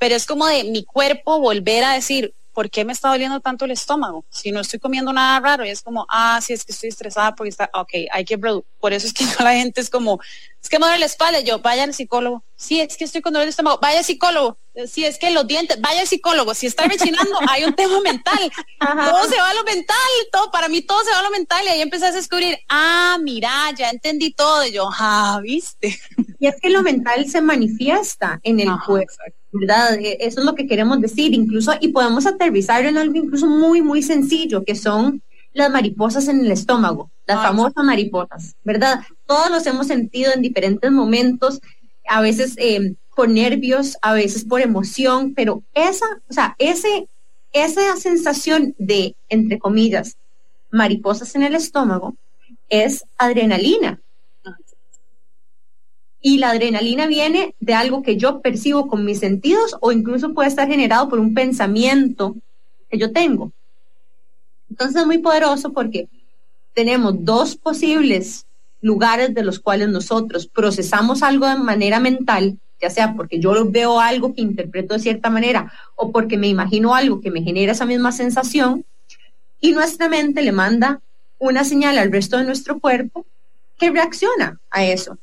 pero 0.01 0.15
es 0.15 0.25
como 0.25 0.47
de 0.47 0.63
mi 0.63 0.83
cuerpo 0.83 1.39
volver 1.39 1.83
a 1.83 1.93
decir, 1.93 2.33
¿por 2.53 2.71
qué 2.71 2.83
me 2.83 2.91
está 2.91 3.09
doliendo 3.09 3.39
tanto 3.39 3.65
el 3.65 3.71
estómago? 3.71 4.25
Si 4.31 4.51
no 4.51 4.59
estoy 4.61 4.79
comiendo 4.79 5.13
nada 5.13 5.39
raro, 5.39 5.63
y 5.63 5.69
es 5.69 5.83
como, 5.83 6.07
ah, 6.09 6.39
sí, 6.41 6.53
es 6.53 6.65
que 6.65 6.71
estoy 6.71 6.89
estresada 6.89 7.35
porque 7.35 7.49
está, 7.49 7.69
ok, 7.71 7.91
hay 8.11 8.25
que, 8.25 8.35
por 8.79 8.93
eso 8.93 9.05
es 9.05 9.13
que 9.13 9.23
la 9.43 9.53
gente 9.53 9.79
es 9.79 9.91
como, 9.91 10.19
es 10.59 10.69
que 10.69 10.79
me 10.79 10.87
duele 10.87 11.01
la 11.01 11.05
espalda, 11.05 11.41
yo, 11.41 11.59
vaya 11.59 11.83
al 11.83 11.93
psicólogo, 11.93 12.43
sí, 12.55 12.81
es 12.81 12.97
que 12.97 13.03
estoy 13.03 13.21
con 13.21 13.33
dolor 13.33 13.45
de 13.45 13.51
estómago, 13.51 13.77
vaya 13.79 14.01
psicólogo, 14.01 14.57
sí, 14.87 15.05
es 15.05 15.17
que 15.17 15.31
los 15.31 15.47
dientes, 15.47 15.79
vaya 15.81 16.05
psicólogo, 16.05 16.53
si 16.53 16.67
está 16.67 16.85
rechinando, 16.85 17.31
hay 17.49 17.63
un 17.63 17.73
tema 17.73 17.99
mental, 18.01 18.51
todo 18.79 19.29
se 19.29 19.37
va 19.37 19.49
a 19.49 19.53
lo 19.53 19.63
mental, 19.63 19.97
todo, 20.31 20.51
para 20.51 20.69
mí 20.69 20.81
todo 20.81 21.03
se 21.03 21.11
va 21.11 21.19
a 21.19 21.23
lo 21.23 21.31
mental, 21.31 21.63
y 21.65 21.69
ahí 21.69 21.81
empecé 21.81 22.05
a 22.05 22.11
descubrir, 22.11 22.57
ah, 22.69 23.17
mira, 23.21 23.71
ya 23.77 23.89
entendí 23.89 24.31
todo, 24.33 24.65
y 24.65 24.71
yo, 24.71 24.89
ah, 24.91 25.39
viste. 25.41 25.99
Y 26.39 26.47
es 26.47 26.55
que 26.61 26.69
lo 26.69 26.81
mental 26.83 27.29
se 27.29 27.41
manifiesta 27.41 28.39
en 28.43 28.59
el 28.59 28.69
cuerpo. 28.85 29.13
¿verdad? 29.51 29.95
E, 29.99 30.17
eso 30.21 30.39
es 30.39 30.45
lo 30.45 30.55
que 30.55 30.67
queremos 30.67 31.01
decir, 31.01 31.33
incluso, 31.33 31.73
y 31.79 31.89
podemos 31.89 32.25
aterrizar 32.25 32.85
en 32.85 32.97
algo 32.97 33.15
incluso 33.15 33.47
muy, 33.47 33.81
muy 33.81 34.01
sencillo, 34.01 34.63
que 34.63 34.75
son 34.75 35.21
las 35.53 35.69
mariposas 35.69 36.27
en 36.27 36.39
el 36.39 36.51
estómago, 36.51 37.11
las 37.27 37.41
famosas 37.41 37.83
mariposas, 37.83 38.55
¿verdad? 38.63 39.01
Todos 39.25 39.51
los 39.51 39.65
hemos 39.67 39.87
sentido 39.87 40.31
en 40.33 40.41
diferentes 40.41 40.91
momentos, 40.91 41.59
a 42.07 42.21
veces 42.21 42.55
eh, 42.57 42.95
por 43.21 43.29
nervios, 43.29 43.99
a 44.01 44.13
veces 44.13 44.43
por 44.43 44.61
emoción, 44.61 45.35
pero 45.35 45.61
esa, 45.75 46.07
o 46.27 46.33
sea, 46.33 46.55
ese, 46.57 47.07
esa 47.53 47.95
sensación 47.95 48.73
de, 48.79 49.15
entre 49.29 49.59
comillas, 49.59 50.17
mariposas 50.71 51.35
en 51.35 51.43
el 51.43 51.53
estómago, 51.53 52.15
es 52.67 53.05
adrenalina. 53.19 54.01
Y 56.19 56.39
la 56.39 56.49
adrenalina 56.49 57.05
viene 57.05 57.53
de 57.59 57.75
algo 57.75 58.01
que 58.01 58.17
yo 58.17 58.41
percibo 58.41 58.87
con 58.87 59.05
mis 59.05 59.19
sentidos 59.19 59.75
o 59.81 59.91
incluso 59.91 60.33
puede 60.33 60.49
estar 60.49 60.67
generado 60.67 61.07
por 61.07 61.19
un 61.19 61.35
pensamiento 61.35 62.35
que 62.89 62.97
yo 62.97 63.11
tengo. 63.11 63.51
Entonces 64.67 64.99
es 64.99 65.05
muy 65.05 65.19
poderoso 65.19 65.73
porque 65.73 66.09
tenemos 66.73 67.23
dos 67.23 67.55
posibles 67.55 68.47
lugares 68.81 69.35
de 69.35 69.43
los 69.43 69.59
cuales 69.59 69.89
nosotros 69.89 70.47
procesamos 70.47 71.21
algo 71.21 71.45
de 71.45 71.57
manera 71.57 71.99
mental, 71.99 72.57
ya 72.81 72.89
sea 72.89 73.13
porque 73.15 73.39
yo 73.39 73.69
veo 73.69 73.99
algo 73.99 74.33
que 74.33 74.41
interpreto 74.41 74.93
de 74.93 74.99
cierta 74.99 75.29
manera 75.29 75.71
o 75.95 76.11
porque 76.11 76.37
me 76.37 76.47
imagino 76.47 76.95
algo 76.95 77.21
que 77.21 77.31
me 77.31 77.43
genera 77.43 77.73
esa 77.73 77.85
misma 77.85 78.11
sensación, 78.11 78.85
y 79.61 79.71
nuestra 79.73 80.09
mente 80.09 80.41
le 80.41 80.51
manda 80.51 81.01
una 81.37 81.63
señal 81.63 81.97
al 81.99 82.11
resto 82.11 82.37
de 82.37 82.43
nuestro 82.43 82.79
cuerpo 82.79 83.25
que 83.77 83.91
reacciona 83.91 84.59
a 84.71 84.83
eso. 84.85 85.17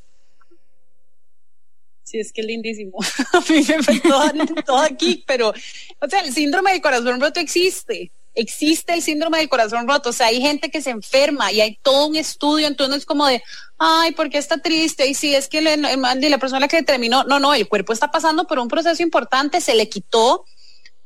Sí, 2.05 2.19
es 2.19 2.33
que 2.33 2.41
es 2.41 2.47
lindísimo. 2.47 2.99
A 3.33 3.41
mí 3.53 3.65
me 3.69 3.83
fue 3.83 4.01
todo, 4.65 4.79
aquí, 4.79 5.23
pero, 5.27 5.51
o 5.51 6.09
sea, 6.09 6.21
el 6.21 6.33
síndrome 6.33 6.73
del 6.73 6.81
corazón 6.81 7.21
roto 7.21 7.39
existe. 7.39 8.11
Existe 8.39 8.95
el 8.95 9.03
síndrome 9.03 9.39
del 9.39 9.49
corazón 9.49 9.89
roto. 9.89 10.11
O 10.11 10.12
sea, 10.12 10.28
hay 10.28 10.41
gente 10.41 10.70
que 10.70 10.80
se 10.80 10.91
enferma 10.91 11.51
y 11.53 11.61
hay 11.61 11.78
todo 11.82 12.07
un 12.07 12.16
estudio. 12.16 12.66
Entonces 12.66 12.99
es 12.99 13.07
como 13.07 13.26
de, 13.26 13.43
ay, 13.78 14.12
¿por 14.12 14.30
qué 14.30 14.39
está 14.39 14.59
triste? 14.59 15.07
Y 15.07 15.14
sí, 15.14 15.34
es 15.34 15.49
que 15.49 15.61
le, 15.61 15.76
la 15.76 16.39
persona 16.39 16.68
que 16.68 16.82
terminó, 16.82 17.24
no, 17.24 17.41
no, 17.41 17.53
el 17.55 17.68
cuerpo 17.68 17.93
está 17.93 18.11
pasando 18.11 18.47
por 18.47 18.59
un 18.59 18.68
proceso 18.68 19.03
importante. 19.03 19.61
Se 19.61 19.74
le 19.74 19.89
quitó 19.89 20.45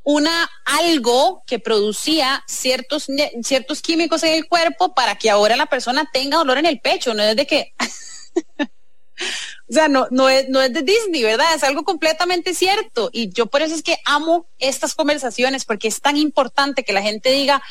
una 0.04 0.50
algo 0.64 1.42
que 1.46 1.58
producía 1.58 2.42
ciertos, 2.46 3.06
ciertos 3.42 3.82
químicos 3.82 4.22
en 4.24 4.34
el 4.34 4.48
cuerpo 4.48 4.94
para 4.94 5.16
que 5.16 5.30
ahora 5.30 5.56
la 5.56 5.66
persona 5.66 6.08
tenga 6.12 6.38
dolor 6.38 6.58
en 6.58 6.66
el 6.66 6.80
pecho. 6.80 7.14
No 7.14 7.22
es 7.22 7.36
de 7.36 7.46
que 7.46 7.72
O 9.68 9.74
sea, 9.74 9.88
no, 9.88 10.06
no, 10.10 10.28
es, 10.28 10.50
no 10.50 10.60
es 10.60 10.70
de 10.74 10.82
Disney, 10.82 11.22
¿verdad? 11.22 11.54
Es 11.54 11.64
algo 11.64 11.82
completamente 11.82 12.52
cierto. 12.52 13.08
Y 13.10 13.30
yo 13.30 13.46
por 13.46 13.62
eso 13.62 13.74
es 13.74 13.82
que 13.82 13.96
amo 14.04 14.46
estas 14.58 14.94
conversaciones, 14.94 15.64
porque 15.64 15.88
es 15.88 16.02
tan 16.02 16.18
importante 16.18 16.84
que 16.84 16.92
la 16.92 17.00
gente 17.00 17.30
diga, 17.30 17.62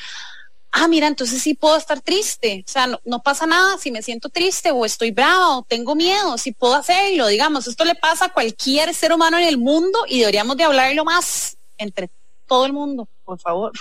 ah, 0.72 0.88
mira, 0.88 1.08
entonces 1.08 1.42
sí 1.42 1.54
puedo 1.54 1.78
estar 1.78 2.02
triste. 2.02 2.64
O 2.68 2.72
sea, 2.72 3.00
no, 3.06 3.22
pasa 3.22 3.46
nada 3.46 3.78
si 3.78 3.92
me 3.92 4.02
siento 4.02 4.30
triste 4.30 4.72
o 4.72 4.86
estoy 4.86 5.12
bravo 5.12 5.60
o 5.60 5.64
tengo 5.64 5.96
miedo, 5.96 6.38
si 6.38 6.54
puedo 6.54 6.76
hacerlo, 6.76 7.28
digamos. 7.28 7.68
Esto 7.68 7.86
le 7.86 7.96
pasa 7.96 8.26
a 8.26 8.34
cualquier 8.34 8.94
ser 8.96 9.14
humano 9.14 9.38
en 9.38 9.48
el 9.48 9.58
mundo 9.58 10.00
y 10.08 10.20
deberíamos 10.20 10.58
de 10.58 10.64
hablarlo 10.64 11.06
más 11.06 11.58
entre 11.78 12.10
todo 12.48 12.66
el 12.66 12.74
mundo, 12.74 13.08
por 13.24 13.39
favor. 13.39 13.72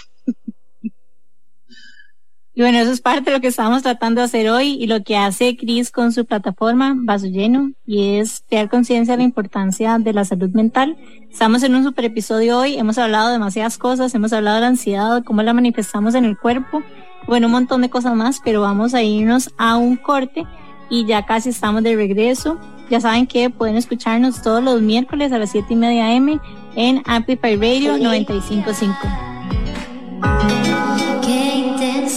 Y 2.52 2.62
bueno, 2.62 2.78
eso 2.78 2.90
es 2.90 3.00
parte 3.00 3.30
de 3.30 3.36
lo 3.36 3.40
que 3.40 3.46
estamos 3.46 3.82
tratando 3.82 4.20
de 4.20 4.24
hacer 4.24 4.50
hoy 4.50 4.72
y 4.72 4.88
lo 4.88 5.04
que 5.04 5.16
hace 5.16 5.56
Cris 5.56 5.92
con 5.92 6.12
su 6.12 6.26
plataforma 6.26 6.94
Vaso 6.96 7.26
Lleno 7.26 7.70
y 7.86 8.16
es 8.16 8.42
crear 8.48 8.68
conciencia 8.68 9.14
de 9.14 9.18
la 9.18 9.24
importancia 9.24 9.98
de 9.98 10.12
la 10.12 10.24
salud 10.24 10.50
mental. 10.50 10.96
Estamos 11.30 11.62
en 11.62 11.76
un 11.76 11.84
super 11.84 12.04
episodio 12.04 12.58
hoy, 12.58 12.76
hemos 12.76 12.98
hablado 12.98 13.28
de 13.28 13.34
demasiadas 13.34 13.78
cosas, 13.78 14.14
hemos 14.16 14.32
hablado 14.32 14.56
de 14.56 14.62
la 14.62 14.66
ansiedad, 14.66 15.14
de 15.14 15.22
cómo 15.22 15.42
la 15.42 15.54
manifestamos 15.54 16.16
en 16.16 16.24
el 16.24 16.36
cuerpo, 16.36 16.82
bueno, 17.28 17.46
un 17.46 17.52
montón 17.52 17.82
de 17.82 17.90
cosas 17.90 18.16
más, 18.16 18.40
pero 18.44 18.62
vamos 18.62 18.94
a 18.94 19.02
irnos 19.02 19.52
a 19.56 19.76
un 19.76 19.96
corte 19.96 20.44
y 20.90 21.06
ya 21.06 21.24
casi 21.24 21.50
estamos 21.50 21.84
de 21.84 21.94
regreso. 21.94 22.58
Ya 22.90 23.00
saben 23.00 23.28
que 23.28 23.50
pueden 23.50 23.76
escucharnos 23.76 24.42
todos 24.42 24.62
los 24.62 24.82
miércoles 24.82 25.30
a 25.30 25.38
las 25.38 25.52
7 25.52 25.68
y 25.70 25.76
media 25.76 26.12
M 26.12 26.40
en 26.74 27.02
Amplify 27.06 27.54
Radio 27.54 27.96
955. 27.96 30.59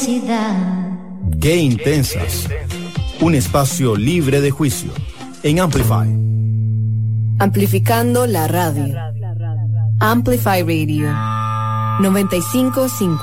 Qué 0.04 0.12
intensidad. 0.12 0.90
Qué 1.40 1.56
intensas. 1.58 2.50
Un 3.22 3.36
espacio 3.36 3.96
libre 3.96 4.42
de 4.42 4.52
juicio 4.52 4.92
en 5.44 5.62
Amplify. 5.62 6.10
Amplificando 7.40 8.28
la 8.28 8.50
radio. 8.50 8.96
Amplify 10.02 10.62
Radio 10.64 11.10
955. 12.02 13.22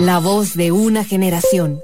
La 0.00 0.18
voz 0.18 0.54
de 0.54 0.70
una 0.70 1.02
generación. 1.02 1.80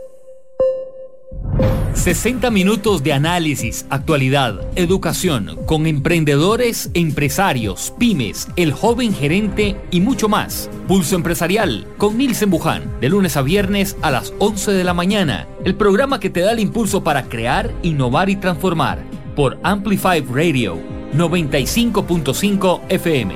60 1.98 2.52
minutos 2.52 3.02
de 3.02 3.12
análisis, 3.12 3.84
actualidad, 3.90 4.60
educación, 4.76 5.58
con 5.66 5.86
emprendedores, 5.86 6.90
empresarios, 6.94 7.92
pymes, 7.98 8.46
el 8.54 8.72
joven 8.72 9.12
gerente 9.12 9.76
y 9.90 10.00
mucho 10.00 10.28
más. 10.28 10.70
Pulso 10.86 11.16
Empresarial 11.16 11.88
con 11.98 12.16
Nilsen 12.16 12.50
Buján, 12.50 13.00
de 13.00 13.08
lunes 13.08 13.36
a 13.36 13.42
viernes 13.42 13.96
a 14.00 14.12
las 14.12 14.32
11 14.38 14.72
de 14.72 14.84
la 14.84 14.94
mañana. 14.94 15.48
El 15.64 15.74
programa 15.74 16.20
que 16.20 16.30
te 16.30 16.40
da 16.40 16.52
el 16.52 16.60
impulso 16.60 17.02
para 17.02 17.24
crear, 17.24 17.74
innovar 17.82 18.30
y 18.30 18.36
transformar. 18.36 19.02
Por 19.34 19.58
Amplify 19.64 20.20
Radio 20.20 20.78
95.5 21.14 22.80
FM. 22.90 23.34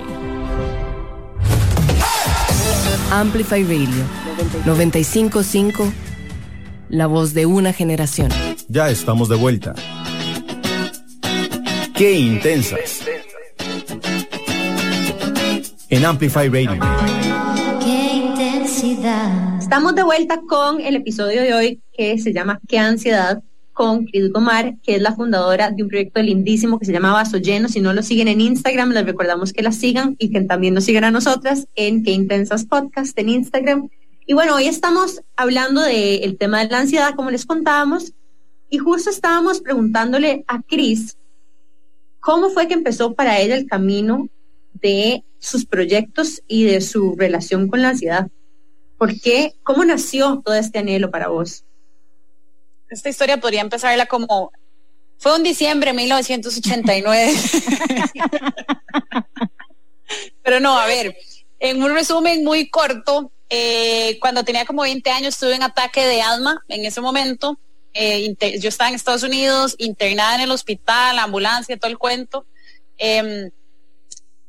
Amplify 3.11 3.65
Radio 3.65 4.05
955. 4.65 5.93
La 6.89 7.07
voz 7.07 7.35
de 7.35 7.47
una 7.47 7.73
generación. 7.73 8.31
Ya 8.69 8.91
estamos 8.91 9.29
de 9.29 9.37
vuelta. 9.37 9.75
Qué 11.95 12.19
intensas. 12.19 13.05
En 15.89 16.05
Amplify 16.05 16.49
Radio. 16.49 16.81
Qué 17.85 18.13
intensidad. 18.15 19.59
Estamos 19.59 19.95
de 19.95 20.03
vuelta 20.03 20.41
con 20.49 20.81
el 20.81 20.97
episodio 20.97 21.43
de 21.43 21.55
hoy 21.55 21.81
que 21.93 22.19
se 22.19 22.33
llama 22.33 22.61
Qué 22.67 22.79
ansiedad 22.79 23.43
con 23.73 24.07
Cris 24.07 24.31
Gomar, 24.31 24.77
que 24.83 24.97
es 24.97 25.03
la 25.03 25.15
fundadora 25.15 25.71
de 25.71 25.83
un 25.83 25.89
proyecto 25.89 26.23
lindísimo 26.23 26.79
que 26.79 26.87
se 26.87 26.93
llama 26.93 27.13
Vaso 27.13 27.39
Lleno. 27.39 27.69
Si 27.69 27.81
no 27.81 27.93
lo 27.93 28.03
siguen 28.03 28.29
en 28.29 28.41
Instagram, 28.41 28.91
les 28.91 29.05
recordamos 29.05 29.53
que 29.53 29.63
la 29.63 29.73
sigan 29.73 30.17
y 30.19 30.31
que 30.31 30.41
también 30.43 30.75
nos 30.75 30.85
sigan 30.85 31.05
a 31.05 31.11
nosotras 31.11 31.67
en 31.75 32.05
Qué 32.05 32.13
Intensas 32.13 32.65
Podcast 32.65 33.19
en 33.19 33.29
Instagram. 33.29 33.89
Y 34.27 34.35
bueno, 34.35 34.55
hoy 34.55 34.67
estamos 34.67 35.23
hablando 35.37 35.81
del 35.83 36.37
tema 36.39 36.61
de 36.61 36.71
la 36.71 36.81
ansiedad, 36.81 37.15
como 37.15 37.31
les 37.31 37.45
contábamos, 37.45 38.13
y 38.73 38.79
justo 38.79 39.11
estábamos 39.11 39.61
preguntándole 39.61 40.45
a 40.49 40.63
Cris 40.63 41.19
cómo 42.21 42.49
fue 42.49 42.69
que 42.69 42.73
empezó 42.73 43.13
para 43.13 43.39
ella 43.39 43.55
el 43.55 43.67
camino 43.67 44.29
de 44.73 45.25
sus 45.39 45.67
proyectos 45.67 46.43
y 46.49 46.65
de 46.65 46.81
su 46.81 47.15
relación 47.15 47.69
con 47.69 47.83
la 47.83 47.91
ansiedad. 47.91 48.29
¿Por 48.97 49.21
qué? 49.21 49.53
¿Cómo 49.63 49.85
nació 49.85 50.41
todo 50.43 50.55
este 50.55 50.79
anhelo 50.79 51.11
para 51.11 51.29
vos? 51.29 51.65
Esta 52.89 53.11
historia 53.11 53.39
podría 53.39 53.61
empezarla 53.61 54.07
como 54.07 54.51
fue 55.19 55.37
un 55.37 55.43
diciembre 55.43 55.91
de 55.91 55.97
1989. 55.99 57.35
Pero 60.43 60.61
no, 60.61 60.79
a 60.79 60.87
ver, 60.87 61.15
en 61.61 61.83
un 61.83 61.93
resumen 61.93 62.43
muy 62.43 62.71
corto, 62.71 63.31
eh, 63.51 64.17
cuando 64.19 64.45
tenía 64.45 64.65
como 64.65 64.81
20 64.81 65.11
años 65.11 65.37
tuve 65.37 65.57
un 65.57 65.63
ataque 65.63 66.07
de 66.07 66.23
asma 66.23 66.65
en 66.69 66.87
ese 66.87 67.03
momento. 67.03 67.59
Eh, 67.95 68.35
yo 68.59 68.69
estaba 68.69 68.89
en 68.89 68.95
Estados 68.95 69.23
Unidos, 69.23 69.75
internada 69.79 70.37
en 70.37 70.41
el 70.43 70.51
hospital, 70.51 71.19
ambulancia, 71.19 71.77
todo 71.77 71.91
el 71.91 71.99
cuento. 71.99 72.47
Eh, 72.99 73.51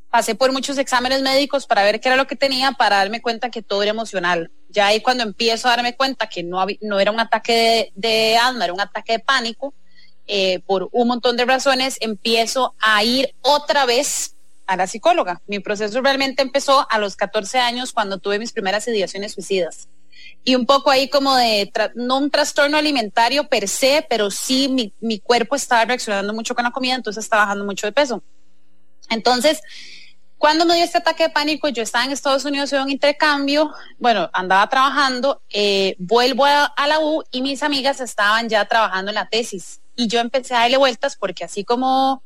pasé 0.10 0.36
por 0.36 0.52
muchos 0.52 0.78
exámenes 0.78 1.22
médicos 1.22 1.66
para 1.66 1.84
ver 1.84 2.00
qué 2.00 2.10
era 2.10 2.16
lo 2.16 2.28
que 2.28 2.36
tenía, 2.36 2.72
para 2.74 2.98
darme 2.98 3.22
cuenta 3.22 3.50
que 3.50 3.64
todo 3.64 3.82
era 3.82 3.92
emocional. 3.92 4.52
Ya 4.70 4.88
ahí 4.88 5.02
cuando 5.02 5.24
empiezo 5.24 5.68
a 5.68 5.72
darme 5.72 5.96
cuenta 5.96 6.28
que 6.28 6.44
no, 6.44 6.66
no 6.82 7.00
era 7.00 7.12
un 7.12 7.20
ataque 7.20 7.92
de, 7.96 8.10
de, 8.10 8.38
asma, 8.38 8.66
era 8.66 8.74
un 8.74 8.82
ataque 8.82 9.14
de 9.14 9.20
pánico, 9.20 9.74
eh, 10.28 10.60
por 10.66 10.88
un 10.92 11.08
montón 11.08 11.36
de 11.36 11.46
razones, 11.46 11.98
empiezo 12.00 12.76
a 12.80 13.04
ir 13.04 13.34
otra 13.42 13.86
vez 13.86 14.36
a 14.68 14.78
la 14.78 14.88
psicóloga. 14.88 15.42
Mi 15.48 15.60
proceso 15.60 16.00
realmente 16.02 16.42
empezó 16.42 16.88
a 16.90 17.00
los 17.00 17.16
14 17.16 17.60
años 17.60 17.92
cuando 17.92 18.20
tuve 18.20 18.40
mis 18.40 18.54
primeras 18.54 18.88
ideaciones 18.88 19.34
suicidas 19.34 19.90
y 20.44 20.56
un 20.56 20.66
poco 20.66 20.90
ahí 20.90 21.10
como 21.10 21.36
de, 21.36 21.72
no 21.96 22.18
un 22.18 22.30
trastorno 22.30 22.78
alimentario 22.78 23.48
per 23.48 23.68
se, 23.68 24.06
pero 24.10 24.30
sí 24.30 24.68
mi, 24.68 24.94
mi, 25.00 25.20
cuerpo 25.20 25.56
estaba 25.56 25.86
reaccionando 25.86 26.34
mucho 26.34 26.54
con 26.54 26.64
la 26.64 26.72
comida, 26.72 26.96
entonces 26.96 27.24
estaba 27.24 27.44
bajando 27.44 27.66
mucho 27.66 27.88
de 27.88 27.94
peso. 27.94 28.22
Entonces, 29.10 29.62
cuando 30.38 30.66
me 30.66 30.76
dio 30.76 30.84
este 30.84 30.98
ataque 30.98 31.24
de 31.24 31.30
pánico, 31.30 31.70
yo 31.70 31.84
estaba 31.84 32.04
en 32.04 32.12
Estados 32.12 32.44
Unidos 32.44 32.74
en 32.74 32.82
un 32.82 32.90
intercambio, 32.90 33.72
bueno, 34.00 34.30
andaba 34.34 34.68
trabajando, 34.68 35.42
eh, 35.50 35.96
vuelvo 36.00 36.46
a, 36.46 36.66
a 36.66 36.88
la 36.88 37.00
U 37.00 37.24
y 37.32 37.42
mis 37.42 37.64
amigas 37.64 38.02
estaban 38.02 38.50
ya 38.50 38.66
trabajando 38.66 39.12
en 39.12 39.16
la 39.16 39.30
tesis 39.30 39.80
y 39.96 40.08
yo 40.08 40.20
empecé 40.20 40.56
a 40.56 40.60
darle 40.60 40.78
vueltas 40.78 41.16
porque 41.16 41.46
así 41.46 41.64
como, 41.64 42.24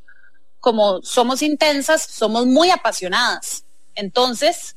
como 0.59 1.01
somos 1.03 1.43
intensas, 1.43 2.01
somos 2.03 2.47
muy 2.47 2.71
apasionadas. 2.71 3.65
Entonces, 3.93 4.76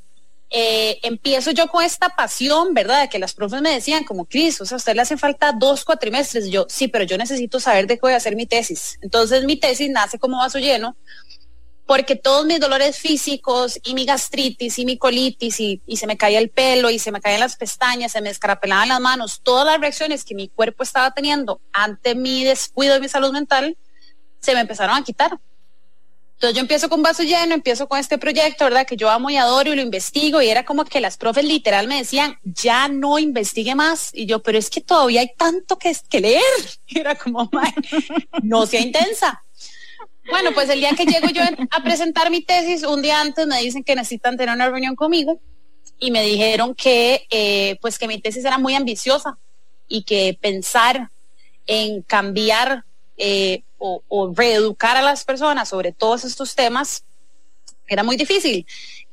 eh, 0.53 0.99
empiezo 1.05 1.53
yo 1.53 1.69
con 1.69 1.85
esta 1.85 2.09
pasión, 2.09 2.75
¿verdad? 2.75 3.09
Que 3.09 3.21
las 3.21 3.35
profes 3.35 3.63
me 3.63 3.71
decían, 3.71 4.03
como 4.03 4.25
Cris, 4.25 4.61
o 4.61 4.67
sea, 4.67 4.75
a 4.75 4.79
usted 4.79 4.95
le 4.97 5.03
hace 5.03 5.17
falta 5.17 5.53
dos 5.53 5.85
cuatrimestres. 5.85 6.51
Yo, 6.51 6.67
sí, 6.69 6.89
pero 6.89 7.05
yo 7.05 7.17
necesito 7.17 7.61
saber 7.61 7.87
de 7.87 7.95
qué 7.95 8.01
voy 8.03 8.13
a 8.15 8.17
hacer 8.17 8.35
mi 8.35 8.47
tesis. 8.47 8.99
Entonces, 9.01 9.45
mi 9.45 9.57
tesis 9.57 9.89
nace 9.91 10.19
como 10.19 10.39
vaso 10.39 10.59
lleno, 10.59 10.97
porque 11.87 12.17
todos 12.17 12.47
mis 12.47 12.59
dolores 12.59 12.99
físicos 12.99 13.79
y 13.85 13.95
mi 13.95 14.05
gastritis 14.05 14.79
y 14.81 14.85
mi 14.85 14.99
colitis 14.99 15.61
y, 15.61 15.83
y 15.87 15.97
se 15.99 16.09
me 16.09 16.17
caía 16.17 16.41
el 16.41 16.51
pelo 16.51 16.91
y 16.91 16.99
se 16.99 17.13
me 17.13 17.21
caían 17.21 17.41
las 17.41 17.57
pestañas, 17.57 18.13
se 18.13 18.21
me 18.21 18.31
escarapelaban 18.31 18.89
las 18.89 19.01
manos, 19.01 19.41
todas 19.45 19.67
las 19.67 19.81
reacciones 19.81 20.25
que 20.25 20.35
mi 20.35 20.49
cuerpo 20.49 20.83
estaba 20.83 21.13
teniendo 21.13 21.61
ante 21.73 22.17
mi 22.17 22.43
descuido 22.43 22.95
de 22.95 23.01
mi 23.01 23.09
salud 23.09 23.33
mental, 23.33 23.77
se 24.41 24.55
me 24.55 24.61
empezaron 24.61 24.97
a 24.97 25.05
quitar. 25.05 25.39
Entonces 26.41 26.57
yo 26.57 26.63
empiezo 26.63 26.89
con 26.89 27.03
vaso 27.03 27.23
lleno, 27.23 27.53
empiezo 27.53 27.87
con 27.87 27.99
este 27.99 28.17
proyecto, 28.17 28.65
¿verdad? 28.65 28.87
Que 28.87 28.97
yo 28.97 29.11
amo 29.11 29.29
y 29.29 29.37
adoro 29.37 29.75
y 29.75 29.77
lo 29.77 29.83
investigo 29.83 30.41
y 30.41 30.49
era 30.49 30.65
como 30.65 30.87
que 30.87 30.99
las 30.99 31.19
profes 31.19 31.45
literal 31.45 31.87
me 31.87 31.99
decían, 31.99 32.39
ya 32.45 32.89
no 32.89 33.19
investigue 33.19 33.75
más. 33.75 34.09
Y 34.15 34.25
yo, 34.25 34.43
pero 34.43 34.57
es 34.57 34.71
que 34.71 34.81
todavía 34.81 35.21
hay 35.21 35.33
tanto 35.37 35.77
que, 35.77 35.95
que 36.09 36.21
leer. 36.21 36.43
Y 36.87 36.99
era 36.99 37.15
como, 37.15 37.51
no 38.43 38.65
sea 38.65 38.81
intensa. 38.81 39.45
Bueno, 40.31 40.53
pues 40.55 40.71
el 40.71 40.81
día 40.81 40.95
que 40.97 41.05
llego 41.05 41.29
yo 41.29 41.43
a 41.71 41.83
presentar 41.83 42.31
mi 42.31 42.41
tesis, 42.41 42.85
un 42.85 43.03
día 43.03 43.21
antes 43.21 43.47
me 43.47 43.61
dicen 43.61 43.85
que 43.85 43.95
necesitan 43.95 44.39
tener 44.39 44.55
una 44.55 44.71
reunión 44.71 44.97
conmigo 44.97 45.43
y 45.99 46.11
me 46.11 46.23
dijeron 46.23 46.75
que, 46.75 47.27
eh, 47.29 47.77
pues 47.83 47.99
que 47.99 48.09
mi 48.09 48.19
tesis 48.19 48.47
era 48.47 48.57
muy 48.57 48.75
ambiciosa 48.75 49.37
y 49.89 50.05
que 50.05 50.39
pensar 50.41 51.11
en 51.67 52.01
cambiar 52.01 52.85
eh, 53.19 53.63
o, 53.81 54.33
reeducar 54.37 54.97
a 54.97 55.03
las 55.03 55.25
personas 55.25 55.69
sobre 55.69 55.93
todos 55.93 56.25
estos 56.25 56.55
temas 56.55 57.03
era 57.89 58.03
muy 58.05 58.17
difícil. 58.17 58.67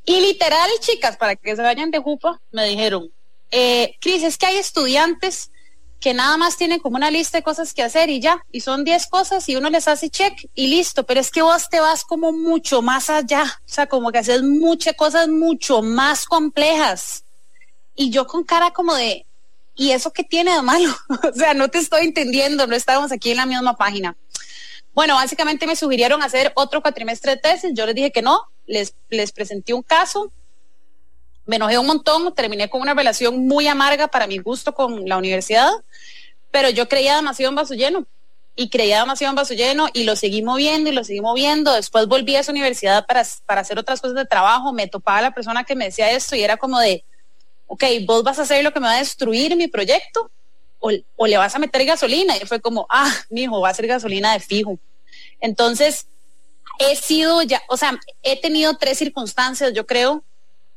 Y 0.05 0.21
literal, 0.21 0.69
chicas, 0.81 1.17
para 1.17 1.35
que 1.35 1.55
se 1.55 1.61
vayan 1.61 1.89
de 1.89 1.99
jupa, 1.99 2.39
me 2.51 2.65
dijeron, 2.67 3.09
eh, 3.49 3.95
Cris, 3.99 4.23
es 4.23 4.37
que 4.37 4.45
hay 4.45 4.57
estudiantes 4.57 5.51
que 5.99 6.13
nada 6.13 6.37
más 6.37 6.57
tienen 6.57 6.79
como 6.79 6.97
una 6.97 7.09
lista 7.09 7.39
de 7.39 7.43
cosas 7.43 7.73
que 7.73 7.81
hacer 7.81 8.09
y 8.09 8.19
ya, 8.19 8.43
y 8.51 8.61
son 8.61 8.83
10 8.83 9.07
cosas 9.07 9.49
y 9.49 9.55
uno 9.55 9.69
les 9.69 9.87
hace 9.87 10.09
check 10.09 10.33
y 10.53 10.67
listo, 10.67 11.05
pero 11.05 11.19
es 11.19 11.31
que 11.31 11.41
vos 11.41 11.69
te 11.69 11.79
vas 11.79 12.03
como 12.03 12.31
mucho 12.31 12.81
más 12.81 13.09
allá, 13.09 13.43
o 13.43 13.69
sea, 13.69 13.87
como 13.87 14.11
que 14.11 14.19
haces 14.19 14.43
muchas 14.43 14.95
cosas 14.95 15.27
mucho 15.27 15.81
más 15.81 16.25
complejas. 16.25 17.23
Y 17.95 18.11
yo 18.11 18.27
con 18.27 18.43
cara 18.43 18.71
como 18.71 18.93
de, 18.93 19.25
¿y 19.75 19.91
eso 19.91 20.11
qué 20.13 20.23
tiene 20.23 20.53
de 20.53 20.61
malo? 20.61 20.95
o 21.23 21.33
sea, 21.33 21.53
no 21.53 21.69
te 21.69 21.79
estoy 21.79 22.05
entendiendo, 22.05 22.67
no 22.67 22.75
estábamos 22.75 23.11
aquí 23.11 23.31
en 23.31 23.37
la 23.37 23.45
misma 23.45 23.75
página. 23.75 24.15
Bueno, 24.97 25.13
básicamente 25.13 25.67
me 25.67 25.75
sugirieron 25.75 26.23
hacer 26.23 26.51
otro 26.55 26.81
cuatrimestre 26.81 27.33
de 27.33 27.37
tesis, 27.37 27.69
yo 27.75 27.85
les 27.85 27.93
dije 27.93 28.11
que 28.11 28.23
no, 28.23 28.41
les, 28.65 28.95
les 29.09 29.31
presenté 29.31 29.75
un 29.75 29.83
caso, 29.83 30.31
me 31.45 31.57
enojé 31.57 31.77
un 31.77 31.85
montón, 31.85 32.33
terminé 32.33 32.67
con 32.67 32.81
una 32.81 32.95
relación 32.95 33.45
muy 33.45 33.67
amarga 33.67 34.07
para 34.07 34.25
mi 34.25 34.39
gusto 34.39 34.73
con 34.73 35.07
la 35.07 35.17
universidad, 35.17 35.69
pero 36.49 36.71
yo 36.71 36.89
creía 36.89 37.15
demasiado 37.15 37.51
en 37.51 37.55
vaso 37.57 37.75
lleno 37.75 38.07
y 38.55 38.71
creía 38.71 39.01
demasiado 39.01 39.33
en 39.33 39.35
vaso 39.35 39.53
lleno 39.53 39.87
y 39.93 40.03
lo 40.03 40.15
seguí 40.15 40.41
moviendo 40.41 40.89
y 40.89 40.93
lo 40.93 41.03
seguí 41.03 41.21
moviendo. 41.21 41.73
Después 41.73 42.07
volví 42.07 42.35
a 42.35 42.39
esa 42.39 42.51
universidad 42.51 43.05
para, 43.05 43.23
para 43.45 43.61
hacer 43.61 43.77
otras 43.77 44.01
cosas 44.01 44.15
de 44.15 44.25
trabajo, 44.25 44.73
me 44.73 44.87
topaba 44.87 45.21
la 45.21 45.29
persona 45.29 45.63
que 45.63 45.75
me 45.75 45.85
decía 45.85 46.09
esto 46.09 46.35
y 46.35 46.41
era 46.41 46.57
como 46.57 46.79
de, 46.79 47.03
ok, 47.67 47.83
vos 48.07 48.23
vas 48.23 48.39
a 48.39 48.41
hacer 48.41 48.63
lo 48.63 48.73
que 48.73 48.79
me 48.79 48.87
va 48.87 48.93
a 48.93 48.97
destruir 48.97 49.55
mi 49.57 49.67
proyecto 49.67 50.31
o, 50.79 51.27
le 51.27 51.37
vas 51.37 51.55
a 51.55 51.59
meter 51.59 51.85
gasolina. 51.85 52.35
Y 52.37 52.45
fue 52.45 52.59
como, 52.59 52.87
ah, 52.89 53.13
mi 53.29 53.43
hijo 53.43 53.61
va 53.61 53.69
a 53.69 53.73
ser 53.73 53.87
gasolina 53.87 54.33
de 54.33 54.39
fijo. 54.39 54.79
Entonces, 55.39 56.07
he 56.79 56.95
sido 56.95 57.41
ya, 57.41 57.61
o 57.69 57.77
sea, 57.77 57.99
he 58.23 58.39
tenido 58.39 58.75
tres 58.77 58.97
circunstancias, 58.97 59.73
yo 59.73 59.85
creo, 59.85 60.23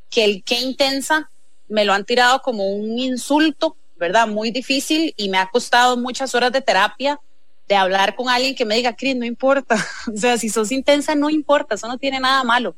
que 0.09 0.25
el 0.25 0.43
qué 0.43 0.61
intensa 0.61 1.31
me 1.69 1.85
lo 1.85 1.93
han 1.93 2.05
tirado 2.05 2.43
como 2.43 2.69
un 2.69 2.99
insulto, 2.99 3.77
¿verdad? 3.97 4.27
Muy 4.27 4.51
difícil 4.51 5.15
y 5.17 5.29
me 5.29 5.39
ha 5.39 5.47
costado 5.47 5.97
muchas 5.97 6.35
horas 6.35 6.53
de 6.53 6.61
terapia 6.61 7.21
de 7.69 7.77
hablar 7.77 8.17
con 8.17 8.29
alguien 8.29 8.57
que 8.57 8.65
me 8.65 8.75
diga, 8.75 8.97
Cris, 8.97 9.15
no 9.15 9.25
importa. 9.25 9.77
o 10.13 10.17
sea, 10.17 10.37
si 10.37 10.49
sos 10.49 10.73
intensa, 10.73 11.15
no 11.15 11.31
importa, 11.31 11.77
eso 11.77 11.87
no 11.87 11.99
tiene 11.99 12.19
nada 12.19 12.43
malo. 12.43 12.75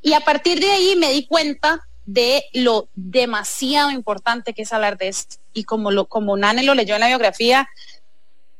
Y 0.00 0.14
a 0.14 0.20
partir 0.20 0.60
de 0.60 0.70
ahí 0.70 0.96
me 0.96 1.12
di 1.12 1.26
cuenta 1.26 1.86
de 2.06 2.44
lo 2.52 2.88
demasiado 2.94 3.90
importante 3.90 4.52
que 4.52 4.62
es 4.62 4.72
hablar 4.72 4.98
de 4.98 5.08
esto. 5.08 5.36
Y 5.52 5.64
como, 5.64 5.90
lo, 5.90 6.06
como 6.06 6.36
Nane 6.36 6.62
lo 6.62 6.74
leyó 6.74 6.94
en 6.94 7.00
la 7.00 7.08
biografía, 7.08 7.68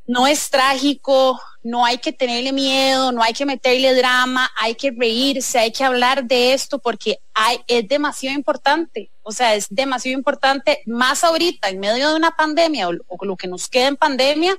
no 0.07 0.27
es 0.27 0.51
trágico, 0.51 1.41
no 1.63 1.85
hay 1.85 1.99
que 1.99 2.13
tenerle 2.13 2.53
miedo, 2.53 3.11
no 3.11 3.23
hay 3.23 3.33
que 3.33 3.47
meterle 3.47 3.95
drama, 3.95 4.51
hay 4.57 4.75
que 4.75 4.91
reírse, 4.91 5.59
hay 5.59 5.73
que 5.73 5.83
hablar 5.83 6.25
de 6.25 6.53
esto 6.53 6.79
porque 6.79 7.21
hay, 7.33 7.61
es 7.67 7.89
demasiado 7.89 8.37
importante. 8.37 9.11
O 9.23 9.33
sea, 9.33 9.55
es 9.55 9.67
demasiado 9.71 10.17
importante, 10.17 10.83
más 10.85 11.25
ahorita, 11.25 11.71
en 11.71 11.81
medio 11.81 12.11
de 12.11 12.17
una 12.17 12.33
pandemia 12.33 12.89
o, 12.89 13.25
lo 13.25 13.37
que 13.37 13.49
nos 13.49 13.69
queda 13.69 13.89
en 13.89 13.97
pandemia, 13.97 14.59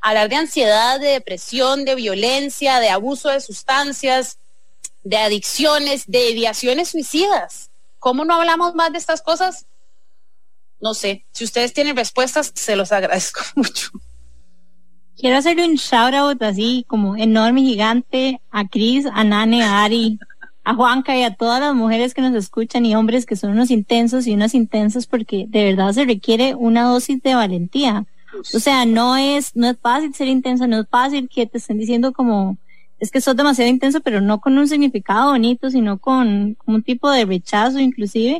hablar 0.00 0.28
de 0.28 0.36
ansiedad, 0.36 1.00
de 1.00 1.08
depresión, 1.08 1.86
de 1.86 1.94
violencia, 1.94 2.80
de 2.80 2.90
abuso 2.90 3.30
de 3.30 3.40
sustancias, 3.40 4.38
de 5.04 5.16
adicciones, 5.16 6.04
de 6.06 6.30
ideaciones 6.30 6.90
suicidas. 6.90 7.70
¿Cómo 8.02 8.24
no 8.24 8.34
hablamos 8.34 8.74
más 8.74 8.90
de 8.90 8.98
estas 8.98 9.22
cosas? 9.22 9.68
No 10.80 10.92
sé. 10.92 11.24
Si 11.30 11.44
ustedes 11.44 11.72
tienen 11.72 11.94
respuestas, 11.94 12.50
se 12.52 12.74
los 12.74 12.90
agradezco 12.90 13.42
mucho. 13.54 13.90
Quiero 15.16 15.36
hacerle 15.36 15.68
un 15.68 15.76
shout 15.76 16.12
out 16.12 16.42
así 16.42 16.84
como 16.88 17.14
enorme, 17.14 17.60
gigante 17.60 18.40
a 18.50 18.66
Cris, 18.66 19.06
a 19.06 19.22
Nane, 19.22 19.62
a 19.62 19.84
Ari, 19.84 20.18
a 20.64 20.74
Juanca 20.74 21.16
y 21.16 21.22
a 21.22 21.36
todas 21.36 21.60
las 21.60 21.76
mujeres 21.76 22.12
que 22.12 22.22
nos 22.22 22.34
escuchan 22.34 22.84
y 22.84 22.96
hombres 22.96 23.24
que 23.24 23.36
son 23.36 23.52
unos 23.52 23.70
intensos 23.70 24.26
y 24.26 24.34
unas 24.34 24.54
intensas 24.54 25.06
porque 25.06 25.46
de 25.48 25.62
verdad 25.62 25.92
se 25.92 26.04
requiere 26.04 26.56
una 26.56 26.82
dosis 26.82 27.22
de 27.22 27.36
valentía. 27.36 28.06
O 28.52 28.58
sea, 28.58 28.84
no 28.84 29.16
es, 29.16 29.54
no 29.54 29.70
es 29.70 29.76
fácil 29.80 30.12
ser 30.12 30.26
intensa, 30.26 30.66
no 30.66 30.80
es 30.80 30.88
fácil 30.88 31.28
que 31.32 31.46
te 31.46 31.58
estén 31.58 31.78
diciendo 31.78 32.12
como, 32.12 32.58
es 33.02 33.10
que 33.10 33.20
sos 33.20 33.34
demasiado 33.34 33.68
intenso, 33.68 34.00
pero 34.00 34.20
no 34.20 34.40
con 34.40 34.56
un 34.56 34.68
significado 34.68 35.32
bonito, 35.32 35.68
sino 35.70 35.98
con, 35.98 36.56
un 36.64 36.82
tipo 36.84 37.10
de 37.10 37.24
rechazo 37.24 37.80
inclusive. 37.80 38.38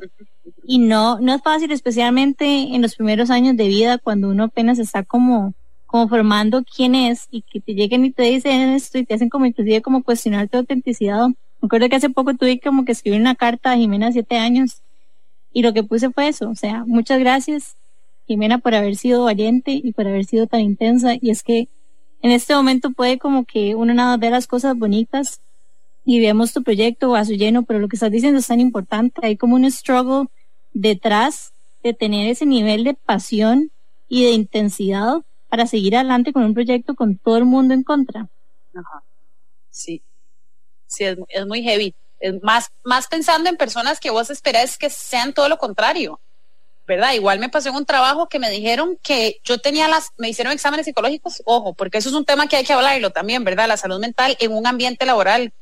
Y 0.62 0.78
no, 0.78 1.18
no 1.18 1.34
es 1.34 1.42
fácil, 1.42 1.72
especialmente 1.72 2.46
en 2.46 2.80
los 2.80 2.94
primeros 2.94 3.28
años 3.30 3.56
de 3.56 3.66
vida, 3.66 3.98
cuando 3.98 4.28
uno 4.28 4.44
apenas 4.44 4.78
está 4.78 5.02
como, 5.02 5.52
como 5.84 6.06
formando 6.06 6.62
quién 6.62 6.94
es 6.94 7.26
y 7.32 7.42
que 7.42 7.60
te 7.60 7.74
lleguen 7.74 8.04
y 8.04 8.12
te 8.12 8.22
dicen 8.22 8.70
esto 8.70 8.98
y 8.98 9.04
te 9.04 9.14
hacen 9.14 9.30
como 9.30 9.46
inclusive 9.46 9.82
como 9.82 10.04
cuestionar 10.04 10.48
tu 10.48 10.58
autenticidad. 10.58 11.26
Me 11.26 11.66
acuerdo 11.66 11.88
que 11.88 11.96
hace 11.96 12.10
poco 12.10 12.34
tuve 12.34 12.60
como 12.60 12.84
que 12.84 12.92
escribir 12.92 13.20
una 13.20 13.34
carta 13.34 13.72
a 13.72 13.76
Jimena 13.76 14.12
siete 14.12 14.36
años 14.36 14.80
y 15.52 15.62
lo 15.62 15.72
que 15.72 15.82
puse 15.82 16.10
fue 16.10 16.28
eso, 16.28 16.48
o 16.48 16.54
sea, 16.54 16.84
muchas 16.86 17.18
gracias 17.18 17.76
Jimena 18.28 18.58
por 18.58 18.76
haber 18.76 18.94
sido 18.94 19.24
valiente 19.24 19.72
y 19.72 19.92
por 19.92 20.06
haber 20.06 20.24
sido 20.24 20.46
tan 20.46 20.60
intensa 20.60 21.14
y 21.20 21.30
es 21.30 21.42
que 21.42 21.68
en 22.22 22.30
este 22.30 22.54
momento 22.54 22.92
puede 22.92 23.18
como 23.18 23.44
que 23.44 23.74
uno 23.74 23.92
nada 23.92 24.16
ver 24.16 24.30
las 24.30 24.46
cosas 24.46 24.76
bonitas 24.76 25.40
y 26.04 26.20
vemos 26.20 26.52
tu 26.52 26.62
proyecto 26.62 27.14
a 27.14 27.24
su 27.24 27.34
lleno, 27.34 27.64
pero 27.64 27.80
lo 27.80 27.88
que 27.88 27.96
estás 27.96 28.10
diciendo 28.10 28.38
es 28.38 28.46
tan 28.46 28.60
importante, 28.60 29.20
hay 29.26 29.36
como 29.36 29.56
un 29.56 29.70
struggle 29.70 30.28
detrás 30.72 31.52
de 31.82 31.94
tener 31.94 32.28
ese 32.28 32.46
nivel 32.46 32.84
de 32.84 32.94
pasión 32.94 33.70
y 34.08 34.24
de 34.24 34.32
intensidad 34.32 35.16
para 35.48 35.66
seguir 35.66 35.96
adelante 35.96 36.32
con 36.32 36.44
un 36.44 36.54
proyecto 36.54 36.94
con 36.94 37.18
todo 37.18 37.36
el 37.38 37.44
mundo 37.44 37.74
en 37.74 37.82
contra. 37.82 38.28
Ajá. 38.74 39.02
Sí, 39.70 40.02
sí, 40.86 41.04
es, 41.04 41.46
muy 41.46 41.62
heavy. 41.62 41.94
Más, 42.42 42.70
más 42.84 43.08
pensando 43.08 43.50
en 43.50 43.56
personas 43.56 43.98
que 43.98 44.10
vos 44.10 44.30
esperás 44.30 44.78
que 44.78 44.90
sean 44.90 45.32
todo 45.32 45.48
lo 45.48 45.58
contrario. 45.58 46.20
¿Verdad? 46.92 47.14
Igual 47.14 47.38
me 47.38 47.48
pasó 47.48 47.70
en 47.70 47.76
un 47.76 47.86
trabajo 47.86 48.28
que 48.28 48.38
me 48.38 48.50
dijeron 48.50 48.98
que 49.02 49.40
yo 49.44 49.58
tenía 49.58 49.88
las, 49.88 50.10
me 50.18 50.28
hicieron 50.28 50.52
exámenes 50.52 50.84
psicológicos, 50.84 51.42
ojo, 51.46 51.72
porque 51.72 51.98
eso 51.98 52.10
es 52.10 52.14
un 52.14 52.26
tema 52.26 52.48
que 52.48 52.56
hay 52.56 52.64
que 52.64 52.72
hablarlo 52.74 53.10
también, 53.10 53.44
¿verdad? 53.44 53.66
La 53.66 53.78
salud 53.78 53.98
mental 53.98 54.36
en 54.40 54.52
un 54.52 54.66
ambiente 54.66 55.06
laboral. 55.06 55.54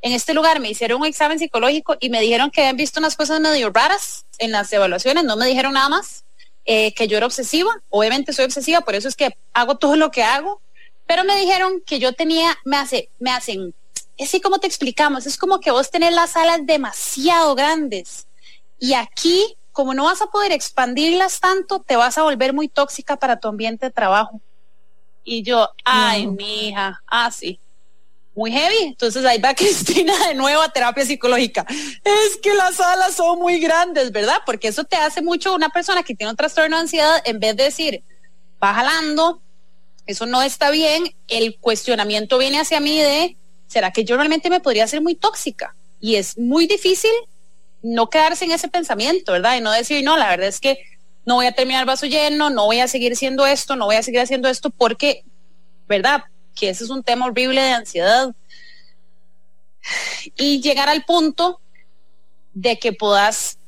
En 0.00 0.12
este 0.12 0.32
lugar 0.32 0.60
me 0.60 0.70
hicieron 0.70 1.00
un 1.00 1.06
examen 1.06 1.40
psicológico 1.40 1.96
y 1.98 2.08
me 2.08 2.20
dijeron 2.20 2.52
que 2.52 2.60
habían 2.60 2.76
visto 2.76 3.00
unas 3.00 3.16
cosas 3.16 3.40
medio 3.40 3.70
raras 3.70 4.26
en 4.38 4.52
las 4.52 4.72
evaluaciones, 4.72 5.24
no 5.24 5.36
me 5.36 5.46
dijeron 5.46 5.72
nada 5.72 5.88
más, 5.88 6.24
eh, 6.66 6.94
que 6.94 7.08
yo 7.08 7.16
era 7.16 7.26
obsesiva, 7.26 7.70
obviamente 7.90 8.32
soy 8.32 8.44
obsesiva, 8.44 8.82
por 8.82 8.94
eso 8.94 9.08
es 9.08 9.16
que 9.16 9.36
hago 9.54 9.78
todo 9.78 9.96
lo 9.96 10.12
que 10.12 10.22
hago, 10.22 10.60
pero 11.06 11.24
me 11.24 11.36
dijeron 11.36 11.82
que 11.84 11.98
yo 11.98 12.12
tenía, 12.12 12.56
me 12.64 12.76
hace, 12.76 13.08
me 13.18 13.32
hacen, 13.32 13.74
es 14.16 14.28
así 14.28 14.40
como 14.40 14.60
te 14.60 14.68
explicamos, 14.68 15.26
es 15.26 15.36
como 15.36 15.58
que 15.58 15.72
vos 15.72 15.90
tenés 15.90 16.12
las 16.12 16.36
alas 16.36 16.60
demasiado 16.62 17.56
grandes 17.56 18.28
y 18.78 18.94
aquí 18.94 19.56
como 19.76 19.92
no 19.92 20.04
vas 20.04 20.22
a 20.22 20.28
poder 20.28 20.52
expandirlas 20.52 21.38
tanto, 21.38 21.80
te 21.80 21.96
vas 21.96 22.16
a 22.16 22.22
volver 22.22 22.54
muy 22.54 22.66
tóxica 22.66 23.18
para 23.18 23.38
tu 23.38 23.48
ambiente 23.48 23.84
de 23.84 23.92
trabajo. 23.92 24.40
Y 25.22 25.42
yo, 25.42 25.68
ay, 25.84 26.26
mi 26.28 26.68
hija, 26.68 27.02
ah, 27.06 27.30
sí, 27.30 27.60
muy 28.34 28.52
heavy. 28.52 28.84
Entonces 28.84 29.22
ahí 29.26 29.38
va 29.38 29.54
Cristina 29.54 30.14
de 30.28 30.34
nuevo 30.34 30.62
a 30.62 30.70
terapia 30.70 31.04
psicológica. 31.04 31.66
Es 31.68 32.38
que 32.42 32.54
las 32.54 32.80
alas 32.80 33.16
son 33.16 33.38
muy 33.38 33.60
grandes, 33.60 34.12
¿verdad? 34.12 34.38
Porque 34.46 34.68
eso 34.68 34.84
te 34.84 34.96
hace 34.96 35.20
mucho 35.20 35.54
una 35.54 35.68
persona 35.68 36.02
que 36.02 36.14
tiene 36.14 36.30
un 36.30 36.38
trastorno 36.38 36.76
de 36.76 36.82
ansiedad, 36.84 37.20
en 37.26 37.38
vez 37.38 37.54
de 37.54 37.64
decir, 37.64 38.02
va 38.64 38.72
jalando, 38.72 39.42
eso 40.06 40.24
no 40.24 40.40
está 40.40 40.70
bien, 40.70 41.14
el 41.28 41.58
cuestionamiento 41.58 42.38
viene 42.38 42.60
hacia 42.60 42.80
mí 42.80 42.98
de, 42.98 43.36
¿será 43.66 43.90
que 43.90 44.04
yo 44.04 44.16
realmente 44.16 44.48
me 44.48 44.60
podría 44.60 44.86
ser 44.86 45.02
muy 45.02 45.16
tóxica? 45.16 45.76
Y 46.00 46.14
es 46.14 46.38
muy 46.38 46.66
difícil 46.66 47.12
no 47.82 48.08
quedarse 48.08 48.44
en 48.44 48.52
ese 48.52 48.68
pensamiento, 48.68 49.32
¿verdad? 49.32 49.56
Y 49.56 49.60
no 49.60 49.70
decir, 49.72 50.04
no, 50.04 50.16
la 50.16 50.28
verdad 50.28 50.48
es 50.48 50.60
que 50.60 50.78
no 51.24 51.34
voy 51.36 51.46
a 51.46 51.52
terminar 51.52 51.86
vaso 51.86 52.06
lleno, 52.06 52.50
no 52.50 52.66
voy 52.66 52.80
a 52.80 52.88
seguir 52.88 53.12
haciendo 53.12 53.46
esto, 53.46 53.76
no 53.76 53.86
voy 53.86 53.96
a 53.96 54.02
seguir 54.02 54.20
haciendo 54.20 54.48
esto 54.48 54.70
porque, 54.70 55.24
¿verdad? 55.88 56.24
Que 56.54 56.70
ese 56.70 56.84
es 56.84 56.90
un 56.90 57.02
tema 57.02 57.26
horrible 57.26 57.60
de 57.60 57.70
ansiedad. 57.70 58.34
Y 60.36 60.60
llegar 60.60 60.88
al 60.88 61.04
punto 61.04 61.60
de 62.54 62.78
que 62.78 62.92
puedas 62.92 63.58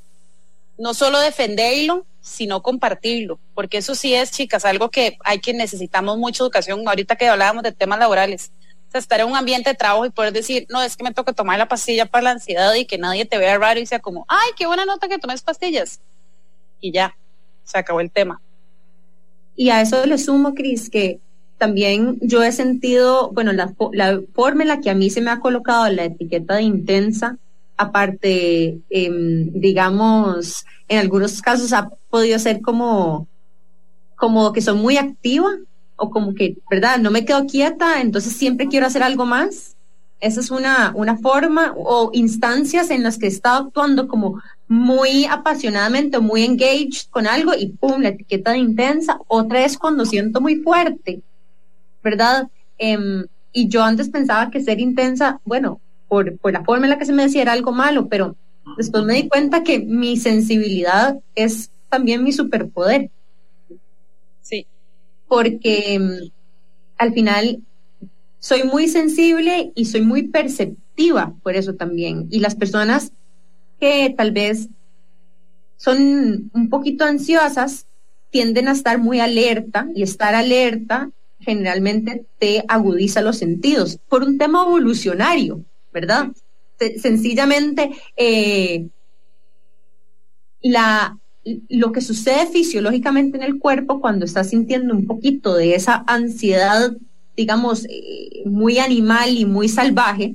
no 0.79 0.95
solo 0.95 1.19
defenderlo, 1.19 2.07
sino 2.21 2.63
compartirlo, 2.63 3.39
porque 3.55 3.79
eso 3.79 3.95
sí 3.95 4.15
es, 4.15 4.31
chicas, 4.31 4.65
algo 4.65 4.91
que 4.91 5.19
hay 5.25 5.41
que 5.41 5.55
necesitamos 5.55 6.19
mucha 6.19 6.43
educación 6.43 6.87
ahorita 6.87 7.17
que 7.17 7.27
hablábamos 7.27 7.63
de 7.63 7.73
temas 7.73 7.99
laborales 7.99 8.53
sea, 8.91 8.99
estar 8.99 9.21
en 9.21 9.27
un 9.27 9.37
ambiente 9.37 9.71
de 9.71 9.77
trabajo 9.77 10.07
y 10.07 10.11
poder 10.11 10.33
decir, 10.33 10.67
no, 10.71 10.83
es 10.83 10.97
que 10.97 11.05
me 11.05 11.13
toca 11.13 11.33
tomar 11.33 11.59
la 11.59 11.69
pastilla 11.69 12.07
para 12.07 12.23
la 12.23 12.31
ansiedad 12.33 12.75
y 12.75 12.87
que 12.87 12.99
nadie 12.99 13.25
te 13.25 13.39
vea 13.39 13.59
raro 13.59 13.81
y 13.81 13.87
sea 13.87 13.99
como, 13.99 14.25
ay, 14.29 14.51
qué 14.57 14.67
buena 14.67 14.85
nota 14.85 15.09
que 15.09 15.19
tomes 15.19 15.43
pastillas. 15.43 16.01
Y 16.81 16.93
ya, 16.93 17.17
se 17.65 17.79
acabó 17.79 18.01
el 18.01 18.11
tema. 18.11 18.41
Y 19.57 19.71
a 19.71 19.81
eso 19.81 20.07
le 20.07 20.19
sumo, 20.19 20.55
Cris, 20.55 20.89
que 20.89 21.21
también 21.59 22.19
yo 22.21 22.43
he 22.43 22.53
sentido, 22.53 23.31
bueno, 23.33 23.53
la, 23.53 23.75
la, 23.93 24.21
forma 24.33 24.63
en 24.63 24.69
la 24.69 24.81
que 24.81 24.91
a 24.91 24.95
mí 24.95 25.11
se 25.11 25.21
me 25.21 25.31
ha 25.31 25.41
colocado 25.41 25.89
la 25.91 26.05
etiqueta 26.05 26.55
de 26.55 26.63
intensa, 26.63 27.37
aparte, 27.77 28.79
eh, 28.91 29.11
digamos, 29.11 30.65
en 30.89 30.99
algunos 30.99 31.43
casos 31.43 31.73
ha 31.73 31.91
podido 32.11 32.39
ser 32.39 32.61
como, 32.61 33.27
como 34.15 34.53
que 34.53 34.61
son 34.61 34.79
muy 34.79 34.97
activa, 34.97 35.51
o 35.99 36.11
como 36.11 36.35
que, 36.35 36.57
¿verdad? 36.71 36.99
No 36.99 37.11
me 37.11 37.25
quedo 37.25 37.45
quieta, 37.47 38.01
entonces 38.01 38.33
siempre 38.33 38.69
quiero 38.69 38.87
hacer 38.87 39.03
algo 39.03 39.27
más. 39.27 39.77
Esa 40.21 40.41
es 40.41 40.51
una, 40.51 40.93
una 40.95 41.17
forma 41.19 41.75
o 41.77 42.11
instancias 42.13 42.91
en 42.91 43.03
las 43.03 43.19
que 43.19 43.27
he 43.27 43.29
estado 43.29 43.67
actuando 43.67 44.09
como 44.09 44.41
muy 44.69 45.27
apasionadamente, 45.27 46.19
muy 46.19 46.45
engaged 46.45 47.09
con 47.11 47.27
algo 47.27 47.53
y 47.55 47.69
pum, 47.69 48.01
la 48.01 48.09
etiqueta 48.09 48.53
de 48.53 48.59
intensa. 48.59 49.19
Otra 49.27 49.65
es 49.65 49.77
cuando 49.77 50.07
siento 50.07 50.41
muy 50.41 50.57
fuerte, 50.57 51.21
¿verdad? 52.03 52.49
Em, 52.79 53.27
y 53.53 53.69
yo 53.69 53.83
antes 53.83 54.09
pensaba 54.09 54.51
que 54.51 54.61
ser 54.61 54.81
intensa, 54.81 55.41
bueno, 55.45 55.81
por, 56.09 56.39
por 56.39 56.53
la 56.53 56.65
forma 56.65 56.87
en 56.87 56.91
la 56.91 56.99
que 56.99 57.07
se 57.07 57.13
me 57.13 57.25
decía 57.25 57.43
era 57.43 57.53
algo 57.53 57.73
malo, 57.73 58.09
pero 58.09 58.37
después 58.77 59.05
me 59.05 59.15
di 59.15 59.29
cuenta 59.29 59.63
que 59.65 59.81
mi 59.81 60.17
sensibilidad 60.17 61.19
es 61.35 61.71
también 61.89 62.23
mi 62.23 62.33
superpoder 62.33 63.11
porque 65.29 65.99
mm, 65.99 66.31
al 66.97 67.13
final 67.13 67.63
soy 68.39 68.65
muy 68.65 68.89
sensible 68.89 69.73
y 69.75 69.85
soy 69.87 70.03
muy 70.03 70.29
perceptiva 70.29 71.35
por 71.43 71.55
eso 71.55 71.75
también. 71.75 72.27
Y 72.31 72.41
las 72.41 72.55
personas 72.55 73.13
que 73.81 74.13
tal 74.17 74.33
vez 74.33 74.69
son 75.77 76.51
un 76.53 76.69
poquito 76.69 77.05
ansiosas 77.05 77.87
tienden 78.31 78.69
a 78.69 78.73
estar 78.73 78.99
muy 78.99 79.21
alerta 79.21 79.89
y 79.95 80.03
estar 80.03 80.35
alerta 80.35 81.11
generalmente 81.41 82.27
te 82.39 82.65
agudiza 82.67 83.23
los 83.23 83.39
sentidos 83.39 83.99
por 84.09 84.23
un 84.23 84.39
tema 84.39 84.63
evolucionario, 84.63 85.65
¿verdad? 85.93 86.29
sencillamente 87.01 87.91
eh, 88.17 88.87
la, 90.63 91.19
lo 91.69 91.93
que 91.93 92.01
sucede 92.01 92.47
fisiológicamente 92.47 93.37
en 93.37 93.43
el 93.43 93.59
cuerpo 93.59 94.01
cuando 94.01 94.25
estás 94.25 94.51
sintiendo 94.51 94.95
un 94.95 95.07
poquito 95.07 95.55
de 95.55 95.75
esa 95.75 96.05
ansiedad, 96.07 96.97
digamos, 97.37 97.85
eh, 97.87 98.43
muy 98.45 98.79
animal 98.79 99.37
y 99.37 99.45
muy 99.45 99.69
salvaje, 99.69 100.35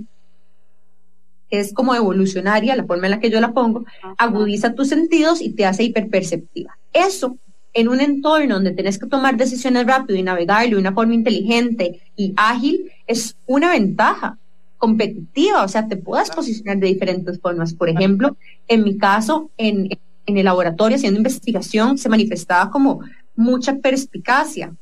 es 1.50 1.74
como 1.74 1.94
evolucionaria, 1.94 2.76
la 2.76 2.86
forma 2.86 3.06
en 3.06 3.12
la 3.12 3.20
que 3.20 3.30
yo 3.30 3.40
la 3.40 3.54
pongo, 3.54 3.86
agudiza 4.18 4.74
tus 4.74 4.90
sentidos 4.90 5.42
y 5.42 5.52
te 5.52 5.66
hace 5.66 5.84
hiperperceptiva. 5.84 6.78
Eso 6.92 7.38
en 7.74 7.88
un 7.88 8.02
entorno 8.02 8.56
donde 8.56 8.72
tenés 8.72 9.00
que 9.00 9.08
tomar 9.08 9.36
decisiones 9.36 9.86
rápido 9.86 10.18
y 10.18 10.24
navegarlo 10.24 10.76
de 10.76 10.82
una 10.82 10.94
forma 10.94 11.16
inteligente 11.16 12.02
y 12.16 12.34
ágil, 12.38 12.92
es 13.08 13.36
una 13.48 13.72
ventaja 13.72 14.38
competitiva, 14.78 15.64
o 15.64 15.68
sea, 15.68 15.88
te 15.88 15.98
puedes 15.98 16.30
posicionar 16.30 16.78
de 16.78 16.88
diferentes 16.88 17.40
formas. 17.40 17.74
Por 17.74 17.90
ejemplo, 17.90 18.36
en 18.68 18.84
mi 18.84 18.98
caso, 18.98 19.50
en, 19.58 19.86
en 19.86 20.00
el 20.26 20.46
laboratorio 20.46 20.96
haciendo 20.96 21.20
investigación, 21.20 21.98
se 21.98 22.10
manifestaba 22.10 22.72
como 22.72 23.02
mucha 23.36 23.76
perspicacia, 23.78 24.74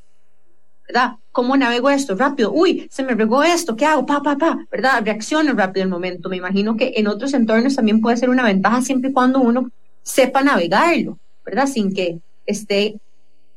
¿verdad? 0.88 1.16
¿Cómo 1.32 1.56
navego 1.56 1.90
esto? 1.90 2.16
Rápido, 2.16 2.52
uy, 2.52 2.88
se 2.92 3.04
me 3.04 3.16
regó 3.16 3.44
esto, 3.44 3.76
¿qué 3.76 3.86
hago? 3.86 4.06
Pa, 4.06 4.22
pa, 4.22 4.38
pa, 4.38 4.60
¿verdad? 4.72 5.02
Reacciono 5.04 5.54
rápido 5.54 5.84
el 5.86 5.90
momento. 5.90 6.30
Me 6.30 6.38
imagino 6.38 6.76
que 6.76 6.94
en 6.98 7.08
otros 7.08 7.34
entornos 7.34 7.76
también 7.76 8.02
puede 8.02 8.18
ser 8.18 8.30
una 8.30 8.44
ventaja 8.44 8.82
siempre 8.82 9.10
y 9.10 9.14
cuando 9.14 9.40
uno 9.40 9.72
sepa 10.04 10.44
navegarlo, 10.44 11.18
¿verdad? 11.46 11.68
Sin 11.68 11.94
que 11.94 12.20
esté 12.46 13.00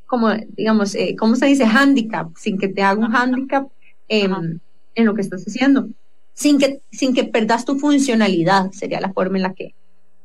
como, 0.06 0.32
digamos, 0.56 0.94
eh, 0.94 1.16
¿cómo 1.18 1.34
se 1.34 1.46
dice? 1.46 1.64
Handicap, 1.64 2.30
sin 2.36 2.58
que 2.58 2.68
te 2.68 2.82
haga 2.82 3.00
un 3.00 3.14
handicap 3.14 3.68
en 4.08 4.60
lo 4.96 5.14
que 5.14 5.22
estás 5.22 5.42
haciendo, 5.44 5.88
sin 6.34 6.58
que, 6.58 6.82
sin 6.92 7.14
que 7.14 7.24
perdas 7.24 7.64
tu 7.64 7.78
funcionalidad, 7.78 8.70
sería 8.70 9.00
la 9.00 9.12
forma 9.12 9.38
en 9.38 9.42
la 9.42 9.54
que, 9.54 9.74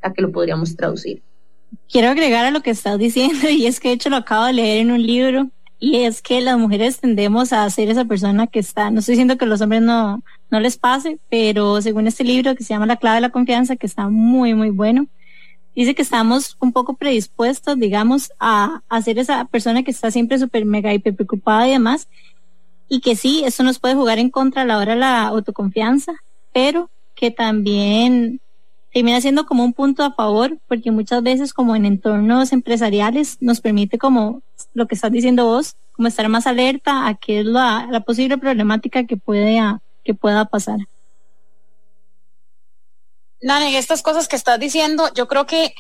la 0.04 0.14
que 0.14 0.22
lo 0.22 0.32
podríamos 0.32 0.76
traducir. 0.76 1.24
Quiero 1.92 2.10
agregar 2.10 2.46
a 2.46 2.52
lo 2.52 2.62
que 2.62 2.70
estás 2.72 2.98
diciendo, 2.98 3.50
y 3.50 3.66
es 3.66 3.80
que 3.80 3.90
de 3.90 3.96
hecho 3.96 4.10
lo 4.10 4.18
acabo 4.18 4.46
de 4.46 4.54
leer 4.54 4.80
en 4.80 4.92
un 4.92 5.02
libro, 5.02 5.50
y 5.80 5.98
es 6.04 6.22
que 6.22 6.42
las 6.42 6.58
mujeres 6.58 7.00
tendemos 7.00 7.54
a 7.54 7.70
ser 7.70 7.90
esa 7.90 8.06
persona 8.06 8.48
que 8.48 8.60
está, 8.60 8.92
no 8.92 9.00
estoy 9.00 9.14
diciendo 9.14 9.38
que 9.38 9.46
los 9.46 9.62
hombres 9.62 9.82
no, 9.82 10.22
no 10.52 10.60
les 10.60 10.78
pase, 10.78 11.20
pero 11.30 11.82
según 11.82 12.06
este 12.06 12.24
libro 12.26 12.56
que 12.56 12.64
se 12.64 12.74
llama 12.74 12.86
La 12.86 12.98
clave 12.98 13.16
de 13.16 13.22
la 13.22 13.30
confianza, 13.30 13.78
que 13.78 13.88
está 13.88 14.10
muy, 14.10 14.54
muy 14.54 14.72
bueno, 14.72 15.08
dice 15.76 15.96
que 15.96 16.02
estamos 16.02 16.58
un 16.60 16.74
poco 16.74 16.96
predispuestos, 16.96 17.80
digamos, 17.80 18.32
a, 18.40 18.82
a 18.90 19.02
ser 19.02 19.18
esa 19.20 19.46
persona 19.46 19.84
que 19.84 19.92
está 19.92 20.12
siempre 20.12 20.38
súper 20.38 20.66
mega 20.66 20.94
hiper 20.94 21.16
preocupada 21.16 21.68
y 21.68 21.72
demás, 21.72 22.10
y 22.90 23.00
que 23.00 23.16
sí, 23.16 23.44
eso 23.46 23.64
nos 23.64 23.80
puede 23.80 23.96
jugar 23.96 24.20
en 24.20 24.30
contra 24.30 24.64
a 24.64 24.66
la 24.66 24.78
hora 24.78 24.94
de 24.94 25.00
la 25.00 25.28
autoconfianza, 25.28 26.12
pero 26.52 26.90
que 27.16 27.32
también 27.32 28.42
termina 28.94 29.22
siendo 29.22 29.46
como 29.46 29.64
un 29.64 29.74
punto 29.74 30.04
a 30.04 30.14
favor, 30.14 30.58
porque 30.68 30.92
muchas 30.92 31.22
veces 31.22 31.54
como 31.54 31.76
en 31.76 31.86
entornos 31.86 32.52
empresariales 32.52 33.38
nos 33.40 33.62
permite 33.62 33.98
como 33.98 34.42
lo 34.74 34.88
que 34.88 34.96
estás 34.96 35.12
diciendo 35.12 35.46
vos, 35.46 35.76
como 35.92 36.08
estar 36.08 36.28
más 36.30 36.48
alerta 36.48 37.08
a 37.08 37.16
qué 37.16 37.42
es 37.42 37.46
la, 37.46 38.04
posible 38.06 38.38
problemática 38.38 39.06
que 39.06 39.18
puede, 39.18 39.60
que 40.04 40.14
pueda 40.14 40.46
pasar. 40.46 40.80
Nani, 43.42 43.76
estas 43.76 44.02
cosas 44.02 44.28
que 44.28 44.36
estás 44.36 44.60
diciendo, 44.60 45.10
yo 45.16 45.28
creo 45.28 45.46
que 45.46 45.74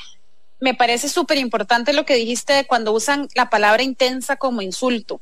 me 0.60 0.74
parece 0.74 1.10
súper 1.10 1.38
importante 1.38 1.94
lo 1.94 2.06
que 2.06 2.16
dijiste 2.16 2.66
cuando 2.68 2.92
usan 2.92 3.28
la 3.34 3.50
palabra 3.50 3.84
intensa 3.84 4.36
como 4.36 4.62
insulto. 4.62 5.22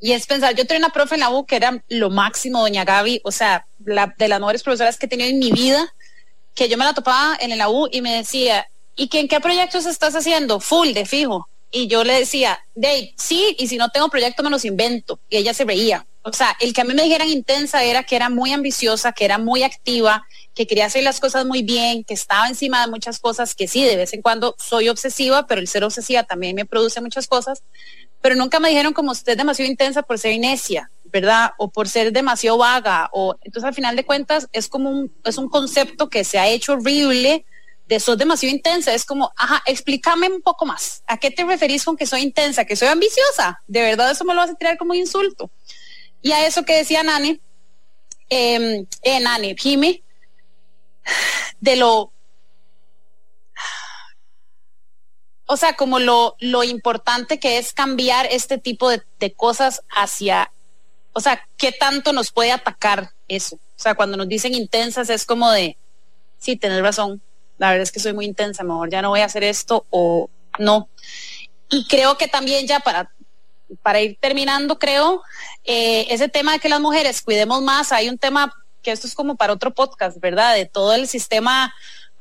Y 0.00 0.12
es 0.12 0.26
pensar, 0.26 0.54
yo 0.56 0.66
tenía 0.66 0.86
una 0.86 0.92
profe 0.92 1.14
en 1.14 1.20
la 1.20 1.30
U 1.30 1.46
que 1.46 1.56
era 1.56 1.82
lo 1.88 2.10
máximo, 2.10 2.60
doña 2.60 2.84
Gaby, 2.84 3.20
o 3.24 3.30
sea, 3.30 3.66
la, 3.84 4.12
de 4.18 4.28
las 4.28 4.40
mejores 4.40 4.62
profesoras 4.62 4.98
que 4.98 5.06
he 5.06 5.08
tenido 5.08 5.30
en 5.30 5.38
mi 5.38 5.52
vida, 5.52 5.94
que 6.54 6.68
yo 6.68 6.76
me 6.76 6.84
la 6.84 6.94
topaba 6.94 7.36
en 7.40 7.56
la 7.56 7.68
U 7.68 7.88
y 7.90 8.00
me 8.00 8.14
decía, 8.14 8.66
¿y 8.96 9.08
que 9.08 9.20
en 9.20 9.28
qué 9.28 9.40
proyectos 9.40 9.86
estás 9.86 10.14
haciendo? 10.14 10.60
Full, 10.60 10.92
de 10.92 11.06
fijo. 11.06 11.48
Y 11.70 11.86
yo 11.86 12.04
le 12.04 12.14
decía, 12.14 12.60
Dave, 12.74 13.14
sí, 13.16 13.56
y 13.58 13.66
si 13.68 13.78
no 13.78 13.88
tengo 13.88 14.10
proyecto 14.10 14.42
me 14.42 14.50
los 14.50 14.64
invento. 14.64 15.18
Y 15.30 15.38
ella 15.38 15.54
se 15.54 15.64
reía. 15.64 16.06
O 16.24 16.32
sea, 16.32 16.56
el 16.60 16.72
que 16.72 16.82
a 16.82 16.84
mí 16.84 16.94
me 16.94 17.02
dijeran 17.02 17.28
intensa 17.28 17.82
era 17.82 18.04
que 18.04 18.14
era 18.14 18.28
muy 18.28 18.52
ambiciosa, 18.52 19.12
que 19.12 19.24
era 19.24 19.38
muy 19.38 19.64
activa, 19.64 20.24
que 20.54 20.66
quería 20.66 20.86
hacer 20.86 21.02
las 21.02 21.18
cosas 21.18 21.46
muy 21.46 21.62
bien, 21.62 22.04
que 22.04 22.14
estaba 22.14 22.46
encima 22.46 22.82
de 22.82 22.90
muchas 22.90 23.18
cosas, 23.18 23.54
que 23.54 23.66
sí, 23.66 23.82
de 23.82 23.96
vez 23.96 24.12
en 24.12 24.22
cuando 24.22 24.54
soy 24.58 24.88
obsesiva, 24.88 25.46
pero 25.46 25.60
el 25.60 25.66
ser 25.66 25.82
obsesiva 25.82 26.22
también 26.22 26.54
me 26.54 26.64
produce 26.64 27.00
muchas 27.00 27.26
cosas. 27.26 27.62
Pero 28.20 28.36
nunca 28.36 28.60
me 28.60 28.68
dijeron 28.68 28.92
como 28.92 29.10
usted 29.10 29.32
es 29.32 29.38
demasiado 29.38 29.68
intensa 29.68 30.02
por 30.02 30.18
ser 30.18 30.38
necia, 30.38 30.90
¿verdad? 31.12 31.52
O 31.58 31.70
por 31.70 31.88
ser 31.88 32.12
demasiado 32.12 32.58
vaga. 32.58 33.10
O 33.12 33.36
entonces 33.42 33.68
al 33.68 33.74
final 33.74 33.94
de 33.94 34.04
cuentas 34.04 34.48
es 34.52 34.68
como 34.68 34.90
un, 34.90 35.12
es 35.24 35.36
un 35.36 35.48
concepto 35.48 36.08
que 36.08 36.24
se 36.24 36.38
ha 36.38 36.48
hecho 36.48 36.72
horrible 36.72 37.44
de 37.86 38.00
sos 38.00 38.16
demasiado 38.16 38.54
intensa, 38.54 38.94
es 38.94 39.04
como, 39.04 39.32
ajá, 39.36 39.62
explícame 39.66 40.28
un 40.28 40.40
poco 40.40 40.64
más. 40.64 41.02
¿A 41.06 41.18
qué 41.18 41.30
te 41.30 41.44
referís 41.44 41.84
con 41.84 41.96
que 41.96 42.06
soy 42.06 42.22
intensa? 42.22 42.64
¿Que 42.64 42.76
soy 42.76 42.88
ambiciosa? 42.88 43.60
De 43.66 43.82
verdad 43.82 44.10
eso 44.10 44.24
me 44.24 44.34
lo 44.34 44.40
vas 44.40 44.50
a 44.50 44.54
tirar 44.54 44.78
como 44.78 44.94
insulto. 44.94 45.50
Y 46.22 46.32
a 46.32 46.46
eso 46.46 46.64
que 46.64 46.76
decía 46.76 47.02
Nani, 47.02 47.40
eh, 48.30 48.86
eh 49.02 49.20
Nani, 49.20 49.54
Jimmy, 49.58 50.02
de 51.60 51.76
lo, 51.76 52.12
o 55.44 55.56
sea, 55.58 55.74
como 55.74 55.98
lo, 55.98 56.36
lo 56.38 56.64
importante 56.64 57.38
que 57.38 57.58
es 57.58 57.74
cambiar 57.74 58.26
este 58.30 58.56
tipo 58.56 58.88
de 58.88 59.32
cosas 59.34 59.82
hacia, 59.90 60.50
o 61.12 61.20
sea, 61.20 61.46
qué 61.56 61.72
tanto 61.72 62.12
nos 62.12 62.32
puede 62.32 62.52
atacar 62.52 63.10
eso. 63.28 63.56
O 63.56 63.82
sea, 63.82 63.94
cuando 63.94 64.16
nos 64.16 64.28
dicen 64.28 64.54
intensas 64.54 65.10
es 65.10 65.24
como 65.24 65.50
de, 65.50 65.76
sí, 66.38 66.56
tenés 66.56 66.82
razón, 66.82 67.20
la 67.58 67.70
verdad 67.70 67.82
es 67.82 67.92
que 67.92 68.00
soy 68.00 68.12
muy 68.12 68.24
intensa, 68.24 68.64
mejor 68.64 68.90
ya 68.90 69.02
no 69.02 69.10
voy 69.10 69.20
a 69.20 69.26
hacer 69.26 69.44
esto 69.44 69.86
o 69.90 70.30
no. 70.58 70.88
Y 71.70 71.86
creo 71.86 72.18
que 72.18 72.28
también 72.28 72.66
ya 72.66 72.80
para, 72.80 73.10
para 73.82 74.00
ir 74.00 74.18
terminando, 74.20 74.78
creo, 74.78 75.22
eh, 75.64 76.06
ese 76.10 76.28
tema 76.28 76.52
de 76.52 76.58
que 76.58 76.68
las 76.68 76.80
mujeres 76.80 77.22
cuidemos 77.22 77.62
más, 77.62 77.92
hay 77.92 78.08
un 78.08 78.18
tema 78.18 78.52
que 78.82 78.90
esto 78.90 79.06
es 79.06 79.14
como 79.14 79.36
para 79.36 79.52
otro 79.52 79.72
podcast, 79.72 80.18
¿verdad? 80.18 80.54
De 80.54 80.66
todo 80.66 80.92
el 80.94 81.08
sistema 81.08 81.72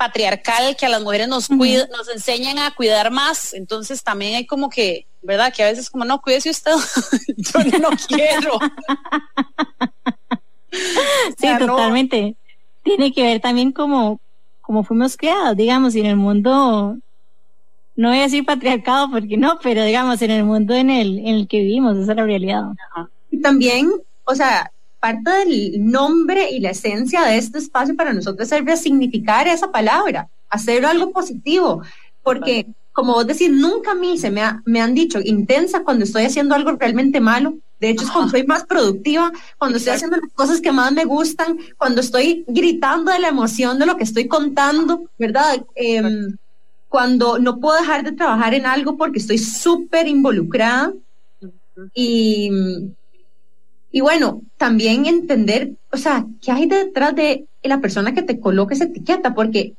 patriarcal 0.01 0.75
que 0.75 0.87
a 0.87 0.89
las 0.89 1.03
mujeres 1.03 1.27
nos 1.27 1.47
cuida, 1.47 1.87
nos 1.95 2.09
enseñan 2.09 2.57
a 2.57 2.73
cuidar 2.73 3.11
más. 3.11 3.53
Entonces 3.53 4.01
también 4.01 4.33
hay 4.33 4.47
como 4.47 4.67
que, 4.67 5.05
¿verdad? 5.21 5.53
Que 5.53 5.61
a 5.61 5.67
veces 5.67 5.91
como, 5.91 6.05
no, 6.05 6.19
cuídese 6.19 6.49
usted, 6.49 6.71
yo 7.37 7.79
no 7.79 7.89
quiero. 8.07 8.57
sí, 11.37 11.47
totalmente. 11.59 12.35
Tiene 12.81 13.13
que 13.13 13.21
ver 13.21 13.41
también 13.41 13.71
como 13.71 14.19
como 14.61 14.83
fuimos 14.83 15.17
creados, 15.17 15.55
digamos, 15.55 15.93
y 15.95 15.99
en 15.99 16.05
el 16.07 16.15
mundo, 16.15 16.97
no 17.95 18.09
voy 18.09 18.19
a 18.19 18.23
decir 18.23 18.45
patriarcado 18.45 19.11
porque 19.11 19.37
no, 19.37 19.59
pero 19.61 19.83
digamos, 19.83 20.21
en 20.21 20.31
el 20.31 20.45
mundo 20.45 20.73
en 20.73 20.89
el, 20.89 21.19
en 21.19 21.35
el 21.35 21.47
que 21.47 21.59
vivimos, 21.59 21.97
esa 21.97 22.13
es 22.13 22.17
la 22.17 22.23
realidad. 22.23 22.63
Y 23.29 23.41
también, 23.41 23.91
o 24.23 24.33
sea, 24.33 24.71
parte 25.01 25.29
del 25.29 25.91
nombre 25.91 26.49
y 26.49 26.61
la 26.61 26.69
esencia 26.69 27.23
de 27.23 27.37
este 27.37 27.57
espacio 27.57 27.95
para 27.97 28.13
nosotros 28.13 28.49
es 28.49 28.65
resignificar 28.65 29.47
esa 29.47 29.69
palabra, 29.71 30.29
hacer 30.49 30.85
algo 30.85 31.11
positivo, 31.11 31.81
porque 32.23 32.67
como 32.93 33.13
vos 33.13 33.27
decís, 33.27 33.49
nunca 33.51 33.91
a 33.91 33.95
mí 33.95 34.17
se 34.17 34.31
me, 34.31 34.41
me 34.65 34.81
han 34.81 34.93
dicho 34.93 35.19
intensa 35.21 35.83
cuando 35.83 36.05
estoy 36.05 36.23
haciendo 36.23 36.55
algo 36.55 36.71
realmente 36.73 37.19
malo, 37.19 37.55
de 37.81 37.89
hecho, 37.89 38.03
es 38.05 38.11
cuando 38.11 38.29
soy 38.29 38.45
más 38.45 38.63
productiva, 38.63 39.31
cuando 39.57 39.79
estoy 39.79 39.93
haciendo 39.93 40.17
las 40.17 40.31
cosas 40.33 40.61
que 40.61 40.71
más 40.71 40.91
me 40.91 41.03
gustan, 41.03 41.57
cuando 41.79 42.01
estoy 42.01 42.45
gritando 42.47 43.11
de 43.11 43.17
la 43.17 43.29
emoción 43.29 43.79
de 43.79 43.87
lo 43.87 43.97
que 43.97 44.03
estoy 44.03 44.27
contando, 44.27 45.09
¿verdad? 45.17 45.65
Em, 45.73 46.37
cuando 46.89 47.39
no 47.39 47.59
puedo 47.59 47.79
dejar 47.79 48.03
de 48.03 48.11
trabajar 48.11 48.53
en 48.53 48.67
algo 48.67 48.97
porque 48.97 49.17
estoy 49.17 49.39
súper 49.39 50.07
involucrada. 50.07 50.93
Y, 51.95 52.51
y 53.91 54.01
bueno, 54.01 54.41
también 54.57 55.05
entender, 55.05 55.73
o 55.91 55.97
sea, 55.97 56.25
qué 56.41 56.51
hay 56.51 56.67
detrás 56.67 57.15
de 57.15 57.45
la 57.63 57.79
persona 57.79 58.13
que 58.13 58.21
te 58.21 58.39
coloca 58.39 58.73
esa 58.73 58.85
etiqueta, 58.85 59.33
porque 59.33 59.73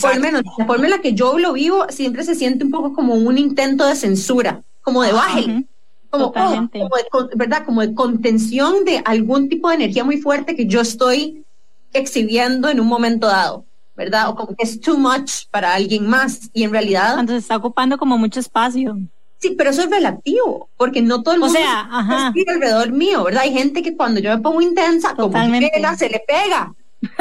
por 0.00 0.14
lo 0.14 0.20
menos 0.20 0.42
la 0.58 0.66
forma 0.66 0.84
en 0.84 0.90
la 0.90 1.00
que 1.00 1.14
yo 1.14 1.38
lo 1.38 1.54
vivo 1.54 1.86
siempre 1.88 2.22
se 2.24 2.34
siente 2.34 2.64
un 2.64 2.70
poco 2.70 2.92
como 2.92 3.14
un 3.14 3.38
intento 3.38 3.86
de 3.86 3.96
censura, 3.96 4.62
como 4.82 5.02
de 5.02 5.12
baje 5.12 5.64
como, 6.10 6.26
oh, 6.26 6.32
como, 6.32 6.68
de, 6.72 7.36
¿verdad? 7.36 7.64
Como 7.64 7.80
de 7.80 7.94
contención 7.94 8.84
de 8.84 9.00
algún 9.04 9.48
tipo 9.48 9.68
de 9.68 9.76
energía 9.76 10.04
muy 10.04 10.20
fuerte 10.20 10.56
que 10.56 10.66
yo 10.66 10.80
estoy 10.80 11.44
exhibiendo 11.92 12.68
en 12.68 12.80
un 12.80 12.88
momento 12.88 13.28
dado, 13.28 13.64
¿verdad? 13.96 14.28
O 14.28 14.34
como 14.34 14.54
que 14.56 14.64
es 14.64 14.80
too 14.80 14.98
much 14.98 15.46
para 15.50 15.74
alguien 15.74 16.06
más 16.06 16.50
y 16.52 16.64
en 16.64 16.72
realidad... 16.72 17.14
Cuando 17.14 17.32
se 17.32 17.38
está 17.38 17.56
ocupando 17.56 17.96
como 17.96 18.18
mucho 18.18 18.40
espacio. 18.40 18.98
Sí, 19.40 19.54
pero 19.56 19.70
eso 19.70 19.82
es 19.82 19.90
relativo, 19.90 20.68
porque 20.76 21.00
no 21.00 21.22
todo 21.22 21.34
el 21.34 21.40
mundo 21.40 21.58
o 21.58 21.62
sea, 21.62 21.80
ajá. 21.90 22.32
alrededor 22.46 22.92
mío, 22.92 23.24
¿verdad? 23.24 23.42
Hay 23.44 23.54
gente 23.54 23.82
que 23.82 23.96
cuando 23.96 24.20
yo 24.20 24.30
me 24.36 24.42
pongo 24.42 24.60
intensa, 24.60 25.14
Totalmente. 25.14 25.70
como 25.70 25.82
pega, 25.82 25.96
se 25.96 26.10
le 26.10 26.22
pega, 26.26 26.74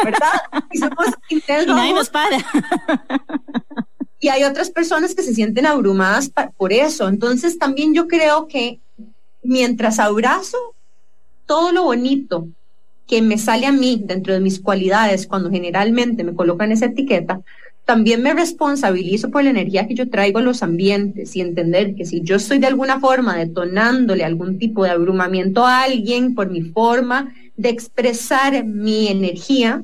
¿verdad? 0.04 0.34
y 0.72 0.78
somos 0.80 1.08
intensos. 1.30 1.68
Y 1.74 1.76
nadie 1.76 1.94
nos 1.94 2.10
para. 2.10 2.38
Y 4.20 4.28
hay 4.28 4.44
otras 4.44 4.70
personas 4.70 5.16
que 5.16 5.24
se 5.24 5.34
sienten 5.34 5.66
abrumadas 5.66 6.30
por 6.58 6.74
eso. 6.74 7.08
Entonces 7.08 7.58
también 7.58 7.94
yo 7.94 8.08
creo 8.08 8.48
que 8.48 8.80
mientras 9.42 9.98
abrazo 10.00 10.58
todo 11.46 11.72
lo 11.72 11.84
bonito 11.84 12.48
que 13.08 13.22
me 13.22 13.38
sale 13.38 13.66
a 13.66 13.72
mí 13.72 14.02
dentro 14.06 14.34
de 14.34 14.40
mis 14.40 14.60
cualidades 14.60 15.26
cuando 15.26 15.50
generalmente 15.50 16.24
me 16.24 16.36
colocan 16.36 16.72
esa 16.72 16.88
etiqueta, 16.88 17.42
también 17.90 18.22
me 18.22 18.36
responsabilizo 18.36 19.32
por 19.32 19.44
la 19.44 19.50
energía 19.50 19.88
que 19.88 19.96
yo 19.96 20.12
traigo 20.12 20.38
a 20.38 20.44
los 20.44 20.62
ambientes 20.62 21.36
y 21.36 21.42
entender 21.42 21.96
que 21.96 22.06
si 22.06 22.22
yo 22.22 22.36
estoy 22.36 22.60
de 22.60 22.68
alguna 22.68 23.00
forma 23.00 23.36
detonándole 23.36 24.24
algún 24.24 24.60
tipo 24.60 24.84
de 24.84 24.92
abrumamiento 24.92 25.66
a 25.66 25.82
alguien 25.82 26.36
por 26.36 26.52
mi 26.52 26.62
forma 26.62 27.34
de 27.58 27.70
expresar 27.70 28.64
mi 28.64 29.08
energía, 29.08 29.84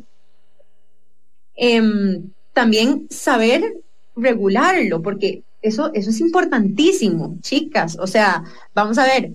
em, 1.56 2.30
también 2.54 3.08
saber 3.10 3.74
regularlo, 4.16 5.02
porque 5.02 5.42
eso, 5.64 5.92
eso 5.96 6.12
es 6.12 6.20
importantísimo, 6.20 7.40
chicas. 7.42 7.98
O 8.00 8.06
sea, 8.06 8.44
vamos 8.76 9.00
a 9.00 9.06
ver, 9.08 9.32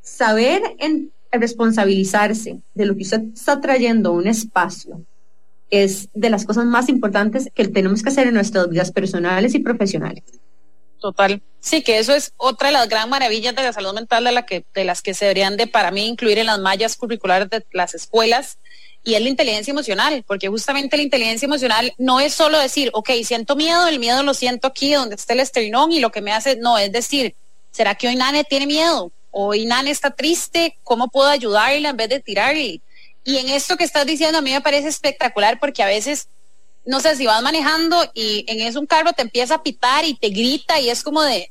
saber 0.00 0.62
en, 0.78 1.10
responsabilizarse 1.32 2.60
de 2.72 2.86
lo 2.86 2.94
que 2.94 3.02
usted 3.02 3.22
está 3.34 3.60
trayendo 3.60 4.10
a 4.10 4.12
un 4.12 4.28
espacio 4.28 5.04
es 5.70 6.08
de 6.14 6.30
las 6.30 6.44
cosas 6.44 6.64
más 6.64 6.88
importantes 6.88 7.48
que 7.54 7.66
tenemos 7.68 8.02
que 8.02 8.10
hacer 8.10 8.26
en 8.28 8.34
nuestras 8.34 8.68
vidas 8.68 8.92
personales 8.92 9.54
y 9.54 9.58
profesionales. 9.58 10.24
Total. 11.00 11.42
Sí, 11.60 11.82
que 11.82 11.98
eso 11.98 12.14
es 12.14 12.32
otra 12.36 12.68
de 12.68 12.72
las 12.72 12.88
gran 12.88 13.10
maravillas 13.10 13.54
de 13.54 13.62
la 13.62 13.72
salud 13.72 13.92
mental 13.92 14.24
de, 14.24 14.32
la 14.32 14.46
que, 14.46 14.64
de 14.74 14.84
las 14.84 15.02
que 15.02 15.14
se 15.14 15.24
deberían 15.26 15.56
de, 15.56 15.66
para 15.66 15.90
mí, 15.90 16.06
incluir 16.06 16.38
en 16.38 16.46
las 16.46 16.58
mallas 16.58 16.96
curriculares 16.96 17.50
de 17.50 17.64
las 17.72 17.94
escuelas, 17.94 18.58
y 19.06 19.14
es 19.14 19.22
la 19.22 19.28
inteligencia 19.28 19.70
emocional, 19.70 20.24
porque 20.26 20.48
justamente 20.48 20.96
la 20.96 21.04
inteligencia 21.04 21.46
emocional 21.46 21.94
no 21.96 22.18
es 22.18 22.34
solo 22.34 22.58
decir, 22.58 22.90
ok, 22.92 23.10
siento 23.24 23.54
miedo, 23.54 23.86
el 23.86 24.00
miedo 24.00 24.24
lo 24.24 24.34
siento 24.34 24.66
aquí 24.66 24.92
donde 24.92 25.14
está 25.14 25.32
el 25.32 25.40
esternón 25.40 25.92
y 25.92 26.00
lo 26.00 26.10
que 26.10 26.20
me 26.20 26.32
hace, 26.32 26.56
no, 26.56 26.76
es 26.76 26.90
decir, 26.90 27.36
¿será 27.70 27.94
que 27.94 28.08
hoy 28.08 28.16
Nane 28.16 28.42
tiene 28.42 28.66
miedo? 28.66 29.12
Hoy 29.30 29.64
Nane 29.64 29.92
está 29.92 30.10
triste, 30.10 30.76
¿cómo 30.82 31.06
puedo 31.06 31.28
ayudarle 31.28 31.88
en 31.88 31.96
vez 31.96 32.08
de 32.08 32.18
tirarle? 32.18 32.80
Y 33.26 33.38
en 33.38 33.48
esto 33.48 33.76
que 33.76 33.84
estás 33.84 34.06
diciendo 34.06 34.38
a 34.38 34.40
mí 34.40 34.52
me 34.52 34.60
parece 34.60 34.86
espectacular 34.86 35.58
porque 35.58 35.82
a 35.82 35.86
veces, 35.86 36.28
no 36.84 37.00
sé, 37.00 37.16
si 37.16 37.26
vas 37.26 37.42
manejando 37.42 38.08
y 38.14 38.44
en 38.46 38.60
eso 38.60 38.78
un 38.78 38.86
carro 38.86 39.12
te 39.12 39.22
empieza 39.22 39.56
a 39.56 39.62
pitar 39.64 40.04
y 40.04 40.14
te 40.14 40.28
grita 40.28 40.78
y 40.78 40.88
es 40.90 41.02
como 41.02 41.22
de, 41.22 41.50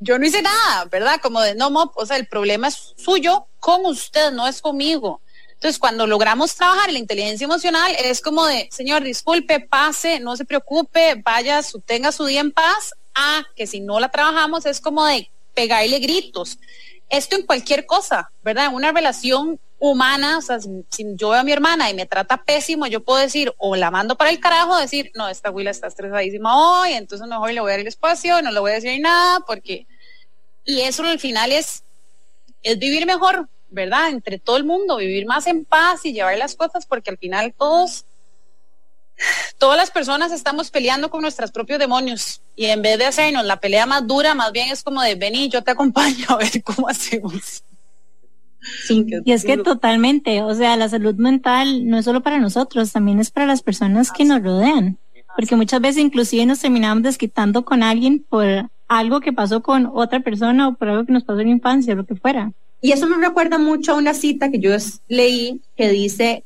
yo 0.00 0.18
no 0.18 0.26
hice 0.26 0.42
nada, 0.42 0.84
¿verdad? 0.84 1.18
Como 1.22 1.40
de, 1.40 1.54
no, 1.54 1.70
o 1.94 2.06
sea, 2.06 2.18
el 2.18 2.26
problema 2.26 2.68
es 2.68 2.92
suyo 2.96 3.46
con 3.58 3.86
usted, 3.86 4.32
no 4.32 4.46
es 4.46 4.60
conmigo. 4.60 5.22
Entonces, 5.54 5.78
cuando 5.78 6.06
logramos 6.06 6.54
trabajar 6.54 6.92
la 6.92 6.98
inteligencia 6.98 7.46
emocional, 7.46 7.90
es 7.98 8.20
como 8.20 8.44
de, 8.44 8.68
señor, 8.70 9.02
disculpe, 9.02 9.60
pase, 9.60 10.20
no 10.20 10.36
se 10.36 10.44
preocupe, 10.44 11.14
vaya, 11.24 11.62
su, 11.62 11.80
tenga 11.80 12.12
su 12.12 12.26
día 12.26 12.40
en 12.40 12.52
paz. 12.52 12.92
Ah, 13.14 13.44
que 13.56 13.66
si 13.66 13.80
no 13.80 13.98
la 13.98 14.10
trabajamos 14.10 14.66
es 14.66 14.78
como 14.78 15.06
de 15.06 15.30
pegarle 15.54 16.00
gritos. 16.00 16.58
Esto 17.08 17.36
en 17.36 17.46
cualquier 17.46 17.86
cosa, 17.86 18.30
¿verdad? 18.42 18.66
En 18.66 18.74
una 18.74 18.92
relación 18.92 19.58
humana, 19.90 20.38
o 20.38 20.40
sea, 20.40 20.58
si, 20.60 20.84
yo 21.14 21.30
veo 21.30 21.40
a 21.40 21.44
mi 21.44 21.52
hermana 21.52 21.90
y 21.90 21.94
me 21.94 22.06
trata 22.06 22.42
pésimo, 22.42 22.86
yo 22.86 23.04
puedo 23.04 23.20
decir, 23.20 23.52
o 23.58 23.76
la 23.76 23.90
mando 23.90 24.16
para 24.16 24.30
el 24.30 24.40
carajo, 24.40 24.76
decir, 24.76 25.10
no, 25.14 25.28
esta 25.28 25.50
Willa 25.50 25.70
está 25.70 25.88
estresadísima 25.88 26.80
hoy, 26.80 26.92
entonces 26.92 27.26
mejor 27.28 27.52
le 27.52 27.60
voy 27.60 27.70
a 27.70 27.72
dar 27.72 27.80
el 27.80 27.86
espacio, 27.86 28.40
no 28.42 28.50
le 28.50 28.60
voy 28.60 28.70
a 28.72 28.74
decir 28.74 29.00
nada, 29.00 29.40
porque... 29.40 29.86
Y 30.66 30.80
eso 30.80 31.02
al 31.04 31.18
final 31.18 31.52
es, 31.52 31.84
es 32.62 32.78
vivir 32.78 33.04
mejor, 33.04 33.48
¿verdad? 33.68 34.08
Entre 34.08 34.38
todo 34.38 34.56
el 34.56 34.64
mundo, 34.64 34.96
vivir 34.96 35.26
más 35.26 35.46
en 35.46 35.66
paz 35.66 36.06
y 36.06 36.14
llevar 36.14 36.38
las 36.38 36.54
cosas, 36.54 36.86
porque 36.86 37.10
al 37.10 37.18
final 37.18 37.52
todos, 37.52 38.06
todas 39.58 39.76
las 39.76 39.90
personas 39.90 40.32
estamos 40.32 40.70
peleando 40.70 41.10
con 41.10 41.20
nuestros 41.20 41.50
propios 41.50 41.78
demonios 41.78 42.40
y 42.56 42.66
en 42.66 42.80
vez 42.80 42.98
de 42.98 43.04
hacernos 43.04 43.44
la 43.44 43.60
pelea 43.60 43.84
más 43.84 44.06
dura, 44.06 44.34
más 44.34 44.52
bien 44.52 44.70
es 44.70 44.82
como 44.82 45.02
de, 45.02 45.14
vení, 45.14 45.50
yo 45.50 45.62
te 45.62 45.72
acompaño 45.72 46.24
a 46.30 46.36
ver 46.36 46.62
cómo 46.62 46.88
hacemos. 46.88 47.62
Sí, 48.86 49.06
y 49.24 49.32
es 49.32 49.44
que 49.44 49.56
totalmente, 49.56 50.42
o 50.42 50.54
sea, 50.54 50.76
la 50.76 50.88
salud 50.88 51.14
mental 51.16 51.88
no 51.88 51.98
es 51.98 52.04
solo 52.04 52.22
para 52.22 52.38
nosotros, 52.38 52.92
también 52.92 53.20
es 53.20 53.30
para 53.30 53.46
las 53.46 53.62
personas 53.62 54.10
que 54.10 54.24
nos 54.24 54.42
rodean, 54.42 54.98
porque 55.36 55.56
muchas 55.56 55.80
veces 55.80 56.02
inclusive 56.02 56.46
nos 56.46 56.60
terminamos 56.60 57.02
desquitando 57.02 57.64
con 57.64 57.82
alguien 57.82 58.24
por 58.28 58.46
algo 58.88 59.20
que 59.20 59.32
pasó 59.32 59.62
con 59.62 59.90
otra 59.92 60.20
persona 60.20 60.68
o 60.68 60.74
por 60.74 60.88
algo 60.88 61.04
que 61.04 61.12
nos 61.12 61.24
pasó 61.24 61.40
en 61.40 61.48
la 61.48 61.54
infancia, 61.54 61.94
lo 61.94 62.06
que 62.06 62.14
fuera. 62.14 62.52
Y 62.80 62.92
eso 62.92 63.08
me 63.08 63.16
recuerda 63.16 63.58
mucho 63.58 63.92
a 63.92 63.96
una 63.96 64.12
cita 64.12 64.50
que 64.50 64.60
yo 64.60 64.70
leí 65.08 65.62
que 65.76 65.88
dice, 65.88 66.44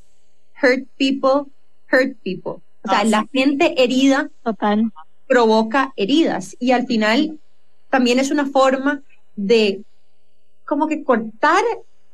hurt 0.62 0.86
people, 0.96 1.50
hurt 1.92 2.16
people. 2.22 2.62
O 2.84 2.88
sea, 2.88 3.00
ah, 3.00 3.04
la 3.04 3.26
gente 3.32 3.82
herida 3.82 4.30
Total. 4.44 4.92
provoca 5.26 5.92
heridas. 5.96 6.56
Y 6.60 6.70
al 6.70 6.86
final 6.86 7.38
también 7.90 8.18
es 8.18 8.30
una 8.30 8.46
forma 8.46 9.02
de 9.34 9.82
como 10.64 10.86
que 10.86 11.02
cortar 11.02 11.62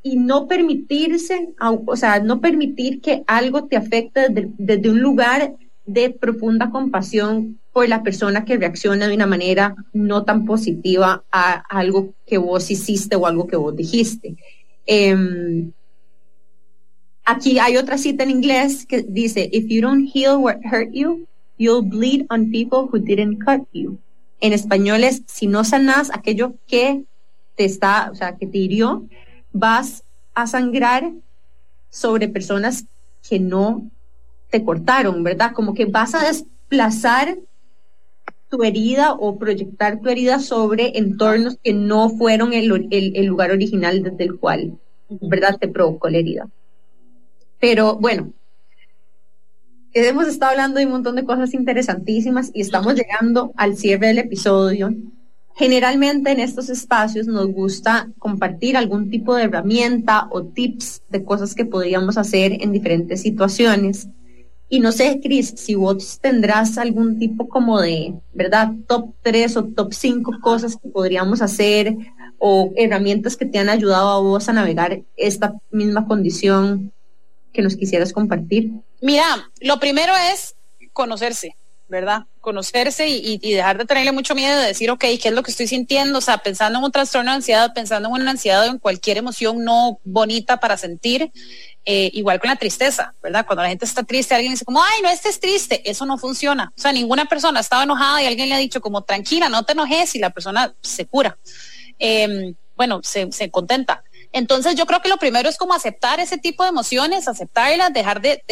y 0.06 0.16
no 0.16 0.46
permitirse, 0.46 1.54
o 1.86 1.96
sea, 1.96 2.20
no 2.20 2.42
permitir 2.42 3.00
que 3.00 3.24
algo 3.26 3.64
te 3.64 3.76
afecte 3.76 4.26
desde 4.28 4.90
un 4.90 5.00
lugar 5.00 5.54
de 5.86 6.10
profunda 6.10 6.70
compasión 6.70 7.58
por 7.72 7.88
la 7.88 8.02
persona 8.02 8.44
que 8.44 8.58
reacciona 8.58 9.08
de 9.08 9.14
una 9.14 9.26
manera 9.26 9.74
no 9.94 10.24
tan 10.24 10.44
positiva 10.44 11.24
a 11.32 11.64
algo 11.70 12.12
que 12.26 12.36
vos 12.36 12.70
hiciste 12.70 13.16
o 13.16 13.26
algo 13.26 13.46
que 13.46 13.56
vos 13.56 13.74
dijiste. 13.74 14.36
Em, 14.84 15.72
aquí 17.24 17.58
hay 17.58 17.78
otra 17.78 17.96
cita 17.96 18.24
en 18.24 18.30
inglés 18.30 18.84
que 18.84 19.02
dice, 19.08 19.48
if 19.52 19.64
you 19.68 19.80
don't 19.80 20.06
heal 20.14 20.36
what 20.36 20.58
hurt 20.70 20.92
you, 20.92 21.26
you'll 21.56 21.82
bleed 21.82 22.26
on 22.28 22.50
people 22.50 22.86
who 22.92 22.98
didn't 22.98 23.42
cut 23.42 23.66
you. 23.72 23.98
En 24.42 24.52
español 24.52 25.02
es, 25.02 25.22
si 25.26 25.46
no 25.46 25.64
sanas 25.64 26.10
aquello 26.12 26.56
que 26.66 27.04
te 27.56 27.64
está, 27.64 28.10
o 28.12 28.14
sea, 28.14 28.36
que 28.36 28.46
te 28.46 28.58
hirió, 28.58 29.08
vas 29.54 30.04
a 30.34 30.46
sangrar 30.46 31.12
sobre 31.88 32.28
personas 32.28 32.84
que 33.26 33.38
no 33.38 33.90
te 34.50 34.62
cortaron, 34.62 35.22
¿verdad? 35.22 35.52
Como 35.54 35.72
que 35.72 35.86
vas 35.86 36.14
a 36.14 36.26
desplazar 36.26 37.38
tu 38.50 38.62
herida 38.62 39.12
o 39.12 39.38
proyectar 39.38 40.00
tu 40.00 40.08
herida 40.08 40.40
sobre 40.40 40.98
entornos 40.98 41.56
que 41.62 41.72
no 41.72 42.10
fueron 42.10 42.52
el, 42.52 42.66
lugar 43.26 43.52
original 43.52 44.02
desde 44.02 44.24
el 44.24 44.38
cual, 44.38 44.78
¿verdad?, 45.08 45.56
te 45.58 45.68
provocó 45.68 46.08
la 46.08 46.18
herida. 46.18 46.48
Pero 47.60 47.96
bueno, 47.96 48.32
hemos 49.92 50.26
estado 50.26 50.52
hablando 50.52 50.78
de 50.78 50.86
un 50.86 50.92
montón 50.92 51.16
de 51.16 51.24
cosas 51.24 51.54
interesantísimas 51.54 52.50
y 52.52 52.60
estamos 52.60 52.94
llegando 52.94 53.52
al 53.56 53.76
cierre 53.76 54.08
del 54.08 54.18
episodio. 54.18 54.92
Generalmente 55.56 56.32
en 56.32 56.40
estos 56.40 56.68
espacios 56.68 57.28
nos 57.28 57.46
gusta 57.46 58.08
compartir 58.18 58.76
algún 58.76 59.08
tipo 59.08 59.36
de 59.36 59.44
herramienta 59.44 60.26
o 60.30 60.42
tips 60.42 61.02
de 61.08 61.24
cosas 61.24 61.54
que 61.54 61.64
podríamos 61.64 62.18
hacer 62.18 62.60
en 62.60 62.72
diferentes 62.72 63.22
situaciones. 63.22 64.08
Y 64.68 64.80
no 64.80 64.90
sé, 64.90 65.20
Cris, 65.22 65.54
si 65.56 65.76
vos 65.76 66.18
tendrás 66.20 66.76
algún 66.76 67.20
tipo 67.20 67.48
como 67.48 67.80
de, 67.80 68.14
¿verdad? 68.32 68.72
Top 68.88 69.14
3 69.22 69.56
o 69.58 69.64
top 69.66 69.92
5 69.92 70.40
cosas 70.40 70.76
que 70.76 70.88
podríamos 70.88 71.40
hacer 71.40 71.94
o 72.38 72.72
herramientas 72.74 73.36
que 73.36 73.46
te 73.46 73.58
han 73.58 73.68
ayudado 73.68 74.08
a 74.08 74.20
vos 74.20 74.48
a 74.48 74.52
navegar 74.52 75.02
esta 75.16 75.54
misma 75.70 76.08
condición 76.08 76.92
que 77.52 77.62
nos 77.62 77.76
quisieras 77.76 78.12
compartir. 78.12 78.72
Mira, 79.00 79.24
lo 79.60 79.78
primero 79.78 80.12
es 80.32 80.56
conocerse, 80.92 81.56
¿verdad? 81.88 82.24
Conocerse 82.40 83.08
y, 83.08 83.38
dejar 83.38 83.78
de 83.78 83.84
tenerle 83.84 84.12
mucho 84.12 84.34
miedo 84.34 84.58
de 84.58 84.66
decir, 84.66 84.90
ok, 84.90 85.00
¿qué 85.00 85.28
es 85.28 85.32
lo 85.32 85.42
que 85.42 85.50
estoy 85.50 85.66
sintiendo? 85.66 86.18
O 86.18 86.20
sea, 86.20 86.38
pensando 86.38 86.78
en 86.78 86.84
un 86.84 86.92
trastorno 86.92 87.30
de 87.30 87.36
ansiedad, 87.36 87.72
pensando 87.74 88.08
en 88.08 88.22
una 88.22 88.30
ansiedad 88.30 88.66
o 88.66 88.70
en 88.70 88.78
cualquier 88.78 89.18
emoción 89.18 89.64
no 89.64 90.00
bonita 90.04 90.58
para 90.58 90.76
sentir, 90.76 91.30
eh, 91.84 92.10
igual 92.14 92.40
con 92.40 92.48
la 92.48 92.56
tristeza, 92.56 93.14
¿verdad? 93.22 93.44
Cuando 93.46 93.62
la 93.62 93.68
gente 93.68 93.84
está 93.84 94.02
triste, 94.02 94.34
alguien 94.34 94.52
dice 94.52 94.64
como, 94.64 94.82
ay, 94.82 95.02
no 95.02 95.10
estés 95.10 95.38
triste, 95.38 95.88
eso 95.88 96.06
no 96.06 96.16
funciona. 96.16 96.72
O 96.76 96.80
sea, 96.80 96.92
ninguna 96.92 97.26
persona 97.26 97.60
estaba 97.60 97.82
enojada 97.82 98.22
y 98.22 98.26
alguien 98.26 98.48
le 98.48 98.54
ha 98.54 98.58
dicho 98.58 98.80
como, 98.80 99.02
tranquila, 99.02 99.48
no 99.48 99.64
te 99.64 99.72
enojes 99.72 100.14
y 100.14 100.18
la 100.18 100.30
persona 100.30 100.74
se 100.80 101.06
cura. 101.06 101.36
Em, 101.98 102.54
bueno, 102.76 103.00
se, 103.02 103.50
contenta. 103.50 104.02
Entonces 104.36 104.74
yo 104.74 104.84
creo 104.84 105.00
que 105.00 105.08
lo 105.08 105.16
primero 105.16 105.48
es 105.48 105.56
como 105.56 105.74
aceptar 105.74 106.18
ese 106.18 106.38
tipo 106.38 106.64
de 106.64 106.70
emociones, 106.70 107.28
aceptarlas, 107.28 107.92
dejar 107.92 108.20
de, 108.20 108.42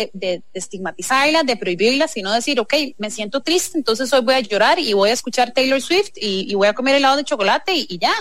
estigmatizarlas, 0.54 1.44
de 1.44 1.56
prohibirlas, 1.56 2.12
sino 2.12 2.32
decir, 2.32 2.60
ok, 2.60 2.72
me 2.98 3.10
siento 3.10 3.40
triste, 3.40 3.76
entonces 3.76 4.12
hoy 4.12 4.20
voy 4.20 4.34
a 4.34 4.40
llorar 4.40 4.78
y 4.78 4.92
voy 4.92 5.10
a 5.10 5.12
escuchar 5.12 5.50
Taylor 5.50 5.82
Swift 5.82 6.12
y, 6.14 6.54
voy 6.54 6.68
a 6.68 6.72
comer 6.72 6.94
helado 6.94 7.16
de 7.16 7.24
chocolate 7.24 7.74
y, 7.74 7.86
y, 7.88 7.98
ya. 7.98 8.14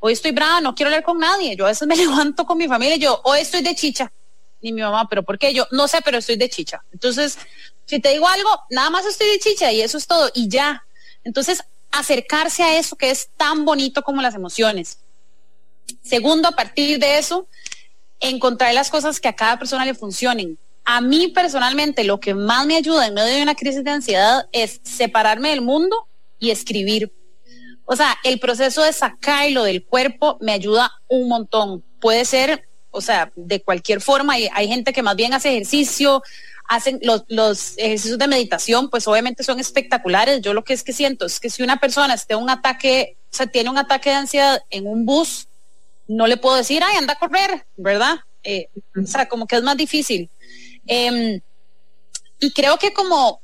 Hoy 0.00 0.12
estoy 0.12 0.32
brava, 0.32 0.60
no 0.60 0.74
quiero 0.74 0.90
hablar 0.90 1.02
con 1.02 1.18
nadie. 1.18 1.56
Yo 1.56 1.64
a 1.64 1.68
veces 1.68 1.88
me 1.88 1.96
levanto 1.96 2.44
con 2.44 2.58
mi 2.58 2.68
familia 2.68 2.96
y 2.96 3.00
yo, 3.00 3.22
hoy 3.24 3.40
estoy 3.40 3.62
de 3.62 3.74
chicha 3.74 4.12
ni 4.60 4.74
mi 4.74 4.82
mamá, 4.82 5.06
pero 5.08 5.22
¿por 5.22 5.38
qué? 5.38 5.54
Yo 5.54 5.66
no 5.70 5.88
sé, 5.88 6.00
pero 6.04 6.18
estoy 6.18 6.36
de 6.36 6.50
chicha. 6.50 6.82
Entonces, 6.92 7.38
si 7.86 8.00
te 8.00 8.10
digo 8.10 8.28
algo, 8.28 8.50
nada 8.68 8.90
más 8.90 9.06
estoy 9.06 9.28
de 9.28 9.38
chicha 9.38 9.72
y 9.72 9.80
eso 9.80 9.96
es 9.96 10.06
todo 10.06 10.30
y 10.34 10.50
ya. 10.50 10.84
Entonces, 11.24 11.62
acercarse 11.90 12.62
a 12.62 12.76
eso 12.76 12.96
que 12.96 13.10
es 13.10 13.30
tan 13.38 13.64
bonito 13.64 14.02
como 14.02 14.20
las 14.20 14.34
emociones. 14.34 14.98
Segundo, 16.02 16.48
a 16.48 16.52
partir 16.52 16.98
de 16.98 17.18
eso, 17.18 17.48
encontrar 18.20 18.74
las 18.74 18.90
cosas 18.90 19.20
que 19.20 19.28
a 19.28 19.36
cada 19.36 19.58
persona 19.58 19.84
le 19.84 19.94
funcionen. 19.94 20.58
A 20.84 21.00
mí 21.00 21.28
personalmente 21.28 22.04
lo 22.04 22.18
que 22.18 22.34
más 22.34 22.66
me 22.66 22.76
ayuda 22.76 23.06
en 23.06 23.14
medio 23.14 23.34
de 23.34 23.42
una 23.42 23.54
crisis 23.54 23.84
de 23.84 23.90
ansiedad 23.90 24.48
es 24.52 24.80
separarme 24.82 25.50
del 25.50 25.60
mundo 25.60 26.08
y 26.38 26.50
escribir. 26.50 27.12
O 27.84 27.96
sea, 27.96 28.16
el 28.24 28.38
proceso 28.40 28.82
de 28.82 28.92
sacarlo 28.92 29.64
del 29.64 29.84
cuerpo 29.84 30.38
me 30.40 30.52
ayuda 30.52 30.92
un 31.08 31.28
montón. 31.28 31.84
Puede 32.00 32.24
ser 32.24 32.68
o 32.90 33.00
sea, 33.00 33.32
de 33.36 33.62
cualquier 33.62 34.00
forma, 34.00 34.34
hay, 34.34 34.68
gente 34.68 34.92
que 34.92 35.02
más 35.02 35.16
bien 35.16 35.34
hace 35.34 35.50
ejercicio, 35.50 36.22
hacen 36.68 36.98
los, 37.02 37.24
los 37.28 37.76
ejercicios 37.78 38.18
de 38.18 38.26
meditación, 38.26 38.90
pues 38.90 39.06
obviamente 39.06 39.44
son 39.44 39.60
espectaculares. 39.60 40.40
Yo 40.40 40.54
lo 40.54 40.64
que 40.64 40.72
es 40.72 40.82
que 40.82 40.92
siento 40.92 41.26
es 41.26 41.38
que 41.40 41.50
si 41.50 41.62
una 41.62 41.78
persona 41.78 42.14
esté 42.14 42.34
un 42.34 42.50
ataque, 42.50 43.16
o 43.32 43.36
sea, 43.36 43.46
tiene 43.46 43.70
un 43.70 43.78
ataque 43.78 44.10
de 44.10 44.16
ansiedad 44.16 44.62
en 44.70 44.86
un 44.86 45.04
bus, 45.04 45.48
no 46.08 46.26
le 46.26 46.38
puedo 46.38 46.56
decir, 46.56 46.82
ay, 46.82 46.96
anda 46.96 47.12
a 47.12 47.18
correr, 47.18 47.66
¿verdad? 47.76 48.20
Eh, 48.42 48.68
o 49.00 49.06
sea, 49.06 49.28
como 49.28 49.46
que 49.46 49.56
es 49.56 49.62
más 49.62 49.76
difícil. 49.76 50.30
Em, 50.86 51.40
y 52.40 52.52
creo 52.52 52.78
que 52.78 52.92
como 52.92 53.40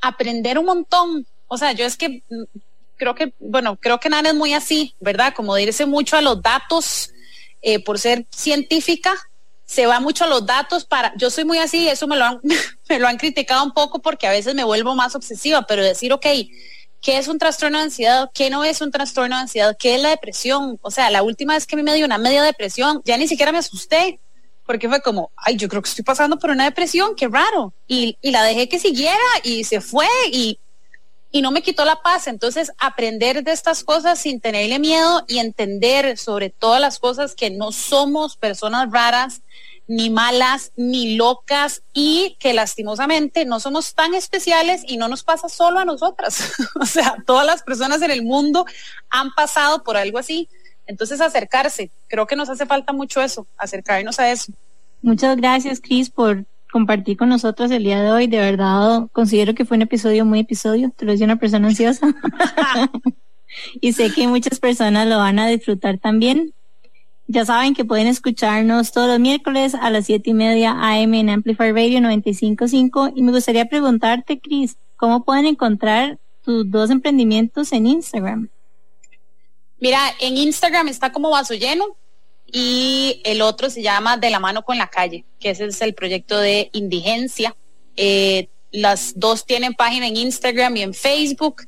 aprender 0.00 0.58
un 0.58 0.66
montón, 0.66 1.26
o 1.48 1.58
sea, 1.58 1.72
yo 1.72 1.84
es 1.84 1.96
que 1.96 2.22
mm, 2.28 2.42
creo 2.96 3.14
que, 3.14 3.34
bueno, 3.40 3.76
creo 3.76 3.98
que 3.98 4.08
Nana 4.08 4.30
es 4.30 4.34
muy 4.34 4.54
así, 4.54 4.94
¿verdad? 5.00 5.34
Como 5.34 5.54
de 5.54 5.64
irse 5.64 5.86
mucho 5.86 6.16
a 6.16 6.22
los 6.22 6.40
datos 6.40 7.10
eh, 7.62 7.82
por 7.82 7.98
ser 7.98 8.26
científica, 8.30 9.14
se 9.64 9.86
va 9.86 9.98
mucho 9.98 10.24
a 10.24 10.28
los 10.28 10.46
datos 10.46 10.84
para, 10.84 11.12
yo 11.16 11.30
soy 11.30 11.44
muy 11.44 11.58
así, 11.58 11.88
eso 11.88 12.06
me 12.06 12.16
lo 12.16 12.24
han, 12.24 12.40
me 12.88 12.98
lo 12.98 13.08
han 13.08 13.16
criticado 13.16 13.64
un 13.64 13.72
poco 13.72 14.00
porque 14.00 14.26
a 14.26 14.30
veces 14.30 14.54
me 14.54 14.64
vuelvo 14.64 14.94
más 14.94 15.16
obsesiva, 15.16 15.62
pero 15.66 15.82
decir, 15.82 16.12
ok, 16.12 16.26
¿qué 17.04 17.18
es 17.18 17.28
un 17.28 17.38
trastorno 17.38 17.78
de 17.78 17.84
ansiedad? 17.84 18.30
¿Qué 18.32 18.48
no 18.50 18.64
es 18.64 18.80
un 18.80 18.90
trastorno 18.90 19.36
de 19.36 19.42
ansiedad? 19.42 19.76
¿Qué 19.78 19.94
es 19.94 20.00
la 20.00 20.08
depresión? 20.08 20.78
O 20.80 20.90
sea, 20.90 21.10
la 21.10 21.22
última 21.22 21.52
vez 21.52 21.66
que 21.66 21.76
a 21.76 21.78
mí 21.78 21.82
me 21.82 21.94
dio 21.94 22.06
una 22.06 22.18
media 22.18 22.42
depresión, 22.42 23.02
ya 23.04 23.16
ni 23.18 23.28
siquiera 23.28 23.52
me 23.52 23.58
asusté, 23.58 24.18
porque 24.64 24.88
fue 24.88 25.02
como, 25.02 25.30
ay, 25.36 25.56
yo 25.56 25.68
creo 25.68 25.82
que 25.82 25.90
estoy 25.90 26.02
pasando 26.02 26.38
por 26.38 26.50
una 26.50 26.64
depresión, 26.64 27.14
qué 27.14 27.28
raro. 27.28 27.74
Y, 27.86 28.16
y 28.22 28.30
la 28.30 28.42
dejé 28.42 28.70
que 28.70 28.78
siguiera 28.78 29.20
y 29.42 29.64
se 29.64 29.82
fue 29.82 30.08
y 30.32 30.58
y 31.34 31.42
no 31.42 31.50
me 31.50 31.62
quitó 31.62 31.84
la 31.84 32.00
paz. 32.00 32.28
Entonces, 32.28 32.70
aprender 32.78 33.42
de 33.42 33.50
estas 33.50 33.82
cosas 33.82 34.20
sin 34.20 34.40
tenerle 34.40 34.78
miedo 34.78 35.24
y 35.26 35.40
entender 35.40 36.16
sobre 36.16 36.48
todas 36.48 36.80
las 36.80 37.00
cosas 37.00 37.34
que 37.34 37.50
no 37.50 37.72
somos 37.72 38.36
personas 38.36 38.88
raras, 38.92 39.42
ni 39.86 40.10
malas, 40.10 40.72
ni 40.76 41.16
locas 41.16 41.82
y 41.92 42.36
que 42.38 42.54
lastimosamente 42.54 43.44
no 43.44 43.60
somos 43.60 43.94
tan 43.94 44.14
especiales 44.14 44.82
y 44.86 44.96
no 44.96 45.08
nos 45.08 45.22
pasa 45.22 45.48
solo 45.48 45.78
a 45.78 45.84
nosotras. 45.84 46.52
o 46.80 46.86
sea, 46.86 47.16
todas 47.26 47.46
las 47.46 47.62
personas 47.62 48.02
en 48.02 48.10
el 48.10 48.22
mundo 48.22 48.64
han 49.10 49.32
pasado 49.32 49.82
por 49.82 49.96
algo 49.96 50.18
así. 50.18 50.48
Entonces, 50.86 51.20
acercarse, 51.20 51.90
creo 52.08 52.26
que 52.26 52.36
nos 52.36 52.48
hace 52.48 52.66
falta 52.66 52.92
mucho 52.92 53.22
eso, 53.22 53.46
acercarnos 53.56 54.18
a 54.20 54.30
eso. 54.30 54.52
Muchas 55.00 55.36
gracias, 55.36 55.80
Cris, 55.80 56.10
por 56.10 56.44
compartir 56.72 57.16
con 57.16 57.28
nosotros 57.28 57.70
el 57.70 57.84
día 57.84 58.02
de 58.02 58.10
hoy. 58.10 58.26
De 58.26 58.38
verdad, 58.38 59.06
considero 59.12 59.54
que 59.54 59.64
fue 59.64 59.76
un 59.76 59.82
episodio 59.82 60.24
muy 60.24 60.40
episodio. 60.40 60.92
Te 60.96 61.04
lo 61.04 61.12
decía 61.12 61.26
una 61.26 61.36
persona 61.36 61.68
ansiosa. 61.68 62.06
y 63.80 63.92
sé 63.92 64.10
que 64.12 64.26
muchas 64.26 64.58
personas 64.60 65.06
lo 65.06 65.18
van 65.18 65.38
a 65.38 65.46
disfrutar 65.46 65.98
también. 65.98 66.52
Ya 67.26 67.44
saben 67.44 67.74
que 67.74 67.84
pueden 67.84 68.06
escucharnos 68.06 68.92
todos 68.92 69.08
los 69.08 69.18
miércoles 69.18 69.74
a 69.74 69.90
las 69.90 70.06
siete 70.06 70.30
y 70.30 70.34
media 70.34 70.72
AM 70.72 71.14
en 71.14 71.30
Amplify 71.30 71.72
Radio 71.72 72.00
95.5. 72.00 73.12
Y 73.16 73.22
me 73.22 73.32
gustaría 73.32 73.64
preguntarte, 73.64 74.40
Cris, 74.40 74.76
¿cómo 74.96 75.24
pueden 75.24 75.46
encontrar 75.46 76.18
tus 76.42 76.70
dos 76.70 76.90
emprendimientos 76.90 77.72
en 77.72 77.86
Instagram? 77.86 78.50
Mira, 79.80 80.00
en 80.20 80.36
Instagram 80.36 80.88
está 80.88 81.12
como 81.12 81.30
vaso 81.30 81.54
lleno 81.54 81.96
y 82.46 83.20
el 83.24 83.42
otro 83.42 83.70
se 83.70 83.82
llama 83.82 84.16
De 84.16 84.30
la 84.30 84.38
mano 84.38 84.62
con 84.62 84.78
la 84.78 84.88
calle, 84.88 85.24
que 85.40 85.50
ese 85.50 85.64
es 85.66 85.80
el 85.82 85.94
proyecto 85.94 86.38
de 86.38 86.70
indigencia. 86.72 87.56
Eh, 87.96 88.48
las 88.70 89.12
dos 89.16 89.46
tienen 89.46 89.74
página 89.74 90.06
en 90.06 90.16
Instagram 90.16 90.76
y 90.76 90.82
en 90.82 90.94
Facebook, 90.94 91.62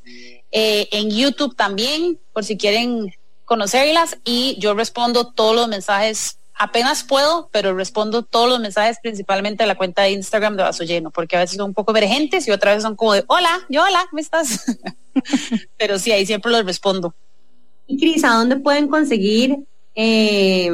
eh, 0.53 0.89
en 0.93 1.11
YouTube 1.11 1.57
también, 1.57 2.19
por 2.33 2.45
si 2.45 2.57
quieren 2.57 3.13
conocerlas 3.47 4.19
y 4.25 4.57
yo 4.59 4.75
respondo 4.75 5.33
todos 5.33 5.57
los 5.57 5.69
mensajes 5.69 6.39
apenas 6.55 7.05
puedo, 7.05 7.49
pero 7.53 7.75
respondo 7.75 8.23
todos 8.23 8.49
los 8.49 8.61
mensajes 8.61 8.99
principalmente 9.03 9.63
a 9.63 9.67
la 9.67 9.77
cuenta 9.77 10.03
de 10.03 10.11
Instagram 10.11 10.57
de 10.57 10.63
Vaso 10.63 10.85
Lleno, 10.85 11.11
porque 11.11 11.37
a 11.37 11.41
veces 11.41 11.57
son 11.57 11.67
un 11.67 11.75
poco 11.75 11.93
emergentes 11.93 12.47
y 12.47 12.51
otras 12.51 12.75
veces 12.75 12.83
son 12.83 12.97
como 12.97 13.15
de, 13.15 13.25
hola, 13.27 13.61
yo 13.69 13.83
hola, 13.83 14.07
¿cómo 14.11 14.21
estás? 14.21 14.65
pero 15.79 15.99
sí, 15.99 16.13
ahí 16.13 16.27
siempre 16.27 16.53
los 16.53 16.65
respondo. 16.65 17.15
Y 17.87 17.99
Cris, 17.99 18.25
¿a 18.25 18.35
dónde 18.35 18.57
pueden 18.57 18.89
conseguir 18.89 19.59
eh, 19.97 20.71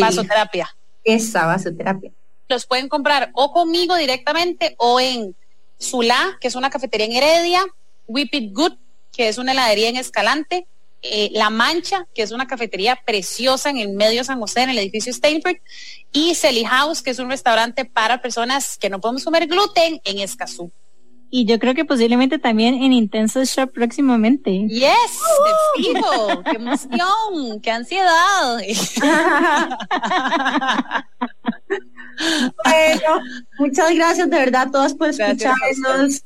vasoterapia. 0.00 0.74
Esa 1.04 1.46
vasoterapia. 1.46 2.10
Los 2.48 2.66
pueden 2.66 2.88
comprar 2.88 3.30
o 3.34 3.52
conmigo 3.52 3.94
directamente 3.96 4.74
o 4.78 4.98
en 4.98 5.36
Sula, 5.78 6.38
que 6.40 6.48
es 6.48 6.54
una 6.54 6.70
cafetería 6.70 7.06
en 7.06 7.12
Heredia, 7.12 7.62
Whip 8.06 8.34
It 8.34 8.54
Good, 8.54 8.72
que 9.12 9.28
es 9.28 9.38
una 9.38 9.52
heladería 9.52 9.90
en 9.90 9.96
Escalante, 9.96 10.66
eh, 11.02 11.30
La 11.32 11.50
Mancha, 11.50 12.06
que 12.14 12.22
es 12.22 12.32
una 12.32 12.46
cafetería 12.46 12.98
preciosa 13.04 13.70
en 13.70 13.78
el 13.78 13.90
medio 13.90 14.20
de 14.20 14.24
San 14.24 14.40
José, 14.40 14.62
en 14.62 14.70
el 14.70 14.78
edificio 14.78 15.12
Steinford, 15.12 15.56
y 16.12 16.34
Selly 16.34 16.64
House, 16.64 17.02
que 17.02 17.10
es 17.10 17.18
un 17.18 17.30
restaurante 17.30 17.84
para 17.84 18.20
personas 18.20 18.76
que 18.78 18.90
no 18.90 19.00
podemos 19.00 19.24
comer 19.24 19.46
gluten 19.46 20.00
en 20.04 20.18
Escazú. 20.18 20.72
Y 21.30 21.44
yo 21.44 21.58
creo 21.58 21.74
que 21.74 21.84
posiblemente 21.84 22.38
también 22.38 22.82
en 22.82 22.94
Intenso 22.94 23.44
Shop 23.44 23.70
próximamente. 23.70 24.66
Yes, 24.68 24.88
te 25.76 25.82
fijo, 25.82 26.42
qué 26.42 26.56
emoción, 26.56 27.60
qué 27.62 27.70
ansiedad. 27.70 28.56
bueno, 32.64 33.20
muchas 33.58 33.94
gracias 33.94 34.30
de 34.30 34.38
verdad 34.38 34.68
a 34.68 34.70
todos 34.70 34.94
por 34.94 35.08
escucharnos 35.08 36.22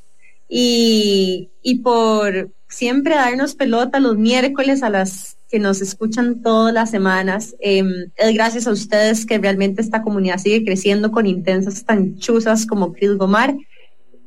y, 0.47 1.49
y 1.61 1.79
por 1.79 2.49
siempre 2.73 3.15
darnos 3.15 3.55
pelota 3.55 3.99
los 3.99 4.17
miércoles 4.17 4.83
a 4.83 4.89
las 4.89 5.37
que 5.49 5.59
nos 5.59 5.81
escuchan 5.81 6.41
todas 6.41 6.73
las 6.73 6.89
semanas. 6.89 7.53
Em, 7.59 8.09
es 8.17 8.33
gracias 8.33 8.65
a 8.65 8.71
ustedes 8.71 9.25
que 9.25 9.37
realmente 9.37 9.81
esta 9.81 10.01
comunidad 10.01 10.39
sigue 10.39 10.63
creciendo 10.65 11.11
con 11.11 11.27
intensas 11.27 11.83
tan 11.85 12.17
chuzas 12.17 12.65
como 12.65 12.93
Chris 12.93 13.17
Gomar. 13.17 13.55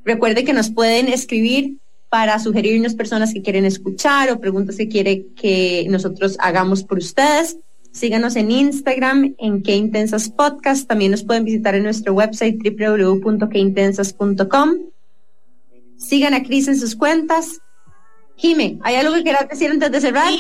Recuerde 0.05 0.45
que 0.45 0.53
nos 0.53 0.71
pueden 0.71 1.09
escribir 1.09 1.79
para 2.09 2.39
sugerirnos 2.39 2.95
personas 2.95 3.35
que 3.35 3.43
quieren 3.43 3.65
escuchar 3.65 4.31
o 4.31 4.39
preguntas 4.39 4.77
que 4.77 4.87
quiere 4.89 5.27
que 5.35 5.85
nosotros 5.91 6.37
hagamos 6.39 6.85
por 6.85 6.99
ustedes. 6.99 7.59
Síganos 7.91 8.37
en 8.37 8.53
Instagram 8.53 9.35
en 9.39 9.65
Qué 9.65 9.75
Intensas 9.75 10.29
Podcast. 10.29 10.87
También 10.87 11.11
nos 11.11 11.25
pueden 11.25 11.45
visitar 11.45 11.75
en 11.75 11.83
nuestro 11.83 12.13
website 12.13 12.61
www.queintensas.com. 12.63 14.75
Sigan 15.97 16.35
a 16.35 16.45
Cris 16.45 16.69
en 16.69 16.79
sus 16.79 16.95
cuentas. 16.95 17.61
Jime, 18.37 18.79
¿hay 18.83 18.97
algo 18.97 19.15
que 19.15 19.23
quieras 19.23 19.49
decir 19.49 19.71
antes 19.71 19.91
de 19.91 20.01
cerrar? 20.01 20.33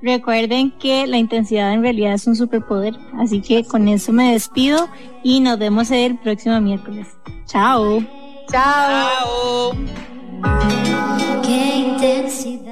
Recuerden 0.00 0.70
que 0.78 1.06
la 1.08 1.18
intensidad 1.18 1.72
en 1.72 1.82
realidad 1.82 2.14
es 2.14 2.26
un 2.28 2.36
superpoder, 2.36 2.94
así 3.18 3.40
que 3.40 3.64
con 3.64 3.88
eso 3.88 4.12
me 4.12 4.32
despido 4.32 4.88
y 5.24 5.40
nos 5.40 5.58
vemos 5.58 5.90
el 5.90 6.16
próximo 6.18 6.60
miércoles. 6.60 7.08
Chao. 7.46 8.00
Chao. 8.48 9.72
Qué 11.42 11.76
intensidad. 11.78 12.67